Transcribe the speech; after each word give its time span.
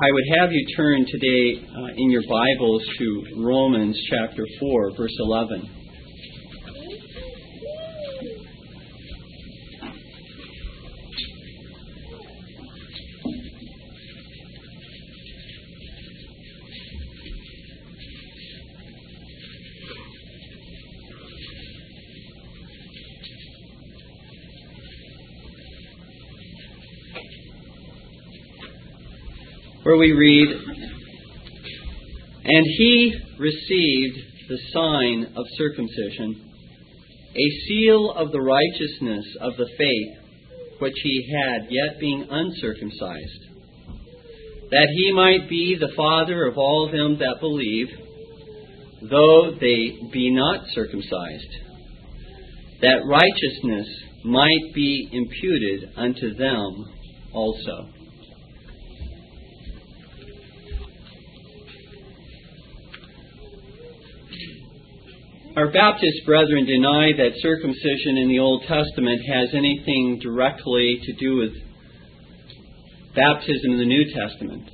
I 0.00 0.12
would 0.12 0.38
have 0.38 0.52
you 0.52 0.64
turn 0.76 1.04
today 1.06 1.66
uh, 1.74 1.88
in 1.96 2.10
your 2.12 2.22
Bibles 2.30 2.82
to 2.98 3.24
Romans 3.42 3.98
chapter 4.08 4.46
4, 4.60 4.92
verse 4.96 5.16
11. 5.18 5.77
Where 29.88 29.96
we 29.96 30.12
read, 30.12 30.48
And 32.44 32.66
he 32.76 33.14
received 33.38 34.18
the 34.50 34.58
sign 34.70 35.32
of 35.34 35.46
circumcision, 35.56 36.52
a 37.34 37.66
seal 37.66 38.10
of 38.10 38.30
the 38.30 38.40
righteousness 38.40 39.24
of 39.40 39.56
the 39.56 39.66
faith 39.78 40.80
which 40.80 40.92
he 41.02 41.34
had, 41.34 41.68
yet 41.70 41.98
being 41.98 42.26
uncircumcised, 42.30 43.46
that 44.70 44.88
he 44.94 45.10
might 45.14 45.48
be 45.48 45.78
the 45.80 45.94
father 45.96 46.44
of 46.44 46.58
all 46.58 46.90
them 46.92 47.18
that 47.20 47.40
believe, 47.40 47.88
though 49.08 49.52
they 49.58 50.10
be 50.12 50.30
not 50.30 50.66
circumcised, 50.74 51.56
that 52.82 53.06
righteousness 53.06 53.88
might 54.22 54.74
be 54.74 55.08
imputed 55.10 55.92
unto 55.96 56.34
them 56.34 56.84
also. 57.32 57.97
Our 65.58 65.72
Baptist 65.72 66.22
brethren 66.24 66.66
deny 66.66 67.10
that 67.18 67.34
circumcision 67.42 68.16
in 68.16 68.28
the 68.28 68.38
Old 68.38 68.62
Testament 68.62 69.18
has 69.26 69.48
anything 69.52 70.20
directly 70.22 71.00
to 71.02 71.12
do 71.14 71.34
with 71.34 71.50
baptism 73.16 73.72
in 73.72 73.78
the 73.80 73.90
New 73.90 74.06
Testament. 74.14 74.70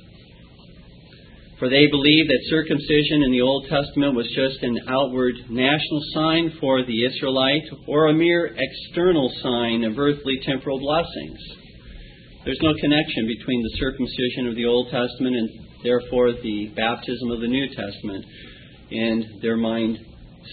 For 1.57 1.69
they 1.69 1.87
believe 1.87 2.27
that 2.27 2.49
circumcision 2.53 3.23
in 3.25 3.31
the 3.31 3.41
Old 3.41 3.65
Testament 3.65 4.13
was 4.13 4.29
just 4.37 4.61
an 4.61 4.77
outward 4.87 5.33
national 5.49 6.01
sign 6.13 6.53
for 6.61 6.85
the 6.85 7.03
Israelite 7.03 7.65
or 7.87 8.05
a 8.05 8.13
mere 8.13 8.53
external 8.53 9.33
sign 9.41 9.85
of 9.85 9.97
earthly 9.97 10.37
temporal 10.45 10.77
blessings. 10.77 11.41
There's 12.45 12.61
no 12.61 12.75
connection 12.79 13.25
between 13.25 13.63
the 13.63 13.77
circumcision 13.81 14.49
of 14.49 14.55
the 14.55 14.69
Old 14.69 14.93
Testament 14.93 15.35
and 15.35 15.49
therefore 15.81 16.33
the 16.33 16.69
baptism 16.77 17.31
of 17.31 17.41
the 17.41 17.49
New 17.49 17.73
Testament 17.73 18.23
in 18.91 19.39
their 19.41 19.57
mind 19.57 19.97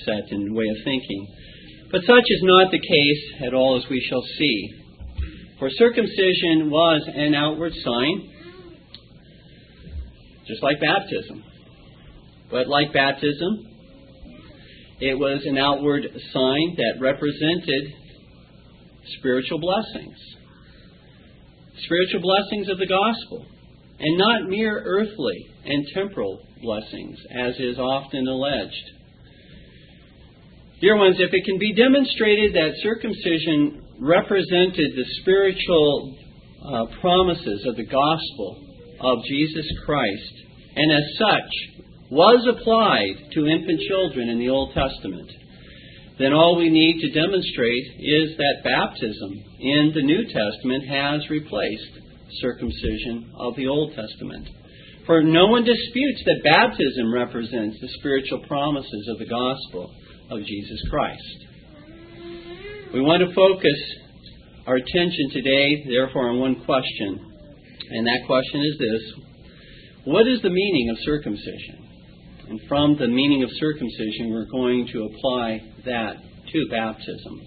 set 0.05 0.31
and 0.31 0.55
way 0.55 0.69
of 0.69 0.77
thinking. 0.85 1.27
But 1.91 2.03
such 2.03 2.25
is 2.27 2.41
not 2.43 2.71
the 2.71 2.79
case 2.79 3.47
at 3.47 3.55
all, 3.55 3.77
as 3.77 3.89
we 3.91 4.05
shall 4.09 4.23
see. 4.39 4.71
For 5.59 5.69
circumcision 5.71 6.71
was 6.71 7.03
an 7.15 7.35
outward 7.35 7.73
sign, 7.85 8.31
just 10.47 10.63
like 10.63 10.81
baptism. 10.81 11.45
But 12.51 12.67
like 12.69 12.93
baptism, 12.93 13.67
it 15.01 15.19
was 15.19 15.43
an 15.45 15.59
outward 15.59 16.03
sign 16.33 16.77
that 16.77 17.01
represented 17.01 17.95
spiritual 19.19 19.59
blessings. 19.59 20.17
Spiritual 21.85 22.21
blessings 22.21 22.69
of 22.69 22.79
the 22.79 22.87
gospel, 22.87 23.47
and 23.99 24.19
not 24.19 24.49
mere 24.49 24.83
earthly 24.85 25.47
and 25.65 25.87
temporal 25.95 26.41
blessings, 26.63 27.19
as 27.31 27.55
is 27.59 27.79
often 27.79 28.27
alleged. 28.29 28.91
Dear 30.83 30.99
ones, 30.99 31.15
if 31.21 31.31
it 31.33 31.45
can 31.47 31.59
be 31.63 31.79
demonstrated 31.79 32.59
that 32.59 32.75
circumcision 32.83 33.87
represented 34.03 34.91
the 34.99 35.07
spiritual 35.23 36.19
uh, 36.59 36.87
promises 37.01 37.63
of 37.71 37.77
the 37.77 37.87
gospel 37.87 38.67
of 38.99 39.23
Jesus 39.31 39.63
Christ, 39.87 40.35
and 40.75 40.91
as 40.91 41.07
such 41.23 41.53
was 42.11 42.43
applied 42.51 43.31
to 43.31 43.47
infant 43.47 43.79
children 43.87 44.29
in 44.29 44.41
the 44.41 44.49
Old 44.49 44.75
Testament, 44.75 45.31
then 46.19 46.33
all 46.33 46.59
we 46.59 46.69
need 46.69 46.99
to 46.99 47.15
demonstrate 47.15 47.87
is 48.03 48.35
that 48.35 48.67
baptism 48.67 49.39
in 49.63 49.93
the 49.95 50.03
New 50.03 50.27
Testament 50.35 50.83
has 50.91 51.31
replaced 51.31 51.95
circumcision 52.43 53.31
of 53.39 53.55
the 53.55 53.69
Old 53.69 53.95
Testament. 53.95 54.49
For 55.07 55.23
no 55.23 55.47
one 55.47 55.63
disputes 55.63 56.23
that 56.27 56.43
baptism 56.43 57.15
represents 57.15 57.79
the 57.79 57.95
spiritual 58.03 58.43
promises 58.51 59.07
of 59.15 59.19
the 59.23 59.31
gospel 59.31 59.95
of 60.31 60.41
Jesus 60.45 60.83
Christ. 60.91 61.39
We 62.93 63.01
want 63.01 63.23
to 63.27 63.35
focus 63.35 63.81
our 64.67 64.77
attention 64.77 65.31
today, 65.33 65.85
therefore, 65.89 66.31
on 66.31 66.39
one 66.39 66.65
question, 66.65 67.33
and 67.91 68.07
that 68.07 68.21
question 68.27 68.61
is 68.61 68.79
this 68.79 69.03
What 70.05 70.29
is 70.29 70.43
the 70.43 70.51
meaning 70.51 70.91
of 70.91 70.97
circumcision? 71.05 71.89
And 72.49 72.61
from 72.69 72.97
the 72.99 73.09
meaning 73.09 73.43
of 73.43 73.51
circumcision, 73.59 74.31
we're 74.31 74.51
going 74.51 74.89
to 74.93 75.05
apply 75.05 75.61
that 75.87 76.17
to 76.53 76.69
baptism. 76.71 77.41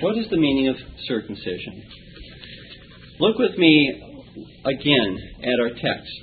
What 0.00 0.18
is 0.18 0.28
the 0.30 0.38
meaning 0.38 0.68
of 0.68 0.76
circumcision? 1.06 1.82
Look 3.20 3.38
with 3.38 3.58
me 3.58 4.24
again 4.64 5.18
at 5.42 5.60
our 5.60 5.70
text 5.70 6.20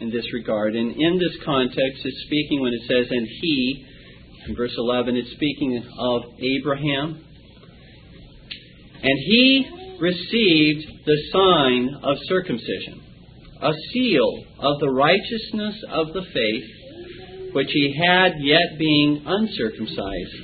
in 0.00 0.10
this 0.10 0.24
regard. 0.32 0.76
And 0.76 0.92
in 0.92 1.18
this 1.18 1.36
context, 1.44 2.00
it's 2.04 2.22
speaking 2.26 2.60
when 2.60 2.72
it 2.72 2.82
says, 2.82 3.06
And 3.10 3.26
he, 3.26 3.86
in 4.48 4.56
verse 4.56 4.74
11, 4.76 5.16
it's 5.16 5.30
speaking 5.32 5.84
of 5.98 6.22
Abraham. 6.40 7.22
And 9.02 9.18
he 9.26 9.66
received 10.00 10.86
the 11.04 11.18
sign 11.32 11.94
of 12.02 12.16
circumcision, 12.28 13.02
a 13.60 13.72
seal 13.92 14.44
of 14.58 14.80
the 14.80 14.90
righteousness 14.90 15.84
of 15.90 16.12
the 16.14 16.22
faith 16.32 17.52
which 17.52 17.68
he 17.72 17.94
had 18.06 18.32
yet 18.40 18.78
being 18.78 19.22
uncircumcised, 19.26 20.36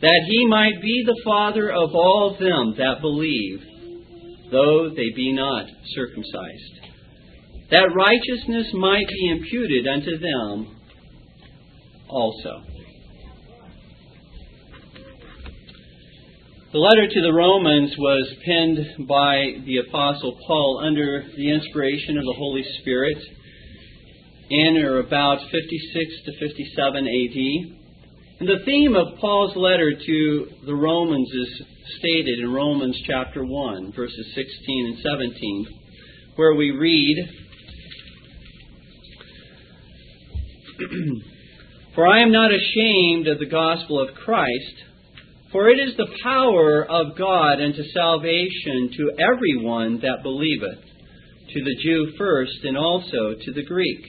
that 0.00 0.22
he 0.28 0.46
might 0.46 0.80
be 0.82 1.02
the 1.06 1.20
father 1.24 1.70
of 1.70 1.94
all 1.94 2.36
them 2.38 2.74
that 2.76 3.00
believe, 3.00 3.60
though 4.50 4.90
they 4.90 5.10
be 5.16 5.32
not 5.32 5.66
circumcised, 5.94 6.80
that 7.70 7.88
righteousness 7.94 8.66
might 8.74 9.08
be 9.08 9.30
imputed 9.30 9.86
unto 9.86 10.18
them 10.18 10.76
also. 12.08 12.73
The 16.74 16.80
letter 16.80 17.06
to 17.06 17.22
the 17.22 17.32
Romans 17.32 17.94
was 17.96 18.34
penned 18.44 19.06
by 19.06 19.62
the 19.64 19.78
Apostle 19.86 20.36
Paul 20.44 20.82
under 20.84 21.24
the 21.36 21.52
inspiration 21.52 22.18
of 22.18 22.24
the 22.24 22.34
Holy 22.36 22.64
Spirit 22.80 23.16
in 24.50 24.78
or 24.78 24.98
about 24.98 25.38
56 25.52 26.22
to 26.24 26.32
57 26.36 27.06
AD. 27.06 27.38
And 28.40 28.48
the 28.48 28.64
theme 28.64 28.96
of 28.96 29.20
Paul's 29.20 29.54
letter 29.54 29.92
to 29.92 30.48
the 30.66 30.74
Romans 30.74 31.30
is 31.32 31.62
stated 32.00 32.40
in 32.40 32.52
Romans 32.52 33.00
chapter 33.06 33.44
1, 33.44 33.92
verses 33.92 34.32
16 34.34 34.86
and 34.86 34.98
17, 34.98 35.66
where 36.34 36.54
we 36.56 36.72
read, 36.72 37.30
For 41.94 42.04
I 42.04 42.18
am 42.22 42.32
not 42.32 42.50
ashamed 42.52 43.28
of 43.28 43.38
the 43.38 43.46
gospel 43.46 44.00
of 44.02 44.16
Christ 44.16 44.74
for 45.54 45.68
it 45.68 45.78
is 45.78 45.96
the 45.96 46.12
power 46.24 46.84
of 46.84 47.16
God 47.16 47.60
unto 47.62 47.84
salvation 47.94 48.90
to 48.96 49.12
everyone 49.22 50.00
that 50.00 50.24
believeth, 50.24 50.82
to 50.82 51.62
the 51.62 51.76
Jew 51.80 52.12
first, 52.18 52.58
and 52.64 52.76
also 52.76 53.36
to 53.40 53.52
the 53.52 53.62
Greek. 53.62 54.04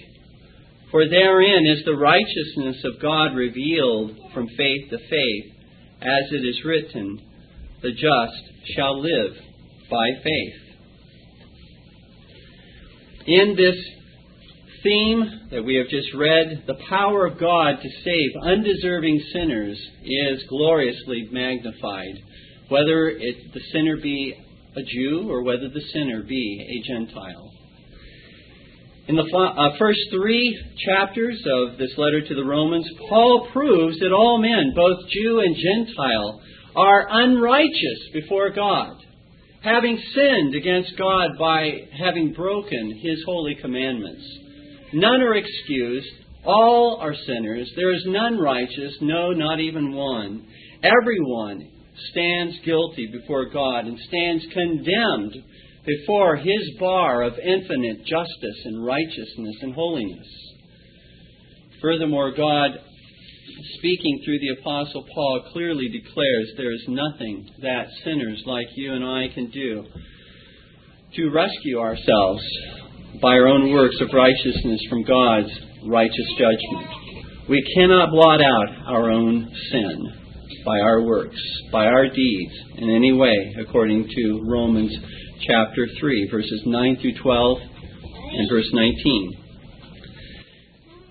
For 0.90 1.08
therein 1.08 1.68
is 1.68 1.86
the 1.86 1.98
righteousness 1.98 2.84
of 2.84 3.00
God 3.00 3.36
revealed 3.36 4.18
from 4.34 4.48
faith 4.58 4.90
to 4.90 4.98
faith, 4.98 5.54
as 6.02 6.32
it 6.32 6.48
is 6.48 6.66
written, 6.66 7.22
The 7.84 7.92
just 7.92 8.76
shall 8.76 9.00
live 9.00 9.36
by 9.88 10.08
faith. 10.24 10.62
In 13.28 13.56
this 13.56 13.76
theme 14.86 15.50
that 15.52 15.66
we 15.66 15.76
have 15.76 15.88
just 15.90 16.14
read, 16.16 16.64
the 16.68 16.80
power 16.88 17.26
of 17.26 17.40
God 17.40 17.82
to 17.82 17.90
save 18.04 18.44
undeserving 18.44 19.20
sinners 19.34 19.78
is 20.04 20.44
gloriously 20.48 21.28
magnified, 21.32 22.16
whether 22.70 23.10
it, 23.10 23.54
the 23.54 23.60
sinner 23.74 23.98
be 23.98 24.34
a 24.78 24.84
Jew 24.84 25.28
or 25.30 25.44
whether 25.44 25.68
the 25.70 25.82
sinner 25.92 26.24
be 26.24 26.66
a 26.70 26.88
Gentile. 26.88 27.52
In 29.08 29.16
the 29.16 29.24
uh, 29.24 29.78
first 29.78 30.00
three 30.12 30.58
chapters 30.86 31.44
of 31.46 31.78
this 31.78 31.94
letter 31.98 32.22
to 32.22 32.36
the 32.36 32.46
Romans, 32.46 32.88
Paul 33.10 33.50
proves 33.52 34.00
that 34.00 34.14
all 34.14 34.38
men, 34.40 34.74
both 34.76 35.10
Jew 35.10 35.40
and 35.40 35.56
Gentile, 35.56 36.42
are 36.76 37.08
unrighteous 37.10 38.10
before 38.14 38.52
God 38.52 38.98
having 39.66 40.00
sinned 40.14 40.54
against 40.54 40.96
God 40.96 41.32
by 41.40 41.72
having 41.98 42.34
broken 42.34 43.00
His 43.02 43.24
holy 43.26 43.56
commandments. 43.56 44.24
None 44.96 45.22
are 45.22 45.36
excused. 45.36 46.08
All 46.46 47.00
are 47.02 47.14
sinners. 47.28 47.70
There 47.76 47.94
is 47.94 48.04
none 48.06 48.40
righteous, 48.40 48.96
no, 49.02 49.32
not 49.32 49.60
even 49.60 49.94
one. 49.94 50.48
Everyone 50.82 51.70
stands 52.12 52.56
guilty 52.64 53.10
before 53.12 53.50
God 53.50 53.88
and 53.88 54.00
stands 54.08 54.46
condemned 54.54 55.36
before 55.86 56.38
His 56.38 56.78
bar 56.80 57.24
of 57.24 57.34
infinite 57.38 58.06
justice 58.06 58.62
and 58.64 58.86
righteousness 58.86 59.56
and 59.64 59.74
holiness. 59.74 60.28
Furthermore, 61.82 62.32
God, 62.32 62.72
speaking 63.78 64.22
through 64.24 64.40
the 64.40 64.62
Apostle 64.62 65.06
Paul, 65.14 65.50
clearly 65.52 65.90
declares 65.90 66.54
there 66.56 66.74
is 66.74 66.86
nothing 66.88 67.50
that 67.62 67.88
sinners 68.06 68.42
like 68.46 68.68
you 68.78 68.94
and 68.94 69.04
I 69.04 69.28
can 69.34 69.52
do 69.52 69.84
to 71.16 71.30
rescue 71.32 71.80
ourselves 71.80 72.44
by 73.22 73.34
our 73.34 73.48
own 73.48 73.72
works 73.72 73.96
of 74.02 74.10
righteousness 74.14 74.80
from 74.90 75.04
God's 75.04 75.52
righteous 75.88 76.30
judgment. 76.38 76.88
We 77.50 77.64
cannot 77.76 78.10
blot 78.12 78.42
out 78.42 78.88
our 78.88 79.12
own 79.12 79.50
sin 79.72 80.14
by 80.66 80.80
our 80.80 81.02
works, 81.04 81.40
by 81.72 81.86
our 81.86 82.10
deeds, 82.10 82.54
in 82.78 82.90
any 82.90 83.14
way, 83.14 83.56
according 83.60 84.08
to 84.08 84.42
Romans 84.48 84.96
chapter 85.48 85.88
3, 86.00 86.30
verses 86.32 86.64
9 86.66 86.98
through 87.02 87.14
12 87.22 87.58
and 88.32 88.50
verse 88.50 88.70
19. 88.74 89.32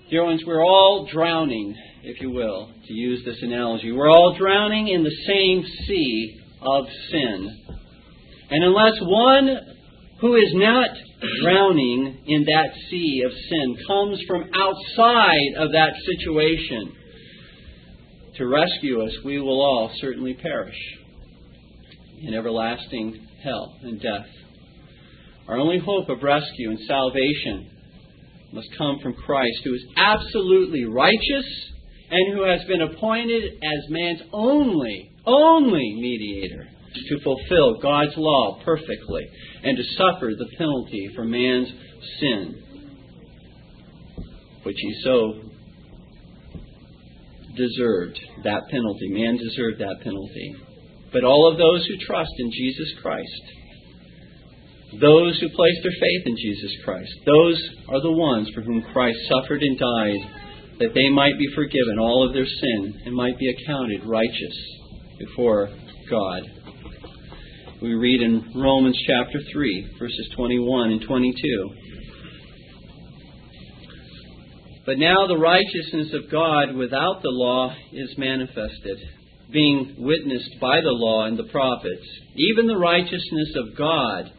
Dear 0.09 0.25
ones, 0.25 0.43
we're 0.45 0.63
all 0.63 1.07
drowning, 1.11 1.75
if 2.03 2.21
you 2.21 2.31
will, 2.31 2.69
to 2.85 2.93
use 2.93 3.23
this 3.25 3.41
analogy. 3.41 3.91
We're 3.91 4.09
all 4.09 4.35
drowning 4.37 4.89
in 4.89 5.03
the 5.03 5.15
same 5.25 5.63
sea 5.87 6.41
of 6.61 6.85
sin. 7.09 7.65
And 8.49 8.63
unless 8.63 8.93
one 9.01 9.74
who 10.21 10.35
is 10.35 10.51
not 10.53 10.89
drowning 11.43 12.23
in 12.25 12.45
that 12.45 12.69
sea 12.89 13.23
of 13.25 13.31
sin 13.31 13.77
comes 13.87 14.21
from 14.27 14.49
outside 14.53 15.53
of 15.57 15.71
that 15.71 15.93
situation 16.05 16.93
to 18.37 18.47
rescue 18.47 19.01
us, 19.01 19.11
we 19.23 19.39
will 19.39 19.61
all 19.61 19.91
certainly 19.99 20.33
perish 20.33 20.77
in 22.21 22.33
everlasting 22.33 23.27
hell 23.43 23.77
and 23.81 24.01
death. 24.01 24.27
Our 25.47 25.57
only 25.57 25.79
hope 25.79 26.09
of 26.09 26.23
rescue 26.23 26.69
and 26.69 26.79
salvation 26.87 27.69
must 28.51 28.67
come 28.77 28.99
from 29.01 29.13
Christ, 29.13 29.59
who 29.63 29.73
is 29.73 29.85
absolutely 29.95 30.85
righteous 30.85 31.45
and 32.09 32.35
who 32.35 32.43
has 32.43 32.63
been 32.67 32.81
appointed 32.81 33.43
as 33.43 33.89
man's 33.89 34.21
only, 34.31 35.11
only 35.25 35.97
mediator 35.99 36.67
to 37.09 37.19
fulfill 37.23 37.79
God's 37.81 38.13
law 38.17 38.59
perfectly 38.63 39.27
and 39.63 39.77
to 39.77 39.83
suffer 39.97 40.31
the 40.37 40.49
penalty 40.57 41.09
for 41.15 41.25
man's 41.25 41.71
sin, 42.19 42.63
which 44.63 44.77
he 44.79 44.95
so 45.03 45.33
deserved 47.55 48.19
that 48.43 48.63
penalty. 48.69 49.09
Man 49.09 49.37
deserved 49.37 49.79
that 49.79 50.03
penalty. 50.03 50.55
But 51.11 51.23
all 51.23 51.51
of 51.51 51.57
those 51.57 51.85
who 51.85 52.05
trust 52.05 52.31
in 52.37 52.51
Jesus 52.51 52.93
Christ, 53.01 53.41
those 55.01 55.39
who 55.39 55.49
place 55.49 55.79
their 55.83 55.91
faith 55.99 56.23
in 56.25 56.35
Jesus 56.37 56.71
Christ, 56.83 57.11
those 57.25 57.61
are 57.89 58.01
the 58.01 58.11
ones 58.11 58.49
for 58.53 58.61
whom 58.61 58.81
Christ 58.93 59.17
suffered 59.29 59.61
and 59.61 59.79
died, 59.79 60.79
that 60.79 60.93
they 60.93 61.09
might 61.09 61.37
be 61.39 61.47
forgiven 61.55 61.99
all 61.99 62.27
of 62.27 62.33
their 62.33 62.45
sin 62.45 63.01
and 63.05 63.15
might 63.15 63.37
be 63.39 63.49
accounted 63.49 64.01
righteous 64.05 64.57
before 65.19 65.69
God. 66.09 66.64
We 67.81 67.93
read 67.93 68.21
in 68.21 68.53
Romans 68.55 68.97
chapter 69.05 69.37
3, 69.51 69.95
verses 69.99 70.29
21 70.37 70.91
and 70.91 71.01
22. 71.05 71.69
But 74.85 74.97
now 74.97 75.27
the 75.27 75.37
righteousness 75.37 76.13
of 76.13 76.31
God 76.31 76.73
without 76.73 77.21
the 77.21 77.31
law 77.31 77.75
is 77.91 78.17
manifested, 78.17 78.97
being 79.51 79.93
witnessed 79.97 80.55
by 80.61 80.79
the 80.79 80.93
law 80.93 81.25
and 81.25 81.37
the 81.37 81.51
prophets, 81.51 82.07
even 82.37 82.65
the 82.65 82.77
righteousness 82.77 83.53
of 83.57 83.77
God, 83.77 84.31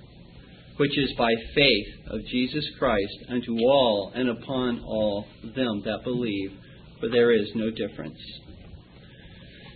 which 0.78 0.96
is 0.96 1.12
by 1.18 1.34
faith 1.54 1.88
of 2.08 2.24
Jesus 2.30 2.64
Christ 2.78 3.18
unto 3.28 3.52
all 3.66 4.12
and 4.14 4.30
upon 4.30 4.80
all 4.80 5.26
them 5.42 5.82
that 5.84 6.04
believe, 6.04 6.52
for 7.00 7.10
there 7.10 7.32
is 7.32 7.50
no 7.54 7.70
difference. 7.70 8.18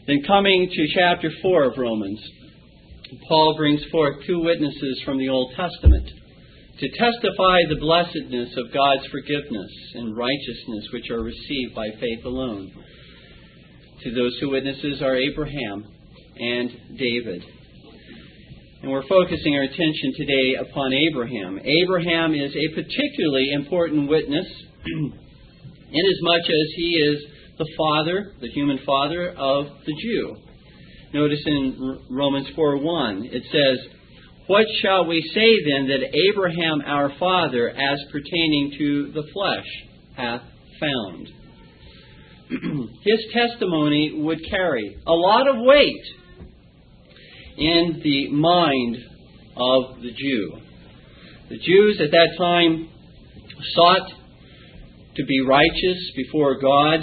Then 0.06 0.22
coming 0.26 0.70
to 0.72 0.86
chapter 0.94 1.30
4 1.42 1.64
of 1.64 1.76
Romans, 1.76 2.20
Paul 3.28 3.54
brings 3.56 3.82
forth 3.90 4.24
two 4.26 4.40
witnesses 4.40 5.02
from 5.04 5.18
the 5.18 5.28
Old 5.28 5.52
Testament 5.56 6.08
to 6.78 6.88
testify 6.90 7.58
the 7.68 7.80
blessedness 7.80 8.56
of 8.56 8.72
God's 8.72 9.06
forgiveness 9.10 9.70
and 9.94 10.16
righteousness 10.16 10.86
which 10.92 11.10
are 11.10 11.22
received 11.22 11.74
by 11.74 11.88
faith 12.00 12.24
alone. 12.24 12.72
To 14.04 14.14
those 14.14 14.38
two 14.40 14.50
witnesses 14.50 15.02
are 15.02 15.16
Abraham 15.16 15.84
and 16.36 16.70
David. 16.96 17.44
And 18.82 18.90
we're 18.90 19.06
focusing 19.08 19.56
our 19.56 19.62
attention 19.62 20.12
today 20.16 20.54
upon 20.60 20.92
Abraham. 20.94 21.58
Abraham 21.58 22.34
is 22.34 22.54
a 22.54 22.74
particularly 22.74 23.50
important 23.52 24.08
witness, 24.08 24.46
inasmuch 24.86 26.44
as 26.46 26.68
he 26.76 26.90
is 27.10 27.24
the 27.58 27.68
father, 27.76 28.32
the 28.40 28.48
human 28.48 28.78
father 28.86 29.30
of 29.30 29.66
the 29.84 29.94
Jew. 30.00 30.36
Notice 31.12 31.42
in 31.44 31.98
Romans 32.08 32.46
4:1 32.56 33.24
it 33.32 33.42
says, 33.50 33.88
"What 34.46 34.66
shall 34.80 35.06
we 35.06 35.20
say 35.34 35.64
then 35.64 35.88
that 35.88 36.16
Abraham 36.30 36.82
our 36.86 37.10
father, 37.18 37.68
as 37.68 37.98
pertaining 38.12 38.72
to 38.78 39.10
the 39.12 39.24
flesh, 39.32 39.66
hath 40.14 40.42
found?" 40.78 41.32
His 43.02 43.26
testimony 43.32 44.12
would 44.22 44.44
carry 44.48 44.96
a 45.06 45.12
lot 45.12 45.48
of 45.48 45.56
weight 45.58 46.04
in 47.58 48.00
the 48.02 48.28
mind 48.28 48.96
of 49.56 50.02
the 50.02 50.12
Jew. 50.12 50.58
The 51.48 51.58
Jews 51.58 52.00
at 52.00 52.12
that 52.12 52.36
time 52.38 52.88
sought 53.74 54.12
to 55.16 55.24
be 55.24 55.40
righteous 55.40 56.12
before 56.14 56.60
God. 56.60 57.00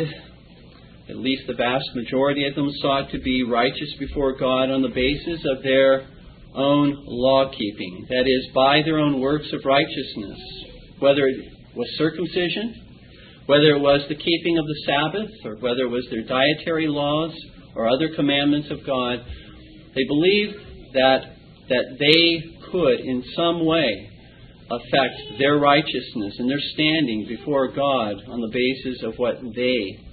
At 1.09 1.18
least 1.18 1.48
the 1.48 1.54
vast 1.54 1.86
majority 1.95 2.45
of 2.48 2.56
them 2.56 2.69
sought 2.81 3.12
to 3.12 3.19
be 3.19 3.44
righteous 3.44 3.94
before 3.98 4.38
God 4.38 4.69
on 4.69 4.81
the 4.81 4.89
basis 4.89 5.39
of 5.56 5.63
their 5.63 6.06
own 6.54 6.94
law 7.06 7.50
keeping. 7.51 8.06
That 8.09 8.25
is, 8.25 8.50
by 8.54 8.81
their 8.83 9.00
own 9.00 9.21
works 9.21 9.48
of 9.54 9.63
righteousness. 9.63 10.39
Whether 11.00 11.27
it 11.27 11.54
was 11.75 11.88
circumcision, 11.98 12.88
whether 13.45 13.76
it 13.76 13.80
was 13.80 14.02
the 14.09 14.16
keeping 14.16 14.57
of 14.57 14.66
the 14.66 14.83
Sabbath, 14.85 15.31
or 15.45 15.56
whether 15.57 15.83
it 15.83 15.90
was 15.90 16.07
their 16.11 16.23
dietary 16.23 16.87
laws 16.87 17.31
or 17.76 17.87
other 17.87 18.09
commandments 18.16 18.69
of 18.69 18.85
God, 18.85 19.19
they 19.95 20.04
believed 20.07 20.56
that, 20.94 21.21
that 21.69 21.85
they 21.99 22.69
could, 22.71 22.99
in 22.99 23.23
some 23.35 23.66
way, 23.66 24.09
affect 24.69 25.40
their 25.40 25.57
righteousness 25.57 26.35
and 26.40 26.49
their 26.49 26.59
standing 26.73 27.26
before 27.30 27.69
God 27.71 28.16
on 28.28 28.42
the 28.42 28.52
basis 28.52 29.04
of 29.04 29.14
what 29.18 29.37
they 29.56 30.06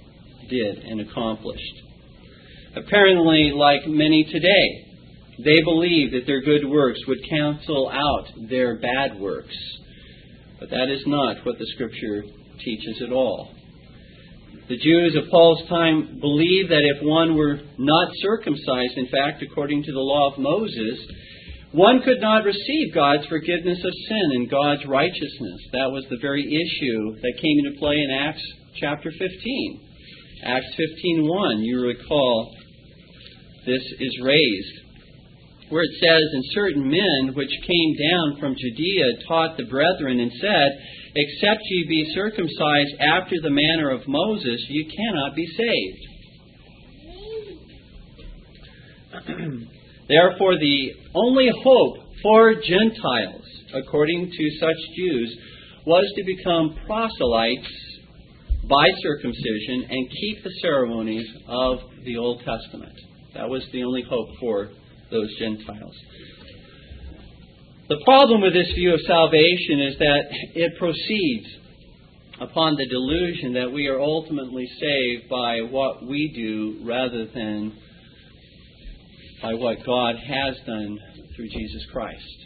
did 0.49 0.77
and 0.79 1.01
accomplished. 1.01 1.81
Apparently, 2.75 3.51
like 3.55 3.87
many 3.87 4.25
today, 4.25 4.85
they 5.43 5.61
believed 5.63 6.13
that 6.13 6.25
their 6.25 6.41
good 6.41 6.65
works 6.67 6.99
would 7.07 7.19
cancel 7.29 7.89
out 7.89 8.27
their 8.49 8.79
bad 8.79 9.19
works. 9.19 9.55
But 10.59 10.69
that 10.69 10.89
is 10.89 11.03
not 11.05 11.45
what 11.45 11.57
the 11.57 11.67
Scripture 11.73 12.23
teaches 12.63 13.01
at 13.05 13.11
all. 13.11 13.51
The 14.67 14.77
Jews 14.77 15.15
of 15.15 15.29
Paul's 15.29 15.67
time 15.69 16.19
believed 16.19 16.71
that 16.71 16.81
if 16.83 17.03
one 17.03 17.35
were 17.35 17.59
not 17.77 18.09
circumcised, 18.15 18.97
in 18.97 19.07
fact, 19.07 19.43
according 19.43 19.83
to 19.83 19.91
the 19.91 19.99
law 19.99 20.31
of 20.31 20.39
Moses, 20.39 21.05
one 21.71 22.01
could 22.01 22.21
not 22.21 22.45
receive 22.45 22.95
God's 22.95 23.27
forgiveness 23.27 23.77
of 23.77 23.93
sin 24.07 24.27
and 24.33 24.49
God's 24.49 24.85
righteousness. 24.87 25.59
That 25.73 25.91
was 25.91 26.05
the 26.09 26.17
very 26.21 26.41
issue 26.41 27.15
that 27.21 27.41
came 27.41 27.59
into 27.59 27.77
play 27.79 27.95
in 27.95 28.09
Acts 28.11 28.41
chapter 28.79 29.11
15. 29.11 29.84
Acts 30.45 30.75
15:1, 31.03 31.63
you 31.63 31.81
recall, 31.81 32.55
this 33.65 33.81
is 33.99 34.19
raised, 34.21 34.79
where 35.69 35.81
it 35.81 35.89
says, 35.99 36.21
"And 36.33 36.43
certain 36.51 36.87
men 36.87 37.33
which 37.33 37.49
came 37.49 37.95
down 37.95 38.35
from 38.39 38.55
Judea 38.55 39.23
taught 39.27 39.57
the 39.57 39.63
brethren 39.63 40.19
and 40.19 40.31
said, 40.33 40.71
Except 41.15 41.61
ye 41.69 41.85
be 41.87 42.11
circumcised 42.13 42.95
after 42.99 43.41
the 43.41 43.49
manner 43.49 43.89
of 43.89 44.07
Moses, 44.07 44.63
you 44.69 44.85
cannot 44.85 45.33
be 45.35 45.47
saved. 45.47 46.07
Therefore, 50.07 50.59
the 50.59 50.93
only 51.15 51.49
hope 51.63 51.97
for 52.21 52.53
Gentiles, 52.61 53.45
according 53.73 54.29
to 54.29 54.49
such 54.59 54.77
Jews, 54.95 55.37
was 55.87 56.05
to 56.17 56.23
become 56.23 56.75
proselytes 56.85 57.84
by 58.69 58.85
circumcision 59.01 59.85
and 59.89 60.09
keep 60.09 60.43
the 60.43 60.51
ceremonies 60.61 61.27
of 61.47 61.79
the 62.03 62.17
Old 62.17 62.41
Testament. 62.43 62.93
That 63.33 63.49
was 63.49 63.63
the 63.71 63.83
only 63.83 64.03
hope 64.09 64.29
for 64.39 64.69
those 65.11 65.29
Gentiles. 65.37 65.95
The 67.87 68.01
problem 68.03 68.41
with 68.41 68.53
this 68.53 68.71
view 68.73 68.93
of 68.93 68.99
salvation 69.01 69.79
is 69.81 69.97
that 69.99 70.23
it 70.55 70.77
proceeds 70.79 71.47
upon 72.41 72.75
the 72.75 72.87
delusion 72.87 73.53
that 73.53 73.71
we 73.71 73.87
are 73.87 73.99
ultimately 73.99 74.67
saved 74.79 75.29
by 75.29 75.59
what 75.61 76.05
we 76.05 76.31
do 76.35 76.85
rather 76.85 77.27
than 77.27 77.77
by 79.41 79.53
what 79.53 79.85
God 79.85 80.15
has 80.15 80.55
done 80.65 80.97
through 81.35 81.49
Jesus 81.49 81.85
Christ. 81.91 82.45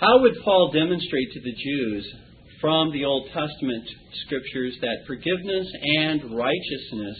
How 0.00 0.20
would 0.20 0.34
Paul 0.44 0.72
demonstrate 0.72 1.32
to 1.32 1.40
the 1.40 1.52
Jews 1.52 2.14
from 2.60 2.92
the 2.92 3.04
Old 3.04 3.26
Testament 3.28 3.84
scriptures 4.26 4.76
that 4.82 5.06
forgiveness 5.06 5.66
and 5.82 6.36
righteousness 6.36 7.16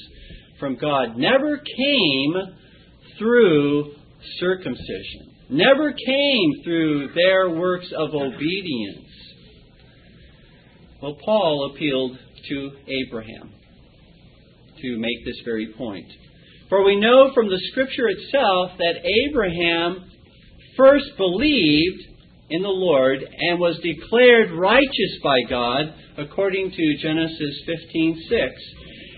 from 0.58 0.76
God 0.76 1.16
never 1.16 1.58
came 1.58 2.34
through 3.18 3.94
circumcision, 4.38 5.34
never 5.48 5.92
came 5.92 6.50
through 6.64 7.08
their 7.14 7.50
works 7.50 7.90
of 7.96 8.14
obedience. 8.14 9.06
Well, 11.02 11.16
Paul 11.24 11.72
appealed 11.74 12.18
to 12.48 12.70
Abraham 12.86 13.52
to 14.82 14.98
make 14.98 15.24
this 15.24 15.40
very 15.44 15.72
point. 15.76 16.06
For 16.68 16.84
we 16.84 17.00
know 17.00 17.32
from 17.34 17.48
the 17.48 17.60
Scripture 17.70 18.08
itself 18.08 18.72
that 18.78 19.00
Abraham 19.28 20.10
first 20.76 21.06
believed 21.16 22.09
in 22.50 22.62
the 22.62 22.68
Lord 22.68 23.20
and 23.22 23.60
was 23.60 23.78
declared 23.78 24.50
righteous 24.52 25.18
by 25.22 25.36
God 25.48 25.94
according 26.18 26.70
to 26.72 26.96
Genesis 27.00 27.62
15:6. 27.66 28.50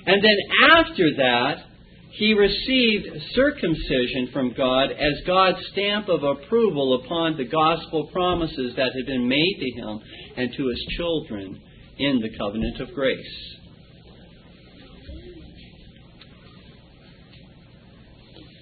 And 0.07 0.23
then 0.23 0.39
after 0.71 1.15
that, 1.17 1.65
he 2.13 2.35
received 2.35 3.09
circumcision 3.33 4.29
from 4.33 4.53
God 4.53 4.93
as 4.93 5.23
God's 5.27 5.67
stamp 5.73 6.09
of 6.09 6.23
approval 6.23 7.03
upon 7.03 7.37
the 7.39 7.45
gospel 7.45 8.09
promises 8.13 8.75
that 8.77 8.93
had 8.95 9.07
been 9.07 9.27
made 9.27 9.57
to 9.61 9.81
him 9.81 10.01
and 10.37 10.53
to 10.55 10.69
his 10.69 10.87
children 10.97 11.59
in 11.99 12.21
the 12.21 12.37
covenant 12.37 12.81
of 12.81 12.93
grace. 12.93 13.57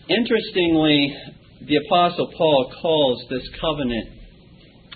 Interestingly, 0.08 1.16
the 1.62 1.76
Apostle 1.86 2.32
Paul 2.36 2.72
calls 2.80 3.24
this 3.30 3.48
covenant 3.60 4.19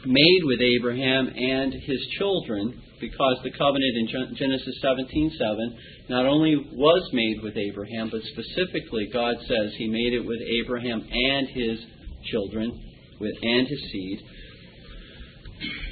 made 0.07 0.43
with 0.45 0.61
Abraham 0.61 1.29
and 1.29 1.73
his 1.73 2.01
children 2.19 2.81
because 3.01 3.39
the 3.43 3.51
covenant 3.51 3.97
in 3.97 4.37
Genesis 4.37 4.81
17:7 4.83 5.77
not 6.09 6.27
only 6.27 6.57
was 6.57 7.09
made 7.13 7.43
with 7.43 7.57
Abraham, 7.57 8.09
but 8.11 8.23
specifically 8.23 9.09
God 9.13 9.37
says 9.47 9.75
he 9.77 9.89
made 9.89 10.15
it 10.15 10.25
with 10.25 10.41
Abraham 10.63 11.07
and 11.11 11.49
his 11.49 11.79
children 12.31 12.81
with 13.21 13.35
and 13.43 13.67
his 13.67 13.83
seed. 13.93 14.21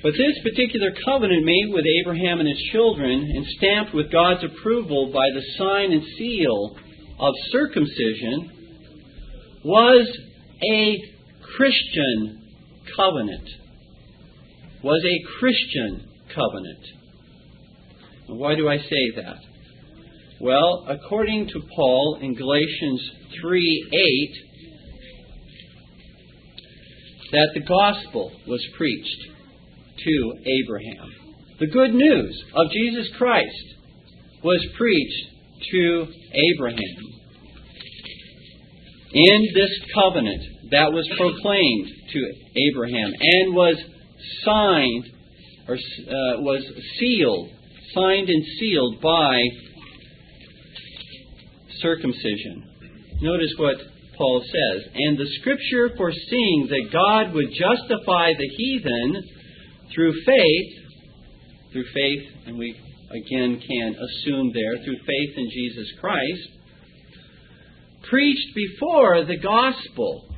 But 0.02 0.12
this 0.12 0.38
particular 0.42 0.92
covenant 1.04 1.44
made 1.44 1.68
with 1.72 1.84
Abraham 2.00 2.40
and 2.40 2.48
his 2.48 2.62
children 2.72 3.22
and 3.34 3.46
stamped 3.58 3.94
with 3.94 4.10
God's 4.10 4.44
approval 4.44 5.12
by 5.12 5.28
the 5.32 5.42
sign 5.56 5.92
and 5.92 6.02
seal 6.18 6.76
of 7.20 7.34
circumcision 7.50 8.50
was 9.64 10.18
a 10.72 10.98
Christian 11.56 12.42
covenant. 12.96 13.48
Was 14.84 15.04
a 15.04 15.38
Christian 15.38 16.08
covenant. 16.34 16.84
why 18.26 18.54
do 18.54 18.68
I 18.68 18.78
say 18.78 19.10
that? 19.16 19.38
Well, 20.40 20.86
according 20.88 21.48
to 21.48 21.60
Paul 21.76 22.18
in 22.20 22.34
Galatians 22.34 23.10
3 23.40 23.88
8, 23.92 24.52
that 27.32 27.50
the 27.54 27.60
gospel 27.60 28.32
was 28.48 28.60
preached 28.76 29.22
to 30.04 30.34
Abraham. 30.44 31.12
The 31.60 31.68
good 31.68 31.94
news 31.94 32.44
of 32.54 32.70
Jesus 32.72 33.08
Christ 33.16 33.64
was 34.42 34.66
preached 34.76 35.28
to 35.70 36.06
Abraham. 36.56 36.98
In 39.14 39.48
this 39.54 39.70
covenant 39.94 40.42
that 40.70 40.90
was 40.92 41.06
proclaimed 41.16 41.88
to 42.12 42.32
Abraham 42.70 43.12
and 43.20 43.54
was 43.54 43.76
signed 44.44 45.04
or 45.68 45.74
uh, 45.74 46.40
was 46.40 46.62
sealed, 46.98 47.50
signed 47.94 48.28
and 48.28 48.44
sealed 48.58 49.00
by 49.00 49.40
circumcision. 51.80 52.68
Notice 53.20 53.52
what 53.56 53.76
Paul 54.16 54.42
says. 54.44 54.92
And 54.94 55.18
the 55.18 55.28
scripture 55.40 55.96
foreseeing 55.96 56.68
that 56.70 56.92
God 56.92 57.34
would 57.34 57.50
justify 57.50 58.32
the 58.34 58.48
heathen 58.56 59.22
through 59.94 60.12
faith, 60.24 61.72
through 61.72 61.84
faith, 61.94 62.22
and 62.46 62.58
we 62.58 62.74
again 63.10 63.60
can 63.60 63.94
assume 63.94 64.52
there, 64.52 64.84
through 64.84 64.98
faith 65.06 65.36
in 65.36 65.50
Jesus 65.50 65.92
Christ, 66.00 66.48
preached 68.08 68.54
before 68.54 69.24
the 69.24 69.36
gospel 69.36 70.31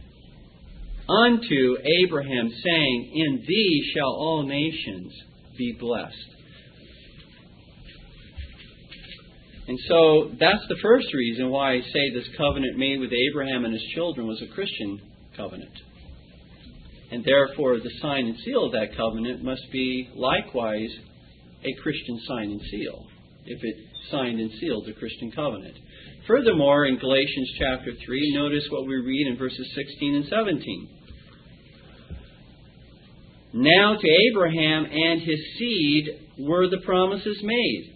unto 1.08 1.76
Abraham, 2.04 2.50
saying, 2.64 3.12
In 3.14 3.44
thee 3.46 3.92
shall 3.94 4.08
all 4.08 4.46
nations 4.46 5.12
be 5.56 5.76
blessed. 5.78 6.34
And 9.66 9.78
so 9.88 10.30
that's 10.38 10.64
the 10.68 10.76
first 10.82 11.06
reason 11.14 11.50
why 11.50 11.74
I 11.74 11.80
say 11.80 12.10
this 12.12 12.28
covenant 12.36 12.76
made 12.76 13.00
with 13.00 13.10
Abraham 13.30 13.64
and 13.64 13.72
his 13.72 13.84
children 13.94 14.26
was 14.26 14.42
a 14.42 14.54
Christian 14.54 15.00
covenant. 15.36 15.72
And 17.10 17.24
therefore, 17.24 17.78
the 17.78 17.90
sign 18.02 18.26
and 18.26 18.36
seal 18.44 18.66
of 18.66 18.72
that 18.72 18.96
covenant 18.96 19.42
must 19.42 19.62
be 19.72 20.10
likewise 20.14 20.90
a 21.64 21.82
Christian 21.82 22.20
sign 22.28 22.50
and 22.50 22.60
seal, 22.70 23.06
if 23.46 23.62
it 23.62 23.76
signed 24.10 24.40
and 24.40 24.50
sealed 24.60 24.86
the 24.86 24.92
Christian 24.92 25.30
covenant. 25.32 25.76
Furthermore, 26.26 26.86
in 26.86 26.98
Galatians 26.98 27.50
chapter 27.58 27.92
3, 28.04 28.34
notice 28.34 28.64
what 28.70 28.86
we 28.86 28.96
read 28.96 29.28
in 29.28 29.38
verses 29.38 29.66
16 29.74 30.14
and 30.14 30.24
17. 30.28 30.88
Now 33.56 33.94
to 33.94 34.08
Abraham 34.30 34.84
and 34.84 35.20
his 35.22 35.38
seed 35.58 36.08
were 36.40 36.68
the 36.68 36.80
promises 36.84 37.40
made. 37.44 37.94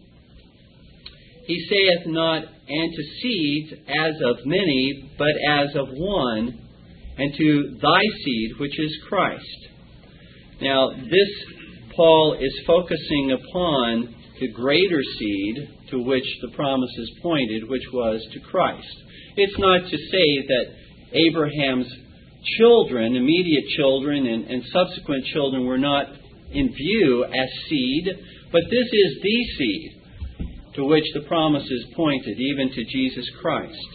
He 1.46 1.66
saith 1.68 2.06
not, 2.06 2.44
and 2.68 2.92
to 2.94 3.02
seeds 3.22 3.72
as 3.88 4.14
of 4.24 4.46
many, 4.46 5.10
but 5.18 5.34
as 5.48 5.74
of 5.74 5.88
one, 5.90 6.60
and 7.16 7.34
to 7.34 7.76
thy 7.82 8.00
seed, 8.24 8.50
which 8.60 8.78
is 8.78 8.98
Christ. 9.08 9.68
Now, 10.60 10.90
this 10.90 11.30
Paul 11.96 12.36
is 12.40 12.60
focusing 12.64 13.32
upon 13.32 14.14
the 14.38 14.52
greater 14.52 15.02
seed 15.18 15.68
to 15.90 15.98
which 16.04 16.26
the 16.42 16.54
promises 16.54 17.10
pointed, 17.20 17.68
which 17.68 17.82
was 17.92 18.24
to 18.32 18.40
Christ. 18.48 18.86
It's 19.36 19.58
not 19.58 19.90
to 19.90 19.96
say 19.96 20.46
that 20.46 20.66
Abraham's 21.14 21.92
children, 22.56 23.16
immediate 23.16 23.64
children, 23.76 24.26
and, 24.26 24.44
and 24.44 24.62
subsequent 24.72 25.24
children 25.32 25.66
were 25.66 25.78
not 25.78 26.06
in 26.52 26.72
view 26.72 27.24
as 27.24 27.48
seed, 27.68 28.06
but 28.50 28.62
this 28.70 28.86
is 28.90 29.22
the 29.22 29.44
seed 29.58 30.02
to 30.74 30.84
which 30.84 31.04
the 31.14 31.22
promises 31.22 31.86
pointed, 31.94 32.38
even 32.38 32.70
to 32.70 32.84
Jesus 32.84 33.28
Christ. 33.40 33.88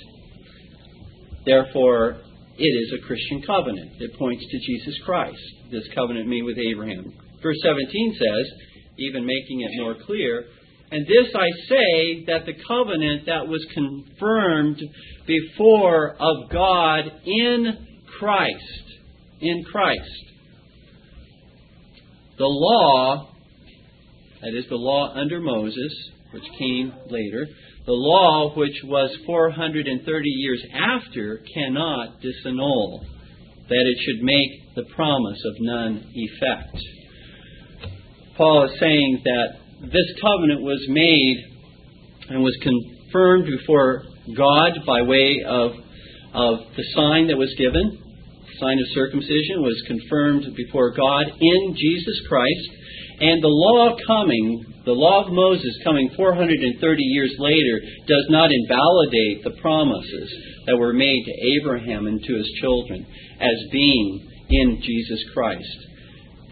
Therefore, 1.46 2.18
it 2.58 2.64
is 2.64 2.94
a 2.94 3.06
Christian 3.08 3.42
covenant. 3.42 3.92
It 4.00 4.18
points 4.18 4.46
to 4.50 4.60
Jesus 4.60 5.00
Christ, 5.06 5.42
this 5.72 5.88
covenant 5.96 6.28
made 6.28 6.44
with 6.44 6.58
Abraham. 6.58 7.12
Verse 7.42 7.58
17 7.64 8.16
says, 8.20 8.52
even 9.00 9.26
making 9.26 9.62
it 9.62 9.72
more 9.82 9.96
clear, 10.06 10.46
and 10.92 11.08
this 11.08 11.34
I 11.34 11.50
say 11.68 12.26
that 12.28 12.46
the 12.46 12.54
covenant 12.68 13.26
that 13.26 13.48
was 13.48 13.66
confirmed 13.74 14.80
before 15.26 16.12
of 16.20 16.52
God 16.52 17.06
in 17.26 17.93
Christ, 18.20 18.84
in 19.42 19.64
Christ. 19.64 20.00
The 22.38 22.46
law, 22.46 23.30
that 24.42 24.58
is 24.58 24.66
the 24.70 24.76
law 24.76 25.14
under 25.16 25.40
Moses, 25.40 25.94
which 26.32 26.44
came 26.58 26.92
later, 27.10 27.48
the 27.86 27.92
law, 27.92 28.54
which 28.56 28.80
was 28.86 29.16
430 29.26 30.30
years 30.30 30.64
after, 30.74 31.42
cannot 31.54 32.22
disannul, 32.22 33.02
that 33.70 33.86
it 33.86 33.98
should 34.06 34.24
make 34.24 34.76
the 34.76 34.94
promise 34.96 35.40
of 35.46 35.54
none 35.60 36.12
effect. 36.14 36.78
Paul 38.38 38.66
is 38.66 38.80
saying 38.80 39.22
that 39.26 39.48
this 39.82 40.22
covenant 40.22 40.62
was 40.62 40.84
made 40.88 41.38
and 42.30 42.42
was 42.42 42.58
confirmed 42.62 43.46
before 43.46 44.04
God 44.36 44.72
by 44.88 45.02
way 45.02 45.44
of, 45.46 45.72
of 46.34 46.60
the 46.76 46.84
sign 46.96 47.28
that 47.28 47.38
was 47.38 47.54
given. 47.58 48.03
Sign 48.60 48.78
of 48.80 48.88
circumcision 48.94 49.62
was 49.62 49.84
confirmed 49.88 50.56
before 50.56 50.94
God 50.94 51.26
in 51.40 51.76
Jesus 51.76 52.22
Christ. 52.28 52.70
And 53.20 53.42
the 53.42 53.48
law 53.48 53.96
coming 54.08 54.74
the 54.86 54.92
law 54.92 55.24
of 55.24 55.32
Moses 55.32 55.80
coming 55.84 56.12
430 56.12 56.76
years 57.16 57.34
later 57.40 57.80
does 58.06 58.28
not 58.28 58.52
invalidate 58.52 59.40
the 59.44 59.56
promises 59.64 60.28
that 60.68 60.76
were 60.76 60.92
made 60.92 61.24
to 61.24 61.40
Abraham 61.56 62.08
and 62.08 62.20
to 62.20 62.34
his 62.36 62.52
children 62.60 63.06
as 63.40 63.72
being 63.72 64.28
in 64.50 64.82
Jesus 64.84 65.24
Christ. 65.34 65.78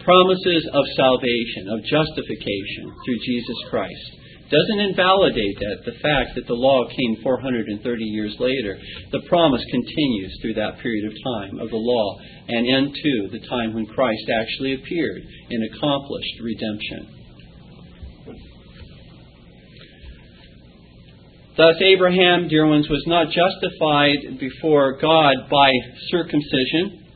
Promises 0.00 0.64
of 0.72 0.84
salvation, 0.96 1.68
of 1.68 1.84
justification 1.84 2.88
through 3.04 3.20
Jesus 3.20 3.58
Christ. 3.68 4.21
Doesn't 4.52 4.84
invalidate 4.84 5.56
that, 5.64 5.80
the 5.86 5.98
fact 6.04 6.36
that 6.36 6.46
the 6.46 6.52
law 6.52 6.84
came 6.84 7.22
430 7.22 8.04
years 8.04 8.36
later. 8.38 8.76
The 9.10 9.24
promise 9.26 9.64
continues 9.70 10.36
through 10.42 10.54
that 10.60 10.78
period 10.80 11.08
of 11.08 11.16
time 11.24 11.58
of 11.58 11.70
the 11.70 11.80
law 11.80 12.18
and 12.48 12.66
into 12.66 13.32
the 13.32 13.40
time 13.48 13.72
when 13.72 13.86
Christ 13.86 14.28
actually 14.28 14.74
appeared 14.74 15.22
and 15.48 15.72
accomplished 15.72 16.36
redemption. 16.42 17.22
Thus, 21.56 21.76
Abraham, 21.80 22.48
dear 22.48 22.66
ones, 22.66 22.88
was 22.90 23.04
not 23.06 23.32
justified 23.32 24.38
before 24.38 24.98
God 25.00 25.48
by 25.50 25.70
circumcision 26.10 27.08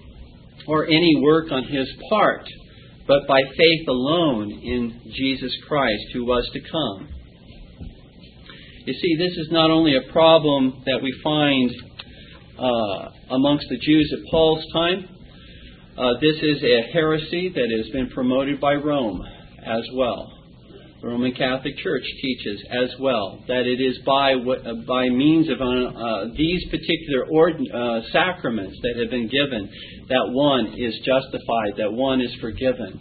or 0.66 0.86
any 0.86 1.20
work 1.20 1.52
on 1.52 1.64
his 1.64 1.86
part, 2.08 2.48
but 3.06 3.26
by 3.28 3.42
faith 3.42 3.88
alone 3.88 4.50
in 4.52 5.12
Jesus 5.14 5.52
Christ, 5.68 6.04
who 6.14 6.24
was 6.24 6.48
to 6.54 6.60
come. 6.60 7.15
You 8.86 8.94
see, 8.94 9.16
this 9.18 9.36
is 9.36 9.48
not 9.50 9.72
only 9.72 9.96
a 9.96 10.12
problem 10.12 10.84
that 10.86 11.00
we 11.02 11.12
find 11.24 11.72
uh, 12.56 13.34
amongst 13.34 13.66
the 13.68 13.78
Jews 13.78 14.14
at 14.16 14.30
Paul's 14.30 14.64
time, 14.72 15.08
uh, 15.98 16.12
this 16.20 16.36
is 16.40 16.62
a 16.62 16.92
heresy 16.92 17.48
that 17.52 17.82
has 17.82 17.90
been 17.90 18.08
promoted 18.10 18.60
by 18.60 18.74
Rome 18.74 19.26
as 19.66 19.82
well. 19.92 20.32
The 21.02 21.08
Roman 21.08 21.34
Catholic 21.34 21.76
Church 21.78 22.04
teaches 22.22 22.62
as 22.70 22.90
well 23.00 23.42
that 23.48 23.66
it 23.66 23.82
is 23.82 23.98
by 24.06 24.34
uh, 24.34 24.74
by 24.86 25.08
means 25.08 25.48
of 25.50 25.60
uh, 25.60 25.64
uh, 25.64 26.26
these 26.36 26.64
particular 26.70 27.26
ord- 27.28 27.60
uh, 27.74 28.02
sacraments 28.12 28.78
that 28.82 29.02
have 29.02 29.10
been 29.10 29.26
given 29.26 29.68
that 30.08 30.30
one 30.30 30.74
is 30.78 30.94
justified, 31.04 31.74
that 31.78 31.92
one 31.92 32.20
is 32.20 32.32
forgiven, 32.40 33.00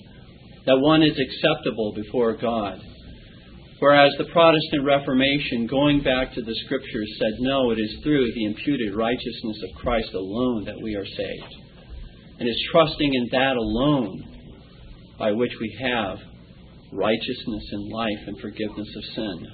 that 0.65 0.80
one 0.80 1.04
is 1.04 1.15
acceptable 1.15 1.94
before 1.94 2.36
God. 2.38 2.82
Whereas 3.79 4.13
the 4.17 4.32
Protestant 4.32 4.86
Reformation, 4.86 5.67
going 5.67 6.01
back 6.01 6.34
to 6.34 6.41
the 6.41 6.55
Scriptures, 6.65 7.15
said 7.20 7.34
no, 7.39 7.72
it 7.72 7.79
is 7.79 8.00
through 8.03 8.32
the 8.34 8.46
imputed 8.46 8.96
righteousness 8.96 9.58
of 9.63 9.82
Christ 9.82 10.13
alone 10.13 10.63
that 10.65 10.79
we 10.82 10.96
are 10.96 11.05
saved. 11.05 11.55
And 12.39 12.48
it's 12.48 12.72
trusting 12.72 13.13
in 13.13 13.27
that 13.32 13.58
alone 13.58 14.24
by 15.20 15.32
which 15.32 15.51
we 15.60 15.77
have 15.82 16.20
righteousness 16.94 17.63
and 17.72 17.91
life 17.91 18.27
and 18.27 18.39
forgiveness 18.39 18.88
of 18.96 19.03
sin. 19.13 19.48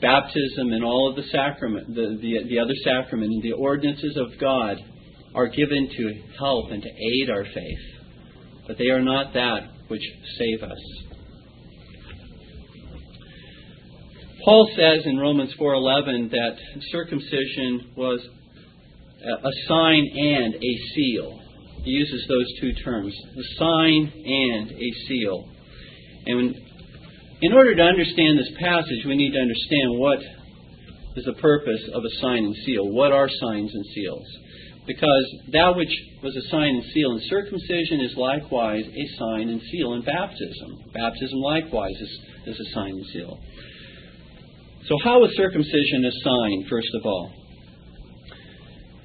Baptism 0.00 0.72
and 0.72 0.84
all 0.84 1.10
of 1.10 1.16
the 1.16 1.28
sacrament, 1.30 1.88
the, 1.88 2.18
the, 2.20 2.48
the 2.48 2.58
other 2.58 2.74
sacrament 2.84 3.32
and 3.32 3.42
the 3.42 3.52
ordinances 3.52 4.16
of 4.16 4.38
God 4.40 4.76
are 5.34 5.48
given 5.48 5.88
to 5.96 6.22
help 6.38 6.70
and 6.70 6.82
to 6.82 6.88
aid 6.88 7.30
our 7.30 7.44
faith, 7.44 8.02
but 8.66 8.78
they 8.78 8.88
are 8.88 9.02
not 9.02 9.32
that 9.34 9.70
which 9.88 10.02
save 10.38 10.62
us. 10.62 11.11
Paul 14.44 14.68
says 14.76 15.06
in 15.06 15.18
Romans 15.18 15.52
4:11 15.54 16.30
that 16.30 16.56
circumcision 16.90 17.92
was 17.96 18.20
a 19.24 19.52
sign 19.68 20.08
and 20.16 20.54
a 20.54 20.74
seal. 20.94 21.40
He 21.84 21.90
uses 21.90 22.26
those 22.28 22.46
two 22.60 22.72
terms, 22.84 23.14
a 23.36 23.42
sign 23.58 24.12
and 24.24 24.70
a 24.72 24.90
seal. 25.06 25.48
And 26.26 26.56
in 27.40 27.52
order 27.52 27.74
to 27.74 27.82
understand 27.82 28.38
this 28.38 28.50
passage, 28.58 29.04
we 29.06 29.16
need 29.16 29.32
to 29.32 29.38
understand 29.38 29.98
what 29.98 30.18
is 31.16 31.24
the 31.24 31.34
purpose 31.34 31.82
of 31.94 32.04
a 32.04 32.10
sign 32.20 32.44
and 32.44 32.54
seal. 32.64 32.88
What 32.88 33.12
are 33.12 33.28
signs 33.28 33.72
and 33.72 33.84
seals? 33.94 34.26
Because 34.86 35.34
that 35.52 35.76
which 35.76 35.92
was 36.22 36.34
a 36.34 36.48
sign 36.50 36.74
and 36.74 36.84
seal 36.92 37.12
in 37.12 37.20
circumcision 37.28 38.00
is 38.00 38.16
likewise 38.16 38.84
a 38.86 39.18
sign 39.18 39.48
and 39.50 39.60
seal 39.70 39.94
in 39.94 40.02
baptism. 40.02 40.78
Baptism 40.92 41.38
likewise 41.38 41.94
is, 42.00 42.18
is 42.46 42.60
a 42.60 42.74
sign 42.74 42.90
and 42.90 43.06
seal. 43.12 43.38
So, 44.88 44.98
how 45.04 45.24
is 45.24 45.30
circumcision 45.36 46.04
a 46.04 46.10
sign, 46.24 46.66
first 46.68 46.88
of 46.94 47.06
all? 47.06 47.32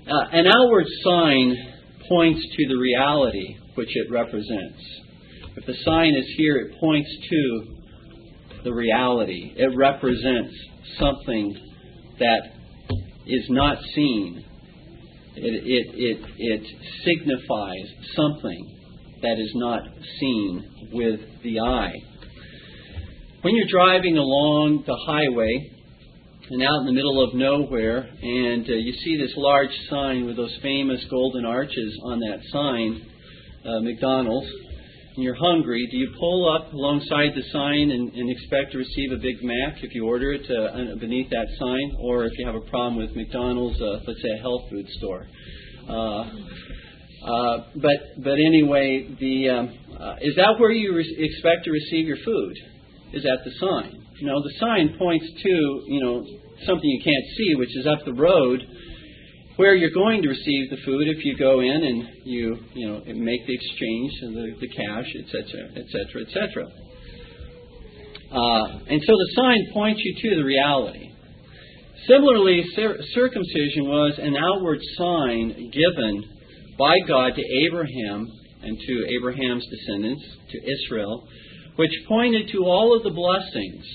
Uh, 0.08 0.26
an 0.32 0.48
outward 0.48 0.86
sign 1.04 1.56
points 2.10 2.42
to 2.42 2.68
the 2.68 2.78
reality 2.78 3.58
which 3.76 3.90
it 3.96 4.12
represents. 4.12 4.82
If 5.56 5.68
the 5.68 5.76
sign 5.86 6.16
is 6.16 6.26
here, 6.36 6.56
it 6.58 6.80
points 6.80 7.10
to 7.30 7.78
the 8.64 8.74
reality. 8.74 9.54
It 9.56 9.76
represents 9.78 10.54
something 10.98 11.56
that 12.20 12.42
is 13.28 13.46
not 13.50 13.78
seen. 13.94 14.44
It, 15.36 15.64
it, 15.64 15.96
it, 15.96 16.30
it 16.38 16.64
signifies 17.06 18.14
something 18.16 18.78
that 19.22 19.38
is 19.38 19.52
not 19.54 19.84
seen 20.20 20.90
with 20.92 21.20
the 21.44 21.60
eye. 21.60 21.94
When 23.42 23.56
you're 23.56 23.70
driving 23.70 24.18
along 24.18 24.84
the 24.88 24.98
highway 25.06 25.77
and 26.50 26.64
out 26.64 26.80
in 26.82 26.86
the 26.86 26.94
middle 26.94 27.24
of 27.24 27.34
nowhere, 27.36 28.00
and 28.00 28.66
uh, 28.70 28.74
you 28.74 28.94
see 29.04 29.18
this 29.18 29.34
large 29.36 29.74
sign 29.90 30.26
with 30.26 30.38
those 30.38 30.56
famous 30.62 31.04
golden 31.10 31.46
arches 31.46 32.00
on 32.06 32.20
that 32.20 32.40
sign, 32.52 33.06
uh, 33.66 33.80
McDonald's, 33.82 34.50
and 35.16 35.24
you're 35.24 35.36
hungry, 35.36 35.88
do 35.92 35.98
you 35.98 36.14
pull 36.18 36.48
up 36.56 36.72
alongside 36.72 37.32
the 37.36 37.44
sign 37.52 37.92
and, 37.92 38.14
and 38.14 38.30
expect 38.30 38.72
to 38.72 38.78
receive 38.78 39.12
a 39.12 39.18
Big 39.18 39.44
Mac 39.44 39.84
if 39.84 39.94
you 39.94 40.06
order 40.06 40.32
it 40.32 40.46
uh, 40.50 40.96
beneath 41.00 41.30
that 41.32 41.48
sign, 41.60 41.98
or 42.00 42.26
if 42.26 42.32
you 42.38 42.46
have 42.46 42.56
a 42.56 42.70
problem 42.70 42.96
with 42.98 43.16
McDonald's, 43.16 43.82
uh, 43.82 44.00
let's 44.08 44.22
say 44.22 44.30
a 44.38 44.42
health 44.42 44.70
food 44.70 44.88
store? 45.00 45.28
Uh, 45.90 46.22
uh, 47.28 47.58
but 47.76 48.24
but 48.24 48.38
anyway, 48.40 49.08
the 49.20 49.50
um, 49.50 49.78
uh, 50.00 50.16
is 50.22 50.36
that 50.36 50.60
where 50.60 50.72
you 50.72 50.96
re- 50.96 51.18
expect 51.18 51.66
to 51.66 51.72
receive 51.72 52.08
your 52.08 52.18
food? 52.24 52.54
Is 53.14 53.26
at 53.26 53.44
the 53.44 53.52
sign? 53.60 54.07
No, 54.22 54.42
the 54.42 54.54
sign 54.60 54.96
points 54.98 55.26
to 55.44 55.84
you 55.88 56.02
know 56.02 56.26
something 56.66 56.90
you 56.90 57.04
can't 57.04 57.26
see, 57.38 57.56
which 57.56 57.76
is 57.78 57.86
up 57.86 58.00
the 58.06 58.14
road 58.14 58.66
where 59.58 59.76
you're 59.76 59.92
going 59.92 60.22
to 60.22 60.30
receive 60.30 60.70
the 60.70 60.78
food 60.86 61.08
if 61.08 61.26
you 61.26 61.38
go 61.38 61.60
in 61.62 61.84
and 61.84 62.08
you 62.24 62.58
you 62.74 62.88
know 62.88 63.02
make 63.14 63.46
the 63.46 63.54
exchange 63.54 64.12
and 64.22 64.36
the, 64.36 64.56
the 64.62 64.68
cash, 64.70 65.06
etc., 65.22 65.70
etc., 65.76 66.22
etc. 66.26 66.66
And 68.90 69.02
so 69.06 69.14
the 69.14 69.32
sign 69.36 69.74
points 69.74 70.02
you 70.04 70.30
to 70.30 70.36
the 70.38 70.44
reality. 70.44 71.12
Similarly, 72.08 72.64
circumcision 73.14 73.86
was 73.86 74.18
an 74.18 74.36
outward 74.36 74.80
sign 74.98 75.72
given 75.72 76.24
by 76.80 76.96
God 77.08 77.36
to 77.36 77.44
Abraham 77.68 78.28
and 78.64 78.78
to 78.80 79.16
Abraham's 79.18 79.66
descendants, 79.70 80.24
to 80.52 80.58
Israel, 80.72 81.28
which 81.76 81.92
pointed 82.08 82.50
to 82.54 82.64
all 82.64 82.96
of 82.96 83.04
the 83.04 83.12
blessings 83.12 83.86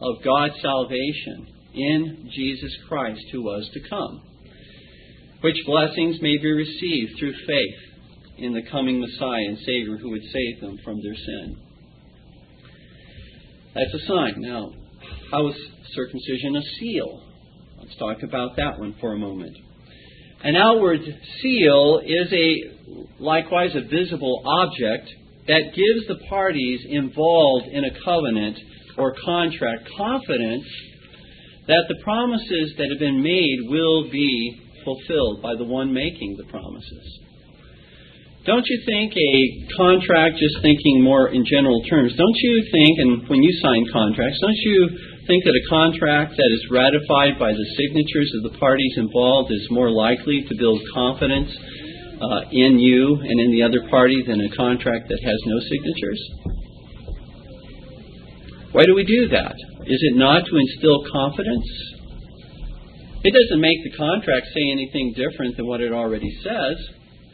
of 0.00 0.24
God's 0.24 0.54
salvation 0.62 1.46
in 1.74 2.30
Jesus 2.34 2.76
Christ 2.88 3.22
who 3.32 3.42
was 3.42 3.68
to 3.74 3.80
come 3.88 4.22
which 5.40 5.56
blessings 5.64 6.20
may 6.20 6.36
be 6.36 6.52
received 6.52 7.18
through 7.18 7.32
faith 7.46 7.80
in 8.38 8.52
the 8.52 8.62
coming 8.70 9.00
Messiah 9.00 9.44
and 9.48 9.58
Savior 9.58 9.96
who 9.96 10.10
would 10.10 10.22
save 10.22 10.60
them 10.60 10.78
from 10.84 11.02
their 11.02 11.14
sin. 11.14 11.56
That's 13.74 13.94
a 13.94 14.06
sign. 14.06 14.34
Now, 14.38 14.72
how 15.30 15.48
is 15.48 15.54
circumcision 15.94 16.56
a 16.56 16.62
seal? 16.78 17.22
Let's 17.78 17.96
talk 17.96 18.22
about 18.22 18.56
that 18.56 18.78
one 18.78 18.96
for 19.00 19.14
a 19.14 19.18
moment. 19.18 19.56
An 20.42 20.56
outward 20.56 21.00
seal 21.42 22.02
is 22.04 22.32
a 22.32 23.22
likewise 23.22 23.70
a 23.74 23.82
visible 23.88 24.42
object 24.44 25.08
that 25.46 25.74
gives 25.74 26.06
the 26.08 26.26
parties 26.28 26.80
involved 26.88 27.66
in 27.68 27.84
a 27.84 28.04
covenant 28.04 28.58
or 29.00 29.14
contract 29.24 29.88
confidence 29.96 30.68
that 31.66 31.84
the 31.88 31.96
promises 32.04 32.74
that 32.76 32.88
have 32.90 33.00
been 33.00 33.22
made 33.22 33.58
will 33.68 34.10
be 34.10 34.60
fulfilled 34.84 35.40
by 35.42 35.56
the 35.56 35.64
one 35.64 35.92
making 35.92 36.36
the 36.36 36.44
promises. 36.52 37.06
Don't 38.44 38.64
you 38.64 38.78
think 38.88 39.12
a 39.12 39.76
contract, 39.76 40.40
just 40.40 40.56
thinking 40.62 41.04
more 41.04 41.28
in 41.28 41.44
general 41.44 41.82
terms, 41.84 42.16
don't 42.16 42.40
you 42.40 42.54
think, 42.72 42.92
and 42.98 43.28
when 43.28 43.42
you 43.42 43.52
sign 43.60 43.84
contracts, 43.92 44.40
don't 44.40 44.62
you 44.64 44.78
think 45.28 45.44
that 45.44 45.52
a 45.52 45.68
contract 45.68 46.32
that 46.36 46.50
is 46.56 46.72
ratified 46.72 47.38
by 47.38 47.52
the 47.52 47.66
signatures 47.76 48.32
of 48.40 48.50
the 48.50 48.58
parties 48.58 48.94
involved 48.96 49.52
is 49.52 49.68
more 49.70 49.90
likely 49.90 50.40
to 50.48 50.54
build 50.56 50.80
confidence 50.94 51.52
uh, 51.52 52.48
in 52.50 52.80
you 52.80 53.20
and 53.20 53.40
in 53.40 53.52
the 53.52 53.62
other 53.62 53.84
party 53.88 54.24
than 54.26 54.40
a 54.40 54.56
contract 54.56 55.08
that 55.08 55.20
has 55.20 55.40
no 55.44 55.60
signatures? 55.60 56.20
Why 58.72 58.84
do 58.86 58.94
we 58.94 59.04
do 59.04 59.28
that? 59.28 59.54
Is 59.86 60.00
it 60.00 60.16
not 60.16 60.44
to 60.46 60.56
instill 60.56 61.04
confidence? 61.12 61.66
It 63.22 63.34
doesn't 63.34 63.60
make 63.60 63.76
the 63.84 63.96
contract 63.96 64.46
say 64.54 64.70
anything 64.72 65.14
different 65.16 65.56
than 65.56 65.66
what 65.66 65.80
it 65.80 65.92
already 65.92 66.30
says. 66.42 66.76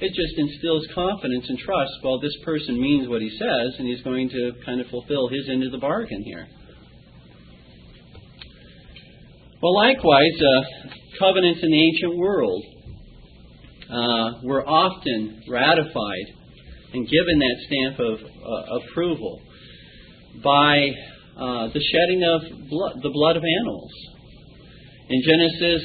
It 0.00 0.08
just 0.08 0.36
instills 0.36 0.86
confidence 0.94 1.46
and 1.48 1.58
trust. 1.58 1.92
Well, 2.02 2.20
this 2.20 2.36
person 2.44 2.80
means 2.80 3.08
what 3.08 3.22
he 3.22 3.30
says, 3.30 3.74
and 3.78 3.86
he's 3.86 4.02
going 4.02 4.28
to 4.30 4.52
kind 4.64 4.80
of 4.80 4.88
fulfill 4.88 5.28
his 5.28 5.48
end 5.48 5.64
of 5.64 5.72
the 5.72 5.78
bargain 5.78 6.22
here. 6.24 6.46
Well, 9.62 9.74
likewise, 9.74 10.36
uh, 10.40 10.62
covenants 11.18 11.60
in 11.62 11.70
the 11.70 11.82
ancient 11.82 12.16
world. 12.18 12.62
uh, 13.90 14.40
were 14.42 14.66
often 14.66 15.42
ratified 15.48 16.26
and 16.92 17.08
given 17.08 17.38
that 17.38 17.56
stamp 17.66 18.00
of 18.00 18.18
uh, 18.20 18.78
approval 18.80 19.40
by 20.42 20.90
uh, 21.36 21.68
the 21.68 21.84
shedding 21.92 22.24
of 22.24 22.40
blood, 22.70 22.96
the 23.02 23.10
blood 23.12 23.36
of 23.36 23.44
animals. 23.44 23.92
In 25.08 25.20
Genesis 25.22 25.82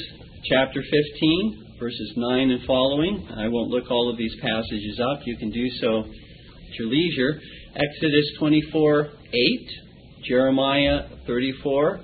chapter 0.49 0.81
15, 0.81 1.75
verses 1.77 2.13
9 2.15 2.51
and 2.51 2.65
following, 2.65 3.27
I 3.35 3.49
won't 3.49 3.69
look 3.69 3.91
all 3.91 4.09
of 4.09 4.17
these 4.17 4.33
passages 4.41 4.99
up. 4.99 5.19
You 5.25 5.35
can 5.37 5.51
do 5.51 5.67
so 5.81 5.99
at 5.99 6.79
your 6.79 6.87
leisure. 6.87 7.41
Exodus 7.75 8.31
24, 8.39 9.09
8, 9.33 9.69
Jeremiah 10.25 11.09
34, 11.27 11.99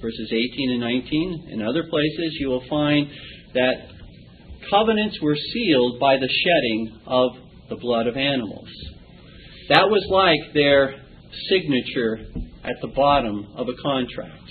verses 0.00 0.32
18 0.32 0.70
and 0.72 0.80
19. 0.80 1.48
In 1.52 1.62
other 1.62 1.82
places, 1.90 2.36
you 2.40 2.48
will 2.48 2.64
find 2.70 3.06
that 3.52 3.74
covenants 4.70 5.18
were 5.20 5.36
sealed 5.52 6.00
by 6.00 6.16
the 6.16 6.28
shedding 6.28 7.00
of 7.06 7.32
the 7.68 7.76
blood 7.76 8.06
of 8.06 8.16
animals. 8.16 8.68
That 9.68 9.90
was 9.90 10.06
like 10.10 10.54
their 10.54 10.94
signature 11.50 12.47
at 12.68 12.80
the 12.80 12.88
bottom 12.88 13.46
of 13.56 13.68
a 13.68 13.74
contract. 13.82 14.50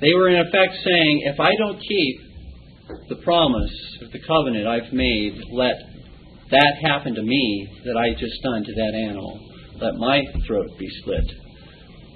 They 0.00 0.12
were 0.14 0.28
in 0.28 0.40
effect 0.40 0.74
saying, 0.84 1.22
if 1.26 1.38
I 1.38 1.50
don't 1.58 1.78
keep 1.78 3.08
the 3.08 3.16
promise 3.22 3.72
of 4.02 4.10
the 4.10 4.20
covenant 4.26 4.66
I've 4.66 4.92
made, 4.92 5.40
let 5.52 5.76
that 6.50 6.74
happen 6.84 7.14
to 7.14 7.22
me 7.22 7.68
that 7.84 7.96
I 7.96 8.12
just 8.18 8.42
done 8.42 8.64
to 8.64 8.72
that 8.74 8.94
animal. 8.94 9.40
Let 9.80 9.94
my 9.94 10.20
throat 10.46 10.68
be 10.78 10.88
slit. 11.04 11.24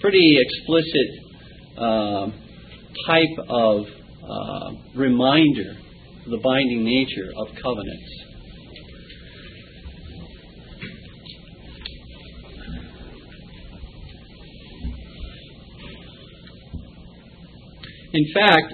Pretty 0.00 0.36
explicit 0.38 1.78
uh, 1.78 2.26
type 3.06 3.46
of 3.48 3.86
uh, 4.28 4.70
reminder 4.94 5.70
of 6.24 6.30
the 6.30 6.40
binding 6.42 6.84
nature 6.84 7.32
of 7.36 7.48
covenants. 7.62 8.25
In 18.16 18.32
fact, 18.32 18.72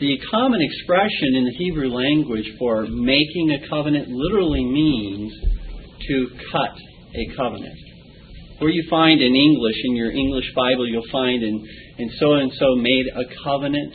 the 0.00 0.16
common 0.30 0.58
expression 0.62 1.36
in 1.36 1.44
the 1.44 1.54
Hebrew 1.58 1.88
language 1.88 2.48
for 2.58 2.86
making 2.86 3.50
a 3.52 3.68
covenant 3.68 4.08
literally 4.08 4.64
means 4.64 5.34
to 6.08 6.28
cut 6.50 6.74
a 7.14 7.36
covenant. 7.36 7.76
Where 8.58 8.70
you 8.70 8.86
find 8.88 9.20
in 9.20 9.36
English, 9.36 9.76
in 9.84 9.96
your 9.96 10.12
English 10.12 10.46
Bible, 10.56 10.88
you'll 10.88 11.12
find 11.12 11.42
in, 11.42 11.68
in 11.98 12.10
so 12.18 12.32
and 12.36 12.50
so 12.58 12.74
made 12.76 13.04
a 13.14 13.24
covenant 13.44 13.94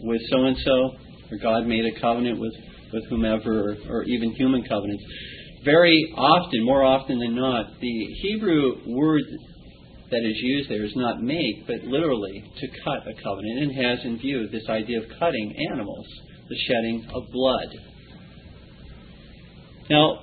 with 0.00 0.20
so 0.30 0.46
and 0.46 0.56
so, 0.64 0.90
or 1.30 1.38
God 1.40 1.64
made 1.64 1.84
a 1.86 2.00
covenant 2.00 2.40
with, 2.40 2.54
with 2.92 3.04
whomever, 3.08 3.70
or, 3.70 3.98
or 3.98 4.02
even 4.02 4.32
human 4.32 4.64
covenants. 4.64 5.04
Very 5.64 6.12
often, 6.16 6.64
more 6.64 6.82
often 6.82 7.20
than 7.20 7.36
not, 7.36 7.66
the 7.80 8.06
Hebrew 8.20 8.82
word 8.88 9.22
that 10.10 10.24
is 10.24 10.36
used 10.36 10.70
there 10.70 10.84
is 10.84 10.96
not 10.96 11.22
make, 11.22 11.66
but 11.66 11.82
literally 11.84 12.44
to 12.58 12.68
cut 12.84 13.06
a 13.06 13.14
covenant, 13.22 13.62
and 13.62 13.84
has 13.84 14.04
in 14.04 14.18
view 14.18 14.48
this 14.48 14.68
idea 14.68 14.98
of 14.98 15.04
cutting 15.18 15.54
animals, 15.70 16.06
the 16.48 16.56
shedding 16.66 17.06
of 17.14 17.22
blood. 17.32 17.68
Now, 19.90 20.18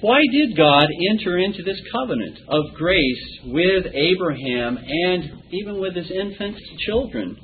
why 0.00 0.20
did 0.30 0.56
God 0.56 0.86
enter 1.10 1.38
into 1.38 1.62
this 1.62 1.80
covenant 1.90 2.38
of 2.48 2.74
grace 2.74 3.38
with 3.44 3.86
Abraham 3.94 4.76
and 4.76 5.42
even 5.52 5.80
with 5.80 5.94
his 5.96 6.10
infant 6.10 6.56
children? 6.86 7.36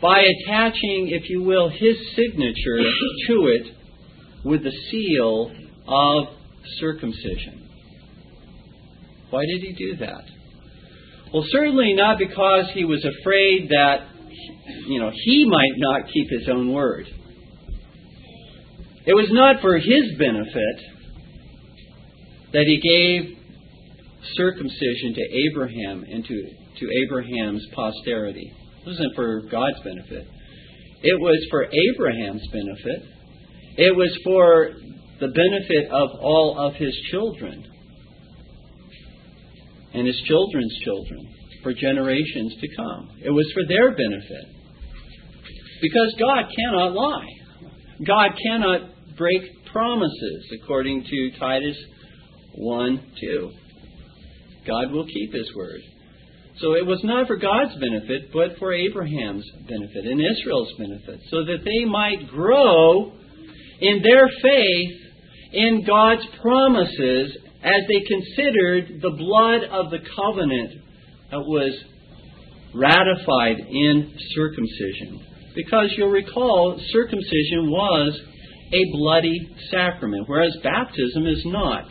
By 0.00 0.20
attaching, 0.20 1.08
if 1.10 1.28
you 1.28 1.42
will, 1.42 1.68
his 1.68 1.96
signature 2.14 2.78
to 3.28 3.46
it 3.46 3.66
with 4.44 4.62
the 4.62 4.72
seal 4.90 5.50
of 5.88 6.24
circumcision. 6.78 7.68
Why 9.30 9.42
did 9.46 9.62
he 9.62 9.72
do 9.72 9.96
that? 9.96 10.24
Well, 11.32 11.44
certainly 11.50 11.94
not 11.94 12.18
because 12.18 12.70
he 12.72 12.84
was 12.84 13.04
afraid 13.04 13.68
that, 13.70 14.06
you 14.86 15.00
know, 15.00 15.10
he 15.12 15.44
might 15.44 15.74
not 15.76 16.08
keep 16.12 16.30
his 16.30 16.48
own 16.48 16.72
word. 16.72 17.06
It 19.06 19.14
was 19.14 19.28
not 19.30 19.60
for 19.60 19.76
his 19.76 20.18
benefit 20.18 20.80
that 22.52 22.64
he 22.66 22.80
gave 22.80 23.36
circumcision 24.34 25.14
to 25.14 25.22
Abraham 25.50 26.04
and 26.10 26.24
to, 26.24 26.50
to 26.80 26.88
Abraham's 27.04 27.66
posterity. 27.74 28.52
It 28.80 28.86
wasn't 28.86 29.14
for 29.14 29.42
God's 29.50 29.80
benefit. 29.84 30.26
It 31.02 31.20
was 31.20 31.46
for 31.50 31.64
Abraham's 31.64 32.46
benefit. 32.52 33.02
It 33.76 33.94
was 33.94 34.16
for 34.24 34.70
the 35.20 35.28
benefit 35.28 35.90
of 35.90 36.08
all 36.20 36.56
of 36.58 36.74
his 36.74 36.96
children 37.10 37.64
and 39.96 40.06
his 40.06 40.20
children's 40.28 40.76
children 40.84 41.34
for 41.62 41.72
generations 41.72 42.54
to 42.60 42.76
come. 42.76 43.08
It 43.24 43.30
was 43.30 43.50
for 43.54 43.64
their 43.66 43.90
benefit. 43.90 44.46
Because 45.80 46.14
God 46.18 46.44
cannot 46.54 46.92
lie. 46.92 47.28
God 48.06 48.30
cannot 48.46 49.16
break 49.16 49.42
promises, 49.72 50.52
according 50.62 51.04
to 51.04 51.30
Titus 51.38 51.76
1 52.54 53.12
2. 53.20 53.50
God 54.66 54.92
will 54.92 55.06
keep 55.06 55.32
his 55.32 55.50
word. 55.56 55.80
So 56.58 56.74
it 56.74 56.86
was 56.86 57.00
not 57.04 57.26
for 57.26 57.36
God's 57.36 57.74
benefit, 57.78 58.30
but 58.32 58.58
for 58.58 58.72
Abraham's 58.72 59.44
benefit 59.68 60.04
and 60.04 60.20
Israel's 60.20 60.72
benefit, 60.78 61.20
so 61.30 61.44
that 61.44 61.64
they 61.64 61.84
might 61.84 62.28
grow 62.28 63.12
in 63.80 64.02
their 64.02 64.28
faith 64.42 65.00
in 65.52 65.84
God's 65.86 66.26
promises 66.40 67.36
as 67.66 67.82
they 67.88 68.06
considered 68.06 69.02
the 69.02 69.10
blood 69.10 69.64
of 69.72 69.90
the 69.90 69.98
covenant 70.14 70.70
that 71.32 71.40
was 71.40 71.74
ratified 72.72 73.58
in 73.58 74.14
circumcision. 74.36 75.20
Because 75.56 75.92
you'll 75.96 76.10
recall, 76.10 76.78
circumcision 76.92 77.70
was 77.70 78.20
a 78.72 78.92
bloody 78.92 79.56
sacrament, 79.70 80.28
whereas 80.28 80.56
baptism 80.62 81.26
is 81.26 81.42
not. 81.46 81.86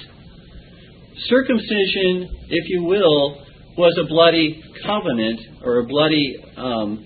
Circumcision, 1.28 2.30
if 2.48 2.70
you 2.70 2.84
will, 2.84 3.44
was 3.78 3.98
a 4.02 4.08
bloody 4.08 4.64
covenant 4.86 5.42
or 5.62 5.80
a 5.80 5.86
bloody 5.86 6.38
um, 6.56 7.06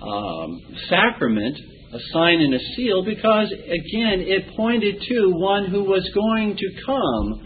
um, 0.00 0.60
sacrament, 0.88 1.56
a 1.92 1.98
sign 2.12 2.40
and 2.40 2.54
a 2.54 2.60
seal, 2.76 3.04
because 3.04 3.50
again, 3.50 4.22
it 4.22 4.54
pointed 4.56 5.02
to 5.08 5.30
one 5.34 5.66
who 5.66 5.82
was 5.82 6.08
going 6.14 6.56
to 6.56 6.84
come 6.86 7.40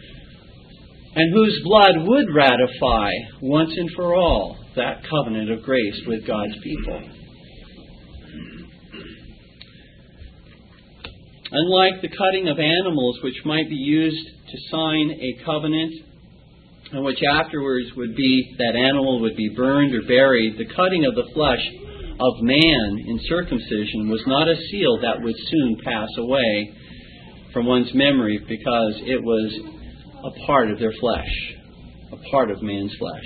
and 1.17 1.33
whose 1.33 1.61
blood 1.65 2.07
would 2.07 2.35
ratify 2.35 3.11
once 3.41 3.71
and 3.77 3.91
for 3.93 4.15
all 4.15 4.57
that 4.77 5.03
covenant 5.09 5.51
of 5.51 5.63
grace 5.63 6.01
with 6.07 6.27
God's 6.27 6.57
people. 6.63 7.01
Unlike 11.53 12.03
the 12.03 12.09
cutting 12.09 12.49
of 12.49 12.59
animals, 12.59 13.19
which 13.23 13.37
might 13.45 13.69
be 13.69 13.77
used 13.77 14.27
to 14.27 14.59
sign 14.73 15.13
a 15.13 15.45
covenant, 15.45 15.95
and 16.91 17.05
which 17.05 17.21
afterwards 17.23 17.91
would 17.97 18.17
be 18.17 18.57
that 18.59 18.77
animal 18.77 19.21
would 19.21 19.37
be 19.37 19.55
burned 19.55 19.95
or 19.95 20.03
buried, 20.03 20.59
the 20.59 20.75
cutting 20.75 21.05
of 21.05 21.15
the 21.15 21.31
flesh 21.33 21.63
of 22.19 22.43
man 22.43 22.99
in 23.07 23.21
circumcision 23.29 24.09
was 24.09 24.23
not 24.27 24.49
a 24.49 24.57
seal 24.71 24.99
that 25.03 25.23
would 25.23 25.37
soon 25.47 25.77
pass 25.85 26.09
away 26.19 26.75
from 27.53 27.67
one's 27.67 27.93
memory 27.95 28.39
because 28.49 28.95
it 29.07 29.23
was 29.23 29.74
a 30.25 30.47
part 30.47 30.71
of 30.71 30.79
their 30.79 30.93
flesh, 31.01 31.29
a 32.13 32.31
part 32.31 32.51
of 32.51 32.63
man's 32.63 32.95
flesh. 32.99 33.25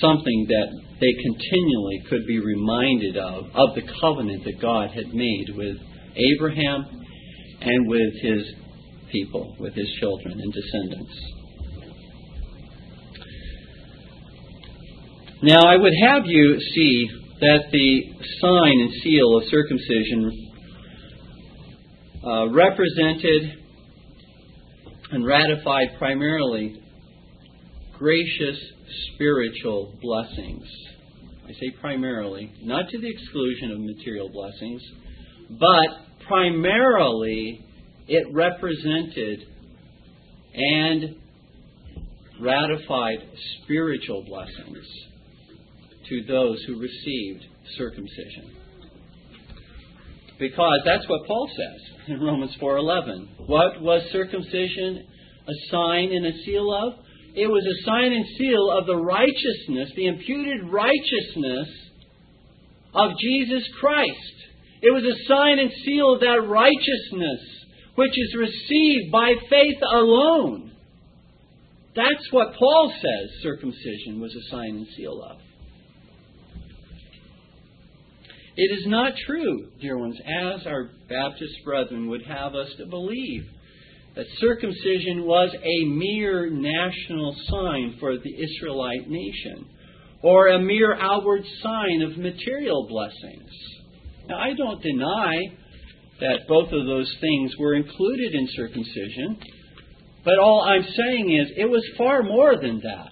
Something 0.00 0.46
that 0.48 0.68
they 1.00 1.12
continually 1.22 2.02
could 2.08 2.26
be 2.26 2.38
reminded 2.38 3.16
of, 3.16 3.44
of 3.54 3.74
the 3.74 3.82
covenant 4.00 4.44
that 4.44 4.60
God 4.60 4.90
had 4.90 5.08
made 5.12 5.46
with 5.54 5.76
Abraham 6.16 6.86
and 7.60 7.88
with 7.88 8.14
his 8.22 8.54
people, 9.12 9.56
with 9.58 9.74
his 9.74 9.88
children 10.00 10.40
and 10.40 10.52
descendants. 10.52 11.40
Now, 15.42 15.62
I 15.66 15.76
would 15.76 15.92
have 16.06 16.26
you 16.26 16.60
see 16.74 17.08
that 17.40 17.64
the 17.72 18.02
sign 18.40 18.80
and 18.80 18.92
seal 19.02 19.36
of 19.38 19.44
circumcision 19.48 20.52
uh, 22.22 22.48
represented 22.50 23.59
and 25.12 25.26
ratified 25.26 25.88
primarily 25.98 26.82
gracious 27.98 28.56
spiritual 29.14 29.94
blessings. 30.00 30.64
I 31.44 31.52
say 31.52 31.70
primarily, 31.80 32.52
not 32.62 32.88
to 32.90 32.98
the 32.98 33.08
exclusion 33.10 33.72
of 33.72 33.80
material 33.80 34.28
blessings, 34.28 34.82
but 35.50 36.26
primarily 36.26 37.64
it 38.06 38.26
represented 38.32 39.40
and 40.54 41.16
ratified 42.40 43.18
spiritual 43.62 44.24
blessings 44.24 44.86
to 46.08 46.22
those 46.26 46.62
who 46.66 46.80
received 46.80 47.44
circumcision. 47.76 48.59
Because 50.40 50.80
that's 50.86 51.06
what 51.06 51.26
Paul 51.26 51.48
says 51.54 52.08
in 52.08 52.20
Romans 52.20 52.56
4:11. 52.56 53.28
What 53.46 53.80
was 53.82 54.02
circumcision 54.10 55.06
a 55.46 55.52
sign 55.70 56.12
and 56.12 56.26
a 56.26 56.32
seal 56.44 56.72
of? 56.72 56.94
It 57.34 57.46
was 57.46 57.64
a 57.64 57.84
sign 57.84 58.12
and 58.12 58.26
seal 58.38 58.70
of 58.70 58.86
the 58.86 58.96
righteousness, 58.96 59.92
the 59.94 60.06
imputed 60.06 60.64
righteousness 60.64 61.68
of 62.94 63.12
Jesus 63.20 63.68
Christ. 63.78 64.34
It 64.82 64.92
was 64.92 65.04
a 65.04 65.24
sign 65.28 65.58
and 65.58 65.70
seal 65.84 66.14
of 66.14 66.20
that 66.20 66.48
righteousness 66.48 67.40
which 67.96 68.12
is 68.16 68.34
received 68.34 69.12
by 69.12 69.34
faith 69.50 69.78
alone. 69.92 70.72
That's 71.94 72.32
what 72.32 72.54
Paul 72.54 72.92
says 72.96 73.42
circumcision 73.42 74.20
was 74.20 74.34
a 74.34 74.50
sign 74.50 74.76
and 74.76 74.86
seal 74.96 75.22
of. 75.22 75.38
It 78.56 78.78
is 78.78 78.86
not 78.86 79.12
true, 79.26 79.68
dear 79.80 79.96
ones, 79.96 80.18
as 80.26 80.66
our 80.66 80.90
Baptist 81.08 81.54
brethren 81.64 82.08
would 82.08 82.22
have 82.22 82.54
us 82.54 82.68
to 82.78 82.86
believe, 82.86 83.44
that 84.16 84.26
circumcision 84.38 85.24
was 85.24 85.54
a 85.54 85.84
mere 85.84 86.50
national 86.50 87.36
sign 87.48 87.96
for 88.00 88.18
the 88.18 88.34
Israelite 88.34 89.08
nation, 89.08 89.66
or 90.22 90.48
a 90.48 90.58
mere 90.58 90.94
outward 90.94 91.42
sign 91.62 92.02
of 92.02 92.18
material 92.18 92.86
blessings. 92.88 93.50
Now, 94.28 94.38
I 94.38 94.52
don't 94.54 94.82
deny 94.82 95.36
that 96.20 96.48
both 96.48 96.72
of 96.72 96.86
those 96.86 97.12
things 97.20 97.52
were 97.58 97.74
included 97.74 98.34
in 98.34 98.48
circumcision, 98.56 99.38
but 100.24 100.38
all 100.38 100.62
I'm 100.62 100.84
saying 100.96 101.32
is 101.32 101.52
it 101.56 101.70
was 101.70 101.82
far 101.96 102.22
more 102.22 102.56
than 102.60 102.80
that. 102.80 103.10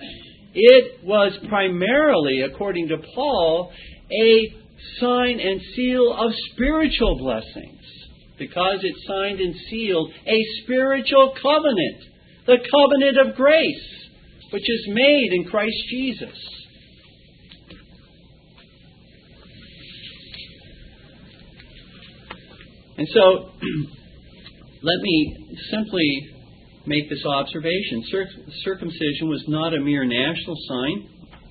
It 0.52 1.04
was 1.04 1.32
primarily, 1.48 2.42
according 2.42 2.88
to 2.88 2.98
Paul, 3.14 3.72
a 4.10 4.67
sign 5.00 5.40
and 5.40 5.60
seal 5.74 6.12
of 6.12 6.32
spiritual 6.52 7.18
blessings 7.18 7.84
because 8.38 8.78
it 8.82 8.94
signed 9.06 9.40
and 9.40 9.54
sealed 9.68 10.12
a 10.26 10.38
spiritual 10.62 11.34
covenant, 11.42 12.04
the 12.46 12.58
covenant 12.70 13.28
of 13.28 13.36
grace, 13.36 14.08
which 14.50 14.62
is 14.62 14.86
made 14.88 15.32
in 15.32 15.44
Christ 15.44 15.76
Jesus. 15.90 16.36
And 22.96 23.06
so, 23.14 23.20
let 24.82 25.02
me 25.02 25.56
simply 25.70 26.30
make 26.86 27.08
this 27.10 27.24
observation. 27.24 28.02
circumcision 28.64 29.28
was 29.28 29.44
not 29.46 29.74
a 29.74 29.80
mere 29.80 30.04
national 30.04 30.56
sign. 30.68 31.08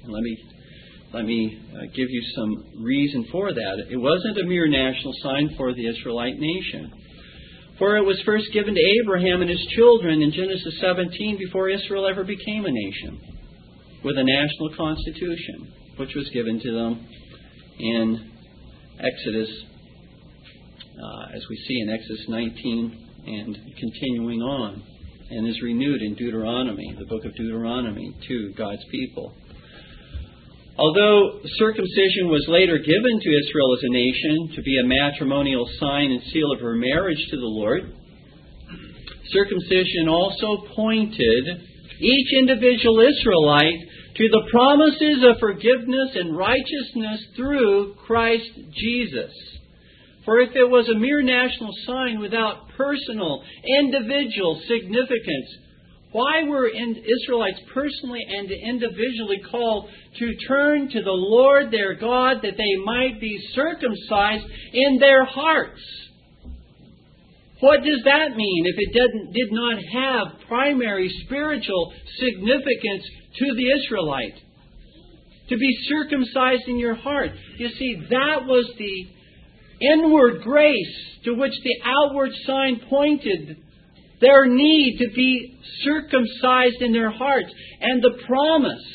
Let 0.07 0.23
me 0.23 0.37
let 1.13 1.25
me 1.25 1.57
uh, 1.73 1.81
give 1.95 2.09
you 2.09 2.21
some 2.35 2.83
reason 2.83 3.27
for 3.31 3.53
that. 3.53 3.85
It 3.89 3.97
wasn't 3.97 4.39
a 4.39 4.43
mere 4.43 4.67
national 4.67 5.13
sign 5.23 5.55
for 5.57 5.73
the 5.73 5.87
Israelite 5.87 6.37
nation. 6.37 6.91
For 7.79 7.95
it 7.97 8.03
was 8.03 8.21
first 8.25 8.47
given 8.53 8.73
to 8.73 8.81
Abraham 9.01 9.41
and 9.41 9.49
his 9.49 9.65
children 9.75 10.21
in 10.21 10.31
Genesis 10.31 10.79
17 10.81 11.37
before 11.37 11.69
Israel 11.69 12.07
ever 12.07 12.23
became 12.23 12.65
a 12.65 12.71
nation, 12.71 13.21
with 14.03 14.17
a 14.17 14.23
national 14.23 14.75
constitution, 14.75 15.71
which 15.97 16.13
was 16.15 16.27
given 16.33 16.59
to 16.59 16.71
them 16.71 17.07
in 17.79 18.31
Exodus, 18.99 19.49
uh, 21.01 21.35
as 21.35 21.45
we 21.49 21.55
see 21.67 21.79
in 21.81 21.89
Exodus 21.89 22.25
19 22.27 23.07
and 23.27 23.57
continuing 23.77 24.41
on, 24.41 24.83
and 25.29 25.47
is 25.47 25.61
renewed 25.61 26.01
in 26.01 26.15
Deuteronomy, 26.15 26.95
the 26.97 27.05
book 27.05 27.25
of 27.25 27.35
Deuteronomy, 27.35 28.13
to 28.27 28.53
God's 28.57 28.83
people. 28.89 29.33
Although 30.77 31.41
circumcision 31.57 32.29
was 32.29 32.45
later 32.47 32.77
given 32.77 33.19
to 33.19 33.37
Israel 33.41 33.73
as 33.73 33.83
a 33.83 33.93
nation 33.93 34.55
to 34.55 34.61
be 34.61 34.77
a 34.77 34.85
matrimonial 34.85 35.67
sign 35.79 36.11
and 36.11 36.21
seal 36.31 36.51
of 36.51 36.61
her 36.61 36.75
marriage 36.75 37.23
to 37.31 37.37
the 37.37 37.49
Lord, 37.49 37.81
circumcision 39.33 40.07
also 40.07 40.67
pointed 40.75 41.43
each 41.99 42.33
individual 42.37 42.99
Israelite 42.99 43.79
to 44.17 44.29
the 44.29 44.47
promises 44.51 45.23
of 45.25 45.39
forgiveness 45.39 46.11
and 46.13 46.37
righteousness 46.37 47.25
through 47.35 47.95
Christ 48.05 48.49
Jesus. 48.75 49.33
For 50.25 50.39
if 50.41 50.55
it 50.55 50.69
was 50.69 50.89
a 50.89 50.99
mere 50.99 51.23
national 51.23 51.71
sign 51.85 52.19
without 52.19 52.69
personal, 52.77 53.43
individual 53.79 54.61
significance, 54.67 55.57
why 56.11 56.43
were 56.43 56.67
Israelites 56.69 57.59
personally 57.73 58.25
and 58.27 58.49
individually 58.49 59.41
called 59.51 59.89
to 60.19 60.35
turn 60.47 60.89
to 60.89 61.03
the 61.03 61.11
Lord 61.11 61.69
their 61.69 61.95
God 61.95 62.37
that 62.43 62.57
they 62.57 62.83
might 62.85 63.19
be 63.19 63.37
circumcised 63.53 64.45
in 64.73 64.99
their 64.99 65.25
hearts? 65.25 65.81
What 67.59 67.83
does 67.83 68.01
that 68.05 68.37
mean 68.37 68.65
if 68.67 68.75
it 68.77 68.93
didn't, 68.93 69.33
did 69.33 69.51
not 69.51 69.79
have 69.93 70.47
primary 70.47 71.09
spiritual 71.25 71.91
significance 72.19 73.03
to 73.39 73.53
the 73.53 73.71
Israelite? 73.71 74.35
To 75.49 75.57
be 75.57 75.77
circumcised 75.89 76.67
in 76.67 76.77
your 76.77 76.95
heart. 76.95 77.31
You 77.57 77.69
see, 77.69 77.95
that 78.09 78.45
was 78.45 78.69
the 78.77 79.07
inward 79.87 80.41
grace 80.43 80.95
to 81.25 81.33
which 81.33 81.53
the 81.63 81.75
outward 81.85 82.31
sign 82.45 82.81
pointed 82.89 83.57
their 84.19 84.47
need 84.47 84.97
to 84.99 85.09
be 85.15 85.57
circumcised 85.83 86.81
in 86.81 86.91
their 86.91 87.11
hearts, 87.11 87.51
and 87.81 88.01
the 88.01 88.17
promise 88.25 88.85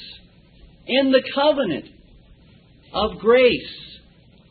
in 0.86 1.12
the 1.12 1.22
covenant 1.34 1.86
of 2.92 3.18
grace 3.18 3.78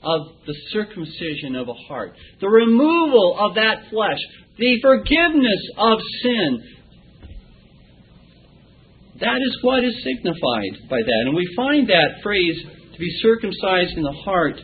of 0.04 0.28
the 0.48 0.56
circumcision 0.72 1.56
of 1.56 1.68
a 1.68 1.74
heart, 1.74 2.16
the 2.40 2.50
removal 2.50 3.38
of 3.40 3.56
that 3.56 3.90
flesh, 3.90 4.18
the 4.58 4.80
forgiveness 4.82 5.70
of 5.78 6.00
sin. 6.24 6.64
That 9.20 9.38
is 9.38 9.58
what 9.62 9.84
is 9.84 9.94
signified 10.04 10.90
by 10.90 10.98
that. 10.98 11.24
And 11.28 11.36
we 11.36 11.48
find 11.56 11.88
that 11.90 12.22
phrase, 12.24 12.64
to 12.94 13.00
be 13.00 13.12
circumcised 13.22 13.96
in 13.96 14.04
the 14.04 14.12
heart, 14.26 14.60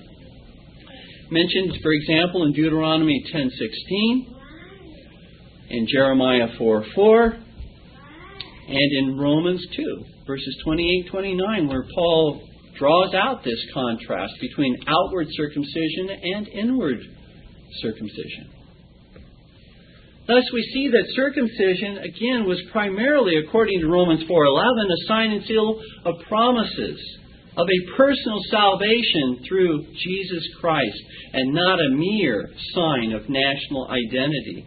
mentioned, 1.30 1.78
for 1.84 1.92
example, 1.92 2.46
in 2.46 2.54
Deuteronomy 2.54 3.24
10:16, 3.32 4.37
in 5.70 5.88
Jeremiah 5.92 6.48
4 6.58 6.86
4, 6.96 7.24
and 8.70 8.92
in 9.00 9.18
Romans 9.18 9.66
2, 9.76 10.04
verses 10.26 10.58
28 10.64 11.10
29, 11.10 11.68
where 11.68 11.86
Paul 11.94 12.42
draws 12.78 13.14
out 13.16 13.44
this 13.44 13.64
contrast 13.74 14.34
between 14.40 14.78
outward 14.88 15.28
circumcision 15.32 16.10
and 16.24 16.48
inward 16.48 17.00
circumcision. 17.82 18.52
Thus 20.28 20.44
we 20.54 20.62
see 20.74 20.90
that 20.90 21.14
circumcision 21.16 22.00
again 22.00 22.46
was 22.46 22.62
primarily 22.72 23.38
according 23.38 23.80
to 23.80 23.88
Romans 23.88 24.24
4:11 24.24 24.92
a 24.92 25.08
sign 25.08 25.32
and 25.32 25.44
seal 25.46 25.82
of 26.04 26.16
promises 26.28 27.00
of 27.56 27.66
a 27.66 27.96
personal 27.96 28.40
salvation 28.52 29.40
through 29.48 29.86
Jesus 29.94 30.48
Christ 30.60 31.02
and 31.34 31.54
not 31.54 31.80
a 31.80 31.96
mere 31.96 32.50
sign 32.76 33.14
of 33.14 33.30
national 33.30 33.88
identity 33.90 34.66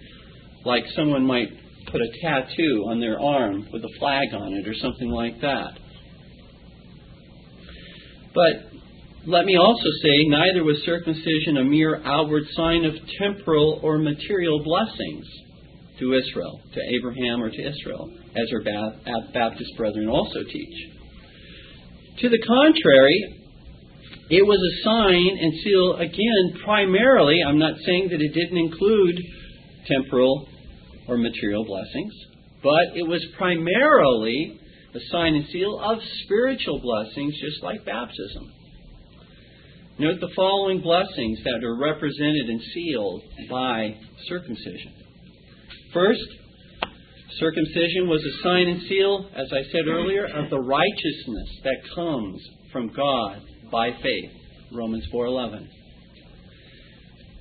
like 0.64 0.84
someone 0.94 1.26
might 1.26 1.48
put 1.90 2.00
a 2.00 2.08
tattoo 2.22 2.86
on 2.88 3.00
their 3.00 3.20
arm 3.20 3.66
with 3.72 3.82
a 3.84 3.98
flag 3.98 4.34
on 4.34 4.52
it 4.52 4.68
or 4.68 4.74
something 4.74 5.10
like 5.10 5.40
that. 5.40 5.72
But 8.34 8.70
let 9.26 9.44
me 9.44 9.56
also 9.56 9.88
say, 10.02 10.24
neither 10.28 10.64
was 10.64 10.82
circumcision 10.84 11.56
a 11.58 11.64
mere 11.64 12.00
outward 12.04 12.44
sign 12.52 12.84
of 12.84 12.94
temporal 13.18 13.80
or 13.82 13.98
material 13.98 14.62
blessings 14.62 15.26
to 15.98 16.14
Israel, 16.14 16.60
to 16.72 16.80
Abraham 16.96 17.42
or 17.42 17.50
to 17.50 17.60
Israel, 17.60 18.08
as 18.36 18.50
our 18.52 18.62
Baptist 19.32 19.70
brethren 19.76 20.08
also 20.08 20.42
teach. 20.44 20.90
To 22.20 22.28
the 22.28 22.38
contrary, 22.46 23.36
it 24.30 24.46
was 24.46 24.58
a 24.58 24.84
sign 24.84 25.38
and 25.40 25.52
seal, 25.64 25.96
again, 25.96 26.62
primarily, 26.64 27.42
I'm 27.46 27.58
not 27.58 27.74
saying 27.84 28.08
that 28.10 28.20
it 28.20 28.32
didn't 28.32 28.58
include 28.58 29.20
temporal 29.86 30.46
or 31.10 31.18
material 31.18 31.64
blessings, 31.64 32.14
but 32.62 32.96
it 32.96 33.06
was 33.06 33.24
primarily 33.36 34.60
a 34.94 35.00
sign 35.10 35.34
and 35.34 35.46
seal 35.48 35.78
of 35.78 35.98
spiritual 36.24 36.80
blessings, 36.80 37.34
just 37.40 37.62
like 37.62 37.84
baptism. 37.84 38.52
Note 39.98 40.20
the 40.20 40.32
following 40.34 40.80
blessings 40.80 41.38
that 41.44 41.62
are 41.62 41.76
represented 41.76 42.48
and 42.48 42.60
sealed 42.72 43.22
by 43.50 43.94
circumcision. 44.28 44.94
First, 45.92 46.24
circumcision 47.38 48.08
was 48.08 48.24
a 48.24 48.42
sign 48.42 48.68
and 48.68 48.82
seal, 48.88 49.28
as 49.34 49.52
I 49.52 49.62
said 49.70 49.88
earlier, 49.88 50.26
of 50.26 50.48
the 50.48 50.60
righteousness 50.60 51.48
that 51.64 51.94
comes 51.94 52.40
from 52.72 52.88
God 52.94 53.42
by 53.70 53.90
faith. 54.02 54.30
Romans 54.72 55.04
4:11. 55.12 55.68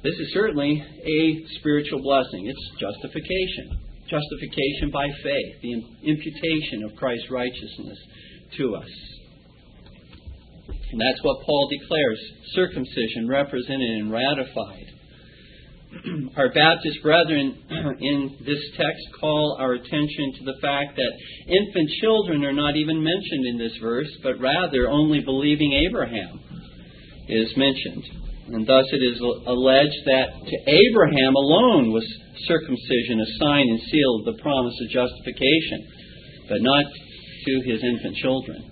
This 0.01 0.15
is 0.15 0.31
certainly 0.33 0.79
a 0.79 1.59
spiritual 1.59 2.01
blessing. 2.01 2.47
It's 2.47 2.69
justification. 2.79 3.79
Justification 4.07 4.91
by 4.91 5.07
faith, 5.21 5.62
the 5.62 5.73
imputation 6.07 6.83
of 6.83 6.95
Christ's 6.95 7.29
righteousness 7.29 7.99
to 8.57 8.75
us. 8.75 8.89
And 10.91 11.01
that's 11.01 11.23
what 11.23 11.45
Paul 11.45 11.69
declares 11.69 12.19
circumcision 12.55 13.27
represented 13.27 13.89
and 13.99 14.12
ratified. 14.12 14.88
our 16.38 16.49
Baptist 16.53 17.01
brethren 17.03 17.57
in 17.99 18.38
this 18.45 18.63
text 18.77 19.03
call 19.19 19.57
our 19.59 19.73
attention 19.73 20.33
to 20.38 20.45
the 20.45 20.57
fact 20.62 20.95
that 20.95 21.12
infant 21.47 21.89
children 22.01 22.45
are 22.45 22.53
not 22.53 22.75
even 22.75 23.03
mentioned 23.03 23.45
in 23.47 23.57
this 23.57 23.75
verse, 23.81 24.09
but 24.23 24.39
rather 24.39 24.88
only 24.88 25.19
believing 25.19 25.73
Abraham 25.89 26.39
is 27.27 27.51
mentioned. 27.57 28.28
And 28.49 28.65
thus 28.65 28.85
it 28.91 29.03
is 29.05 29.21
alleged 29.21 30.01
that 30.09 30.27
to 30.33 30.55
Abraham 30.65 31.33
alone 31.38 31.93
was 31.93 32.05
circumcision 32.49 33.21
a 33.21 33.29
sign 33.38 33.65
and 33.69 33.79
seal 33.91 34.12
of 34.19 34.25
the 34.25 34.41
promise 34.41 34.73
of 34.81 34.89
justification, 34.89 35.85
but 36.49 36.62
not 36.62 36.85
to 36.85 37.53
his 37.69 37.83
infant 37.83 38.15
children. 38.17 38.71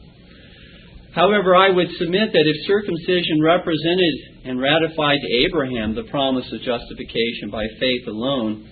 However, 1.13 1.55
I 1.55 1.69
would 1.69 1.89
submit 1.97 2.33
that 2.33 2.45
if 2.45 2.67
circumcision 2.67 3.41
represented 3.41 4.15
and 4.45 4.61
ratified 4.61 5.17
to 5.21 5.33
Abraham 5.45 5.93
the 5.93 6.09
promise 6.09 6.45
of 6.51 6.61
justification 6.61 7.49
by 7.51 7.65
faith 7.79 8.07
alone, 8.07 8.69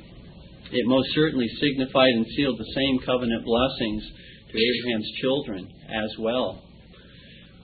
it 0.72 0.86
most 0.86 1.10
certainly 1.14 1.48
signified 1.62 2.14
and 2.14 2.26
sealed 2.36 2.58
the 2.58 2.74
same 2.74 3.00
covenant 3.06 3.46
blessings 3.46 4.04
to 4.50 4.58
Abraham's 4.58 5.12
children 5.22 5.70
as 5.90 6.12
well. 6.20 6.62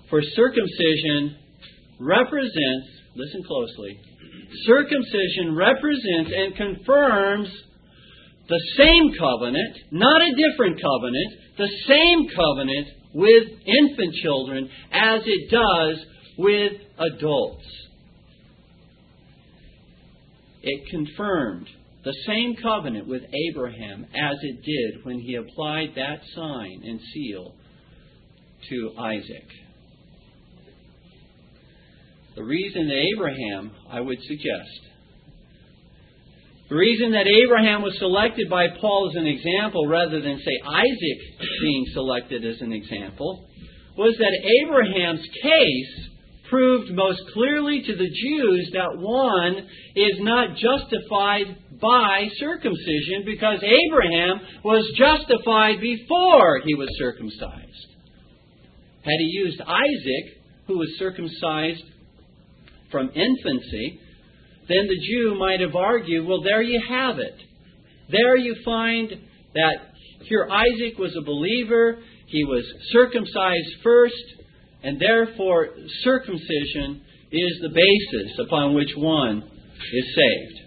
For 0.10 0.21
circumcision 0.21 1.38
represents, 1.99 3.01
listen 3.15 3.43
closely, 3.43 4.00
circumcision 4.65 5.56
represents 5.56 6.32
and 6.36 6.56
confirms 6.56 7.50
the 8.47 8.62
same 8.78 9.12
covenant, 9.17 9.78
not 9.91 10.21
a 10.21 10.36
different 10.36 10.82
covenant, 10.82 11.34
the 11.58 11.69
same 11.88 12.28
covenant 12.36 12.88
with 13.13 13.43
infant 13.65 14.13
children 14.21 14.69
as 14.91 15.21
it 15.26 15.52
does 15.52 16.06
with 16.38 16.74
adults. 17.00 17.65
It 20.63 20.89
confirmed 20.89 21.67
the 22.04 22.15
same 22.26 22.56
covenant 22.62 23.08
with 23.08 23.24
Abraham 23.50 24.06
as 24.06 24.38
it 24.41 24.63
did 24.63 25.06
when 25.06 25.19
he 25.19 25.36
applied 25.36 25.89
that 25.95 26.21
sign 26.36 26.82
and 26.84 27.00
seal 27.13 27.54
to 28.69 28.91
Isaac. 28.97 29.47
The 32.36 32.44
reason 32.44 32.88
that 32.88 33.04
Abraham, 33.13 33.72
I 33.89 34.00
would 34.00 34.20
suggest, 34.22 34.80
the 36.70 36.78
reason 36.78 37.12
that 37.12 37.28
Abraham 37.28 37.82
was 37.82 37.98
selected 38.00 38.50
by 38.50 38.67
Paul 38.80 39.10
as 39.12 39.17
an 39.17 39.28
example 39.28 39.88
rather 39.88 40.22
than, 40.22 40.39
say, 40.39 40.62
Isaac 40.63 41.20
being 41.62 41.86
selected 41.94 42.46
as 42.46 42.62
an 42.62 42.72
example 42.72 43.46
was 43.98 44.15
that 44.17 44.32
Abraham's 44.63 45.28
case 45.44 46.10
proved 46.50 46.91
most 46.91 47.20
clearly 47.34 47.82
to 47.86 47.96
the 47.96 48.08
Jews 48.08 48.70
that 48.72 48.96
one 48.96 49.67
is 49.96 50.15
not 50.20 50.56
justified 50.56 51.58
by 51.82 52.30
circumcision 52.38 53.24
because 53.26 53.60
Abraham 53.63 54.39
was 54.63 54.86
justified 54.98 55.82
before 55.82 56.62
he 56.63 56.76
was 56.76 56.88
circumcised. 56.98 57.88
Had 59.04 59.20
he 59.20 59.30
used 59.44 59.60
Isaac, 59.60 60.38
who 60.67 60.78
was 60.78 60.96
circumcised 60.98 61.84
from 62.91 63.10
infancy, 63.10 63.99
then 64.67 64.88
the 64.88 64.99
Jew 65.08 65.36
might 65.39 65.60
have 65.60 65.75
argued, 65.75 66.27
well, 66.27 66.41
there 66.43 66.62
you 66.62 66.82
have 66.88 67.19
it. 67.19 67.36
There 68.10 68.38
you 68.38 68.56
find 68.63 69.10
that 69.54 69.75
here 70.23 70.47
Isaac 70.49 70.97
was 70.97 71.15
a 71.17 71.21
believer, 71.25 71.97
he 72.27 72.43
was 72.43 72.63
circumcised 72.91 73.82
first, 73.84 74.23
and 74.84 74.99
therefore 74.99 75.69
circumcision 76.04 77.01
is 77.32 77.60
the 77.62 77.69
basis 77.69 78.39
upon 78.45 78.73
which 78.73 78.91
one 78.95 79.43
is 79.93 80.15
saved. 80.15 80.62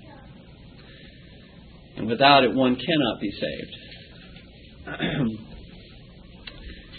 And 1.96 2.06
without 2.08 2.44
it, 2.44 2.52
one 2.52 2.76
cannot 2.76 3.20
be 3.20 3.30
saved. 3.30 3.76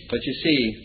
but 0.10 0.20
you 0.24 0.34
see, 0.44 0.85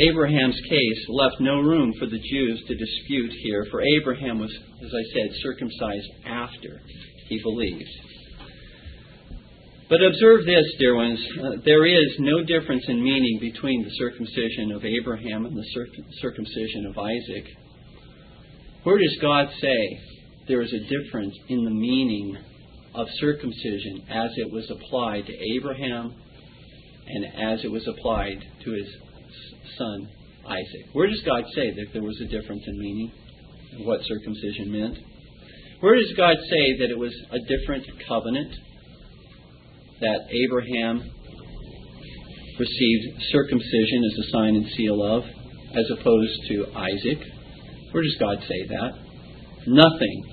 Abraham's 0.00 0.60
case 0.68 1.06
left 1.08 1.36
no 1.40 1.60
room 1.60 1.92
for 1.98 2.06
the 2.06 2.18
Jews 2.18 2.62
to 2.66 2.74
dispute 2.74 3.32
here, 3.42 3.66
for 3.70 3.82
Abraham 3.82 4.38
was, 4.38 4.50
as 4.50 4.90
I 4.94 5.04
said, 5.12 5.30
circumcised 5.42 6.08
after 6.26 6.80
he 7.28 7.38
believed. 7.42 7.90
But 9.90 10.02
observe 10.02 10.46
this, 10.46 10.64
dear 10.78 10.94
ones. 10.94 11.20
Uh, 11.42 11.50
there 11.64 11.84
is 11.84 12.16
no 12.20 12.44
difference 12.44 12.84
in 12.88 13.02
meaning 13.02 13.38
between 13.40 13.82
the 13.82 13.90
circumcision 13.90 14.72
of 14.72 14.84
Abraham 14.84 15.46
and 15.46 15.56
the 15.56 15.66
circumcision 16.20 16.86
of 16.86 16.96
Isaac. 16.96 17.44
Where 18.84 18.98
does 18.98 19.18
God 19.20 19.48
say 19.60 20.00
there 20.48 20.62
is 20.62 20.72
a 20.72 20.88
difference 20.88 21.34
in 21.48 21.64
the 21.64 21.70
meaning 21.70 22.38
of 22.94 23.06
circumcision 23.18 24.04
as 24.08 24.30
it 24.36 24.50
was 24.50 24.70
applied 24.70 25.26
to 25.26 25.32
Abraham 25.56 26.14
and 27.06 27.24
as 27.52 27.64
it 27.64 27.70
was 27.70 27.86
applied 27.86 28.38
to 28.64 28.70
his 28.70 28.86
son 29.78 30.08
Isaac. 30.46 30.90
Where 30.92 31.06
does 31.06 31.22
God 31.24 31.44
say 31.54 31.70
that 31.70 31.86
there 31.92 32.02
was 32.02 32.20
a 32.20 32.28
difference 32.28 32.62
in 32.66 32.78
meaning 32.78 33.12
of 33.78 33.86
what 33.86 34.00
circumcision 34.04 34.72
meant? 34.72 34.98
Where 35.80 35.96
does 35.96 36.12
God 36.16 36.36
say 36.48 36.78
that 36.80 36.90
it 36.90 36.98
was 36.98 37.14
a 37.30 37.38
different 37.40 37.86
covenant 38.08 38.52
that 40.00 40.20
Abraham 40.28 41.00
received 42.58 43.04
circumcision 43.32 44.04
as 44.04 44.26
a 44.26 44.30
sign 44.32 44.56
and 44.56 44.66
seal 44.76 45.02
of, 45.02 45.24
as 45.76 45.86
opposed 45.98 46.36
to 46.48 46.66
Isaac? 46.74 47.20
Where 47.92 48.02
does 48.02 48.16
God 48.20 48.38
say 48.48 48.66
that? 48.68 48.90
Nothing 49.66 50.24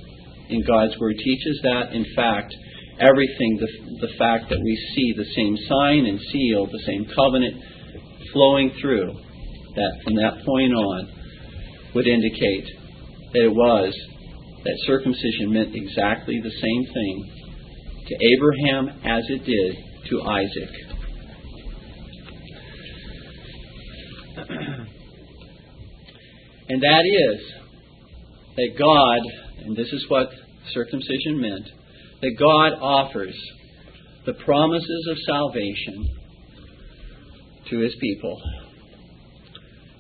in 0.49 0.63
God's 0.65 0.97
Word 0.99 1.15
teaches 1.17 1.59
that. 1.63 1.93
In 1.93 2.05
fact, 2.15 2.53
everything, 2.99 3.59
the, 3.59 4.07
the 4.07 4.13
fact 4.17 4.49
that 4.49 4.59
we 4.59 4.75
see 4.95 5.13
the 5.15 5.29
same 5.35 5.57
sign 5.67 6.05
and 6.05 6.19
seal, 6.31 6.65
the 6.65 6.83
same 6.85 7.05
covenant 7.15 7.55
flowing 8.33 8.71
through, 8.81 9.13
that 9.75 10.01
from 10.03 10.15
that 10.15 10.43
point 10.45 10.73
on 10.73 11.09
would 11.95 12.07
indicate 12.07 12.65
that 13.33 13.43
it 13.43 13.53
was 13.53 13.93
that 14.63 14.77
circumcision 14.85 15.53
meant 15.53 15.75
exactly 15.75 16.39
the 16.41 16.51
same 16.51 16.85
thing 16.93 17.31
to 18.07 18.15
Abraham 18.35 18.89
as 19.05 19.23
it 19.29 19.45
did 19.45 19.77
to 20.09 20.21
Isaac. 20.21 20.69
and 26.69 26.81
that 26.81 27.03
is 27.05 27.41
that 28.55 28.75
God, 28.77 29.19
and 29.65 29.75
this 29.75 29.91
is 29.93 30.05
what 30.09 30.29
circumcision 30.73 31.39
meant, 31.39 31.69
that 32.21 32.35
God 32.39 32.73
offers 32.81 33.35
the 34.25 34.33
promises 34.33 35.07
of 35.11 35.17
salvation 35.25 36.16
to 37.69 37.79
his 37.79 37.95
people 37.99 38.41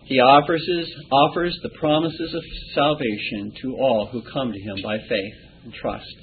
he 0.07 0.19
offers, 0.21 0.65
his, 0.65 0.87
offers 1.11 1.59
the 1.63 1.77
promises 1.79 2.33
of 2.33 2.41
salvation 2.73 3.51
to 3.61 3.75
all 3.75 4.07
who 4.09 4.21
come 4.31 4.53
to 4.53 4.59
him 4.59 4.77
by 4.81 4.97
faith 4.99 5.33
and 5.65 5.73
trust 5.73 6.15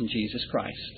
in 0.00 0.08
Jesus 0.08 0.44
Christ. 0.50 0.92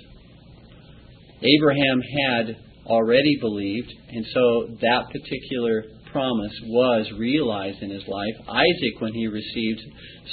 Abraham 1.42 2.00
had 2.00 2.56
already 2.86 3.36
believed, 3.38 3.92
and 4.08 4.24
so 4.32 4.68
that 4.80 5.10
particular 5.12 5.84
promise 6.10 6.58
was 6.64 7.10
realized 7.18 7.82
in 7.82 7.90
his 7.90 8.08
life. 8.08 8.34
Isaac, 8.48 9.00
when 9.00 9.12
he 9.12 9.26
received 9.26 9.80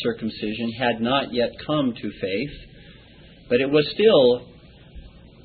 circumcision, 0.01 0.71
had 0.79 1.01
not 1.01 1.33
yet 1.33 1.49
come 1.67 1.93
to 1.93 2.11
faith, 2.21 2.55
but 3.49 3.59
it 3.59 3.69
was 3.69 3.85
still 3.93 4.47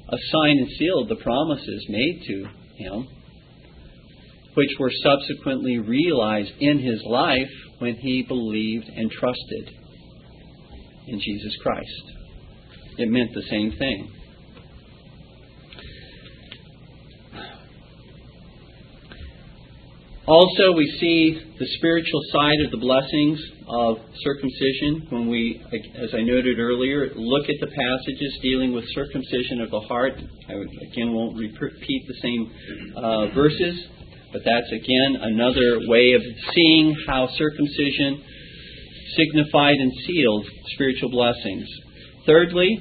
a 0.08 0.18
sign 0.30 0.58
and 0.58 0.68
seal 0.78 1.00
of 1.00 1.08
the 1.08 1.16
promises 1.16 1.86
made 1.88 2.22
to 2.28 2.46
him 2.76 3.08
which 4.54 4.70
were 4.78 4.90
subsequently 5.02 5.78
realized 5.78 6.52
in 6.60 6.78
his 6.78 7.02
life 7.06 7.50
when 7.78 7.96
he 7.96 8.24
believed 8.26 8.88
and 8.88 9.10
trusted 9.10 9.70
in 11.08 11.20
Jesus 11.20 11.56
Christ. 11.62 12.02
It 12.98 13.10
meant 13.10 13.30
the 13.34 13.42
same 13.50 13.72
thing. 13.78 14.10
Also, 20.26 20.72
we 20.72 20.86
see 21.00 21.38
the 21.58 21.66
spiritual 21.76 22.20
side 22.32 22.56
of 22.64 22.70
the 22.70 22.78
blessings 22.78 23.38
of 23.68 23.98
circumcision 24.22 25.06
when 25.10 25.28
we, 25.28 25.62
as 26.00 26.14
I 26.14 26.22
noted 26.22 26.58
earlier, 26.58 27.12
look 27.14 27.44
at 27.44 27.56
the 27.60 27.66
passages 27.66 28.38
dealing 28.40 28.72
with 28.72 28.84
circumcision 28.94 29.60
of 29.60 29.70
the 29.70 29.80
heart. 29.80 30.14
I 30.48 30.52
again 30.92 31.12
won't 31.12 31.36
repeat 31.36 32.02
the 32.08 32.14
same 32.22 32.52
uh, 32.96 33.34
verses, 33.34 33.86
but 34.34 34.42
that's 34.42 34.72
again 34.72 35.14
another 35.22 35.86
way 35.86 36.10
of 36.18 36.22
seeing 36.52 36.92
how 37.06 37.28
circumcision 37.38 38.20
signified 39.14 39.76
and 39.78 39.92
sealed 40.04 40.44
spiritual 40.74 41.10
blessings. 41.10 41.64
Thirdly, 42.26 42.80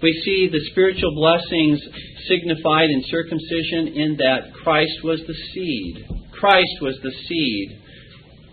we 0.00 0.12
see 0.24 0.48
the 0.48 0.62
spiritual 0.70 1.12
blessings 1.16 1.82
signified 2.28 2.88
in 2.88 3.02
circumcision 3.10 3.98
in 3.98 4.16
that 4.18 4.54
Christ 4.62 5.02
was 5.02 5.20
the 5.26 5.34
seed. 5.34 6.06
Christ 6.38 6.76
was 6.80 6.96
the 7.02 7.12
seed 7.26 7.82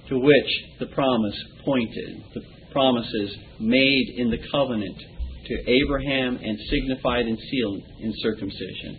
to 0.10 0.18
which 0.18 0.52
the 0.80 0.88
promise 0.88 1.38
pointed. 1.64 2.24
The 2.34 2.41
promises 2.72 3.38
made 3.60 4.16
in 4.18 4.32
the 4.32 4.41
covenant 4.52 4.97
to 4.97 5.56
Abraham 5.70 6.39
and 6.41 6.58
signified 6.70 7.26
and 7.26 7.38
sealed 7.38 7.84
in 8.00 8.14
circumcision. 8.22 8.97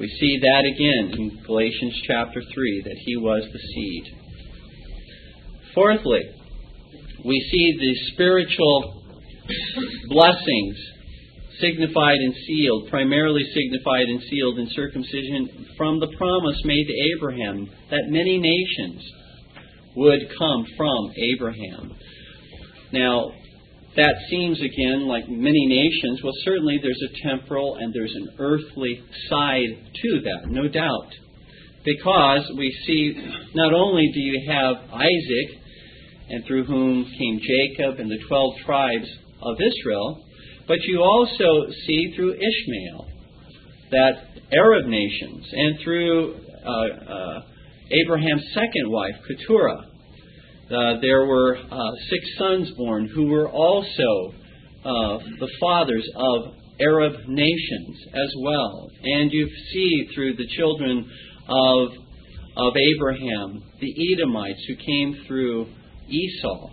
We 0.00 0.08
see 0.08 0.40
that 0.40 0.64
again 0.66 1.14
in 1.20 1.42
Galatians 1.46 2.00
chapter 2.06 2.42
3, 2.52 2.82
that 2.84 2.96
he 2.98 3.16
was 3.16 3.44
the 3.52 3.58
seed. 3.58 4.04
Fourthly, 5.72 6.22
we 7.24 7.48
see 7.50 7.78
the 7.78 8.12
spiritual 8.12 9.02
blessings 10.08 10.76
signified 11.60 12.18
and 12.18 12.34
sealed, 12.46 12.90
primarily 12.90 13.44
signified 13.54 14.08
and 14.08 14.20
sealed 14.28 14.58
in 14.58 14.68
circumcision 14.70 15.66
from 15.76 16.00
the 16.00 16.08
promise 16.18 16.60
made 16.64 16.86
to 16.86 17.16
Abraham 17.16 17.70
that 17.90 18.08
many 18.08 18.38
nations 18.38 19.02
would 19.94 20.22
come 20.36 20.66
from 20.76 21.12
Abraham. 21.16 21.92
Now, 22.92 23.30
that 23.96 24.14
seems 24.28 24.60
again 24.60 25.06
like 25.06 25.28
many 25.28 25.66
nations. 25.66 26.20
Well, 26.22 26.32
certainly 26.44 26.78
there's 26.82 27.02
a 27.10 27.28
temporal 27.28 27.76
and 27.76 27.94
there's 27.94 28.14
an 28.14 28.28
earthly 28.38 29.00
side 29.28 29.70
to 30.02 30.20
that, 30.24 30.50
no 30.50 30.68
doubt. 30.68 31.10
Because 31.84 32.50
we 32.56 32.74
see 32.86 33.14
not 33.54 33.72
only 33.74 34.10
do 34.12 34.20
you 34.20 34.50
have 34.50 34.76
Isaac, 34.92 35.60
and 36.30 36.44
through 36.46 36.64
whom 36.64 37.04
came 37.04 37.40
Jacob 37.40 38.00
and 38.00 38.10
the 38.10 38.18
twelve 38.26 38.54
tribes 38.64 39.06
of 39.42 39.56
Israel, 39.60 40.24
but 40.66 40.78
you 40.84 41.02
also 41.02 41.70
see 41.86 42.14
through 42.16 42.32
Ishmael 42.32 43.08
that 43.90 44.12
Arab 44.52 44.86
nations, 44.86 45.46
and 45.52 45.78
through 45.84 46.34
uh, 46.64 46.70
uh, 46.70 47.42
Abraham's 47.90 48.44
second 48.54 48.90
wife, 48.90 49.14
Keturah, 49.28 49.86
uh, 50.70 51.00
there 51.00 51.26
were 51.26 51.56
uh, 51.56 51.90
six 52.10 52.24
sons 52.38 52.70
born 52.76 53.06
who 53.14 53.26
were 53.26 53.48
also 53.48 54.34
uh, 54.84 55.18
the 55.40 55.48
fathers 55.60 56.08
of 56.16 56.54
Arab 56.80 57.12
nations 57.28 57.96
as 58.08 58.34
well. 58.40 58.90
And 59.02 59.30
you 59.32 59.48
see 59.72 60.08
through 60.14 60.36
the 60.36 60.46
children 60.56 61.10
of, 61.48 61.88
of 62.56 62.72
Abraham, 62.96 63.62
the 63.80 64.12
Edomites 64.14 64.64
who 64.68 64.76
came 64.76 65.24
through 65.26 65.66
Esau. 66.08 66.68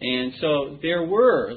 And 0.00 0.32
so 0.40 0.78
there 0.82 1.06
were 1.06 1.52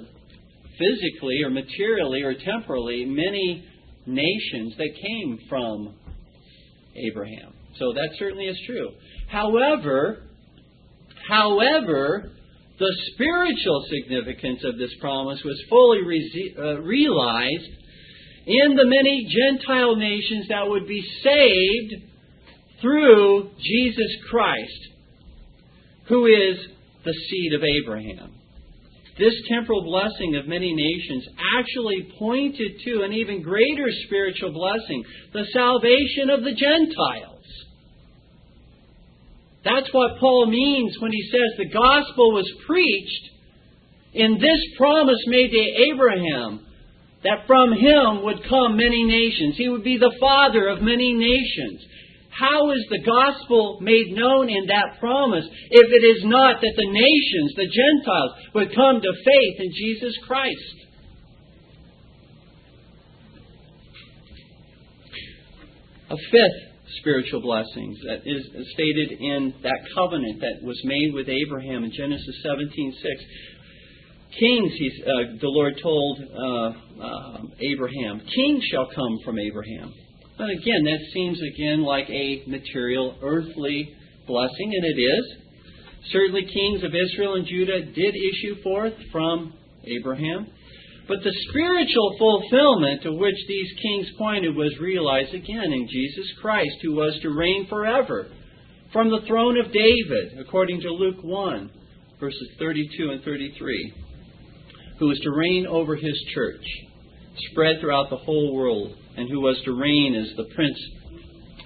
physically 0.78 1.42
or 1.44 1.50
materially 1.50 2.24
or 2.24 2.34
temporally 2.34 3.06
many 3.06 3.66
nations 4.06 4.74
that 4.78 4.90
came 5.02 5.40
from 5.48 5.96
Abraham. 6.96 7.54
So 7.78 7.94
that 7.94 8.10
certainly 8.18 8.46
is 8.46 8.60
true. 8.66 8.90
However, 9.30 10.24
however, 11.28 12.32
the 12.80 12.96
spiritual 13.14 13.86
significance 13.90 14.62
of 14.64 14.78
this 14.78 14.94
promise 15.00 15.40
was 15.46 15.64
fully 15.70 16.04
re- 16.04 16.56
uh, 16.58 16.80
realized 16.82 17.70
in 18.48 18.76
the 18.76 18.86
many 18.86 19.28
Gentile 19.30 19.96
nations 19.96 20.48
that 20.50 20.68
would 20.68 20.88
be 20.88 21.04
saved 21.24 22.04
through 22.82 23.52
Jesus 23.60 24.12
Christ, 24.30 24.88
who 26.08 26.26
is 26.26 26.58
the 27.06 27.14
seed 27.14 27.54
of 27.54 27.64
Abraham. 27.64 28.34
This 29.20 29.34
temporal 29.48 29.84
blessing 29.84 30.36
of 30.36 30.48
many 30.48 30.74
nations 30.74 31.28
actually 31.60 32.12
pointed 32.18 32.72
to 32.86 33.04
an 33.04 33.14
even 33.14 33.44
greater 33.44 33.86
spiritual 34.06 34.52
blessing, 34.54 35.04
the 35.34 35.46
salvation 35.54 36.32
of 36.32 36.44
the 36.44 36.56
Gentiles. 36.56 37.31
That's 39.64 39.90
what 39.92 40.20
Paul 40.20 40.48
means 40.48 40.98
when 41.00 41.12
he 41.12 41.30
says 41.32 41.58
the 41.58 41.70
gospel 41.70 42.34
was 42.34 42.52
preached 42.66 43.30
in 44.14 44.34
this 44.40 44.78
promise 44.78 45.22
made 45.28 45.52
to 45.52 45.92
Abraham 45.94 46.66
that 47.24 47.46
from 47.46 47.72
him 47.74 48.24
would 48.24 48.42
come 48.50 48.76
many 48.76 49.06
nations. 49.06 49.56
He 49.58 49.70
would 49.70 49.84
be 49.84 49.98
the 49.98 50.16
father 50.20 50.68
of 50.68 50.82
many 50.82 51.14
nations. 51.14 51.86
How 52.32 52.72
is 52.72 52.84
the 52.90 53.04
gospel 53.06 53.78
made 53.82 54.16
known 54.16 54.50
in 54.50 54.66
that 54.68 55.00
promise 55.00 55.46
if 55.46 55.92
it 55.92 56.06
is 56.18 56.24
not 56.26 56.60
that 56.60 56.74
the 56.76 56.90
nations, 56.90 57.54
the 57.56 57.70
Gentiles, 57.70 58.32
would 58.56 58.76
come 58.76 59.02
to 59.02 59.14
faith 59.24 59.60
in 59.60 59.72
Jesus 59.72 60.18
Christ? 60.26 60.76
A 66.10 66.18
fifth 66.32 66.71
spiritual 67.00 67.42
blessings 67.42 67.98
that 68.06 68.22
is 68.26 68.46
stated 68.74 69.12
in 69.20 69.54
that 69.64 69.80
covenant 69.96 70.42
that 70.42 70.64
was 70.64 70.80
made 70.84 71.14
with 71.14 71.28
Abraham 71.30 71.84
in 71.84 71.92
Genesis 71.92 72.36
17:6. 72.46 73.26
Kings, 74.40 74.72
uh, 74.72 75.38
the 75.42 75.50
Lord 75.50 75.78
told 75.82 76.20
uh, 76.20 76.72
uh, 77.04 77.42
Abraham, 77.60 78.22
kings 78.34 78.64
shall 78.72 78.88
come 78.96 79.18
from 79.26 79.38
Abraham. 79.38 79.94
But 80.38 80.50
again, 80.50 80.84
that 80.86 81.00
seems 81.14 81.40
again 81.54 81.84
like 81.84 82.10
a 82.10 82.44
material, 82.48 83.18
earthly 83.22 83.94
blessing, 84.28 84.72
and 84.74 84.86
it 84.86 85.02
is. 85.02 85.36
Certainly, 86.12 86.46
kings 86.46 86.84
of 86.84 86.92
Israel 86.96 87.36
and 87.36 87.46
Judah 87.46 87.86
did 87.86 88.16
issue 88.16 88.62
forth 88.64 88.94
from 89.12 89.54
Abraham. 89.84 90.48
But 91.08 91.24
the 91.24 91.34
spiritual 91.50 92.16
fulfillment 92.18 93.04
to 93.04 93.14
which 93.14 93.36
these 93.48 93.72
kings 93.82 94.08
pointed 94.18 94.56
was 94.56 94.78
realized 94.80 95.34
again 95.34 95.74
in 95.74 95.88
Jesus 95.90 96.32
Christ, 96.42 96.78
who 96.82 96.94
was 96.94 97.18
to 97.22 97.30
reign 97.30 97.68
forever 97.68 98.28
from 98.94 99.10
the 99.10 99.22
throne 99.28 99.58
of 99.58 99.72
David, 99.72 100.40
according 100.40 100.82
to 100.82 100.90
Luke 100.90 101.24
1, 101.24 101.70
verses 102.20 102.50
32 102.60 103.12
and 103.12 103.24
33, 103.24 103.94
who 105.00 105.08
was 105.08 105.20
to 105.20 105.32
reign 105.32 105.66
over 105.66 105.96
his 105.96 106.24
church, 106.34 106.64
spread 107.52 107.80
throughout 107.80 108.10
the 108.10 108.18
whole 108.18 108.54
world 108.54 108.96
and 109.18 109.30
who 109.30 109.42
was 109.42 109.60
to 109.66 109.74
reign 109.74 110.16
as 110.16 110.36
the 110.38 110.54
prince 110.56 110.78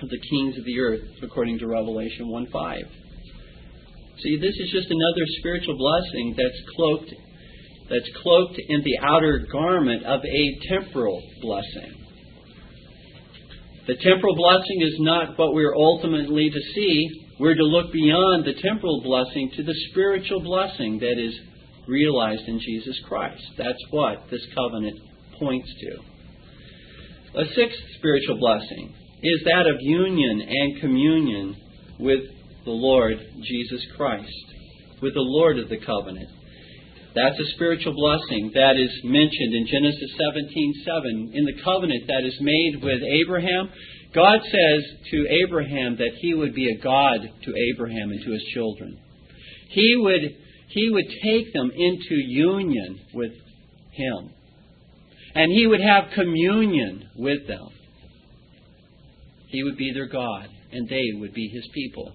of 0.02 0.10
the 0.10 0.20
kings 0.30 0.58
of 0.58 0.66
the 0.66 0.80
earth, 0.80 1.02
according 1.24 1.60
to 1.60 1.68
Revelation 1.68 2.30
1 2.30 2.48
5. 2.52 2.82
See, 4.24 4.38
this 4.40 4.56
is 4.56 4.72
just 4.72 4.88
another 4.90 5.26
spiritual 5.40 5.78
blessing 5.78 6.36
that's 6.38 6.76
cloaked 6.76 7.14
that's 7.90 8.10
cloaked 8.22 8.60
in 8.68 8.82
the 8.84 8.98
outer 9.02 9.48
garment 9.52 10.04
of 10.04 10.22
a 10.22 10.68
temporal 10.70 11.22
blessing. 11.42 12.06
The 13.88 13.96
temporal 13.96 14.36
blessing 14.36 14.82
is 14.82 14.96
not 15.00 15.38
what 15.38 15.54
we're 15.54 15.76
ultimately 15.76 16.50
to 16.50 16.60
see. 16.74 17.22
We're 17.40 17.54
to 17.54 17.64
look 17.64 17.92
beyond 17.94 18.46
the 18.46 18.60
temporal 18.62 19.02
blessing 19.04 19.52
to 19.58 19.64
the 19.64 19.76
spiritual 19.92 20.42
blessing 20.42 21.00
that 21.00 21.20
is 21.20 21.36
realized 21.88 22.48
in 22.48 22.60
Jesus 22.60 23.00
Christ. 23.08 23.44
That's 23.58 23.84
what 23.92 24.24
this 24.32 24.42
covenant 24.56 25.00
points 25.38 25.72
to. 25.82 27.42
A 27.42 27.46
sixth 27.54 27.80
spiritual 27.98 28.40
blessing 28.40 28.96
is 29.22 29.44
that 29.46 29.68
of 29.68 29.76
union 29.82 30.42
and 30.48 30.82
communion 30.82 31.56
with 32.00 32.22
the 32.64 32.72
Lord 32.72 33.18
Jesus 33.44 33.86
Christ, 33.96 34.46
with 35.02 35.14
the 35.14 35.20
Lord 35.20 35.60
of 35.60 35.70
the 35.70 35.78
covenant. 35.78 36.30
That's 37.16 37.40
a 37.40 37.46
spiritual 37.56 37.94
blessing 37.94 38.52
that 38.54 38.76
is 38.76 38.92
mentioned 39.04 39.56
in 39.56 39.68
Genesis 39.68 40.12
17:7 40.20 41.34
in 41.34 41.46
the 41.46 41.62
covenant 41.64 42.08
that 42.08 42.26
is 42.26 42.38
made 42.42 42.84
with 42.84 43.02
Abraham. 43.02 43.70
God 44.14 44.42
says 44.44 44.84
to 45.12 45.28
Abraham 45.46 45.96
that 45.98 46.12
he 46.20 46.34
would 46.34 46.54
be 46.54 46.70
a 46.70 46.78
God 46.78 47.22
to 47.44 47.56
Abraham 47.74 48.12
and 48.12 48.22
to 48.24 48.32
his 48.32 48.44
children. 48.54 48.98
He 49.70 49.96
would 49.98 50.36
he 50.68 50.90
would 50.90 51.10
take 51.24 51.54
them 51.54 51.72
into 51.72 52.16
union 52.16 53.00
with 53.14 53.32
him 53.92 54.32
and 55.36 55.52
he 55.52 55.68
would 55.68 55.82
have 55.82 56.06
communion 56.16 57.10
with 57.16 57.46
them. 57.48 57.68
He 59.50 59.64
would 59.64 59.78
be 59.78 59.92
their 59.94 60.08
God, 60.08 60.48
and 60.72 60.88
they 60.88 61.12
would 61.20 61.34
be 61.34 61.48
his 61.50 61.68
people. 61.74 62.14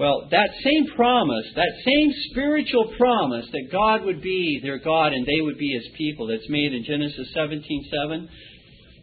Well, 0.00 0.28
that 0.30 0.48
same 0.64 0.96
promise, 0.96 1.44
that 1.56 1.72
same 1.84 2.10
spiritual 2.30 2.94
promise 2.96 3.44
that 3.52 3.68
God 3.70 4.02
would 4.06 4.22
be 4.22 4.58
their 4.62 4.78
God 4.78 5.12
and 5.12 5.26
they 5.26 5.42
would 5.42 5.58
be 5.58 5.72
his 5.74 5.92
people 5.98 6.26
that's 6.26 6.48
made 6.48 6.72
in 6.72 6.84
Genesis 6.84 7.28
17:7 7.36 8.26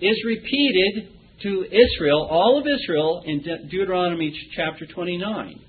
is 0.02 0.24
repeated 0.26 1.10
to 1.44 1.66
Israel, 1.66 2.28
all 2.32 2.58
of 2.58 2.66
Israel 2.66 3.22
in 3.28 3.44
De- 3.44 3.66
Deuteronomy 3.70 4.34
chapter 4.56 4.88
29, 4.88 5.60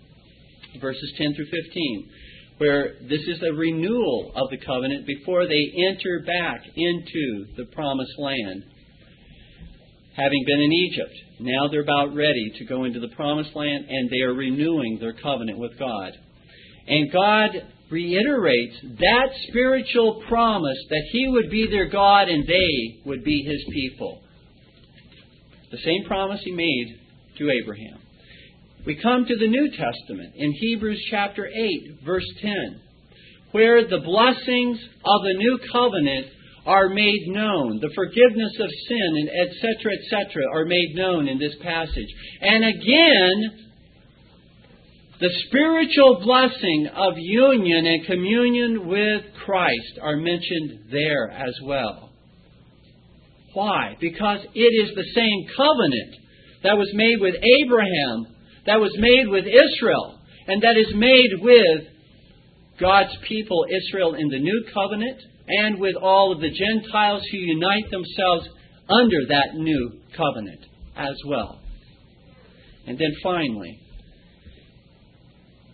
verses 0.80 1.12
10 1.18 1.34
through 1.34 1.44
15 1.44 2.08
where 2.56 2.94
this 3.02 3.20
is 3.28 3.42
a 3.42 3.52
renewal 3.52 4.32
of 4.34 4.48
the 4.48 4.56
covenant 4.56 5.06
before 5.06 5.46
they 5.46 5.72
enter 5.90 6.20
back 6.26 6.62
into 6.74 7.46
the 7.56 7.66
promised 7.66 8.18
land. 8.18 8.64
Having 10.16 10.44
been 10.46 10.60
in 10.60 10.72
Egypt, 10.72 11.14
now 11.40 11.68
they're 11.70 11.82
about 11.82 12.14
ready 12.14 12.52
to 12.58 12.64
go 12.64 12.84
into 12.84 13.00
the 13.00 13.14
promised 13.14 13.54
land 13.54 13.86
and 13.88 14.10
they 14.10 14.20
are 14.20 14.34
renewing 14.34 14.98
their 15.00 15.12
covenant 15.12 15.58
with 15.58 15.78
God. 15.78 16.12
And 16.86 17.12
God 17.12 17.50
reiterates 17.90 18.76
that 18.98 19.28
spiritual 19.48 20.22
promise 20.28 20.78
that 20.90 21.08
He 21.12 21.28
would 21.28 21.50
be 21.50 21.68
their 21.70 21.88
God 21.88 22.28
and 22.28 22.46
they 22.46 23.02
would 23.06 23.24
be 23.24 23.42
His 23.42 23.64
people. 23.72 24.20
The 25.70 25.78
same 25.78 26.04
promise 26.06 26.40
He 26.44 26.52
made 26.52 26.98
to 27.38 27.50
Abraham. 27.50 28.00
We 28.86 29.00
come 29.02 29.26
to 29.26 29.36
the 29.36 29.48
New 29.48 29.70
Testament 29.70 30.34
in 30.36 30.52
Hebrews 30.52 31.02
chapter 31.10 31.46
8, 31.46 32.00
verse 32.04 32.26
10, 32.40 32.80
where 33.52 33.86
the 33.86 34.00
blessings 34.00 34.78
of 34.78 35.22
the 35.22 35.34
new 35.36 35.58
covenant 35.70 36.26
are 36.68 36.90
made 36.90 37.24
known. 37.28 37.80
The 37.80 37.90
forgiveness 37.94 38.52
of 38.60 38.70
sin 38.88 39.10
and 39.16 39.28
etc. 39.48 39.92
etc. 39.96 40.44
are 40.52 40.66
made 40.66 40.94
known 40.94 41.26
in 41.26 41.38
this 41.38 41.54
passage. 41.62 42.14
And 42.42 42.62
again, 42.62 43.68
the 45.18 45.30
spiritual 45.48 46.20
blessing 46.22 46.88
of 46.94 47.14
union 47.16 47.86
and 47.86 48.06
communion 48.06 48.86
with 48.86 49.22
Christ 49.44 49.98
are 50.02 50.16
mentioned 50.16 50.90
there 50.92 51.30
as 51.30 51.54
well. 51.64 52.10
Why? 53.54 53.96
Because 53.98 54.40
it 54.54 54.88
is 54.88 54.94
the 54.94 55.10
same 55.14 55.46
covenant 55.56 56.16
that 56.62 56.76
was 56.76 56.90
made 56.92 57.16
with 57.18 57.34
Abraham, 57.64 58.26
that 58.66 58.78
was 58.78 58.94
made 58.98 59.26
with 59.28 59.46
Israel, 59.46 60.20
and 60.46 60.62
that 60.62 60.76
is 60.76 60.94
made 60.94 61.30
with 61.40 61.88
God's 62.78 63.16
people, 63.26 63.64
Israel, 63.70 64.14
in 64.14 64.28
the 64.28 64.38
new 64.38 64.64
covenant, 64.72 65.20
and 65.48 65.80
with 65.80 65.96
all 65.96 66.32
of 66.32 66.40
the 66.40 66.50
Gentiles 66.50 67.22
who 67.30 67.38
unite 67.38 67.90
themselves 67.90 68.48
under 68.88 69.26
that 69.28 69.54
new 69.54 70.00
covenant 70.16 70.60
as 70.96 71.16
well. 71.26 71.60
And 72.86 72.98
then 72.98 73.12
finally, 73.22 73.80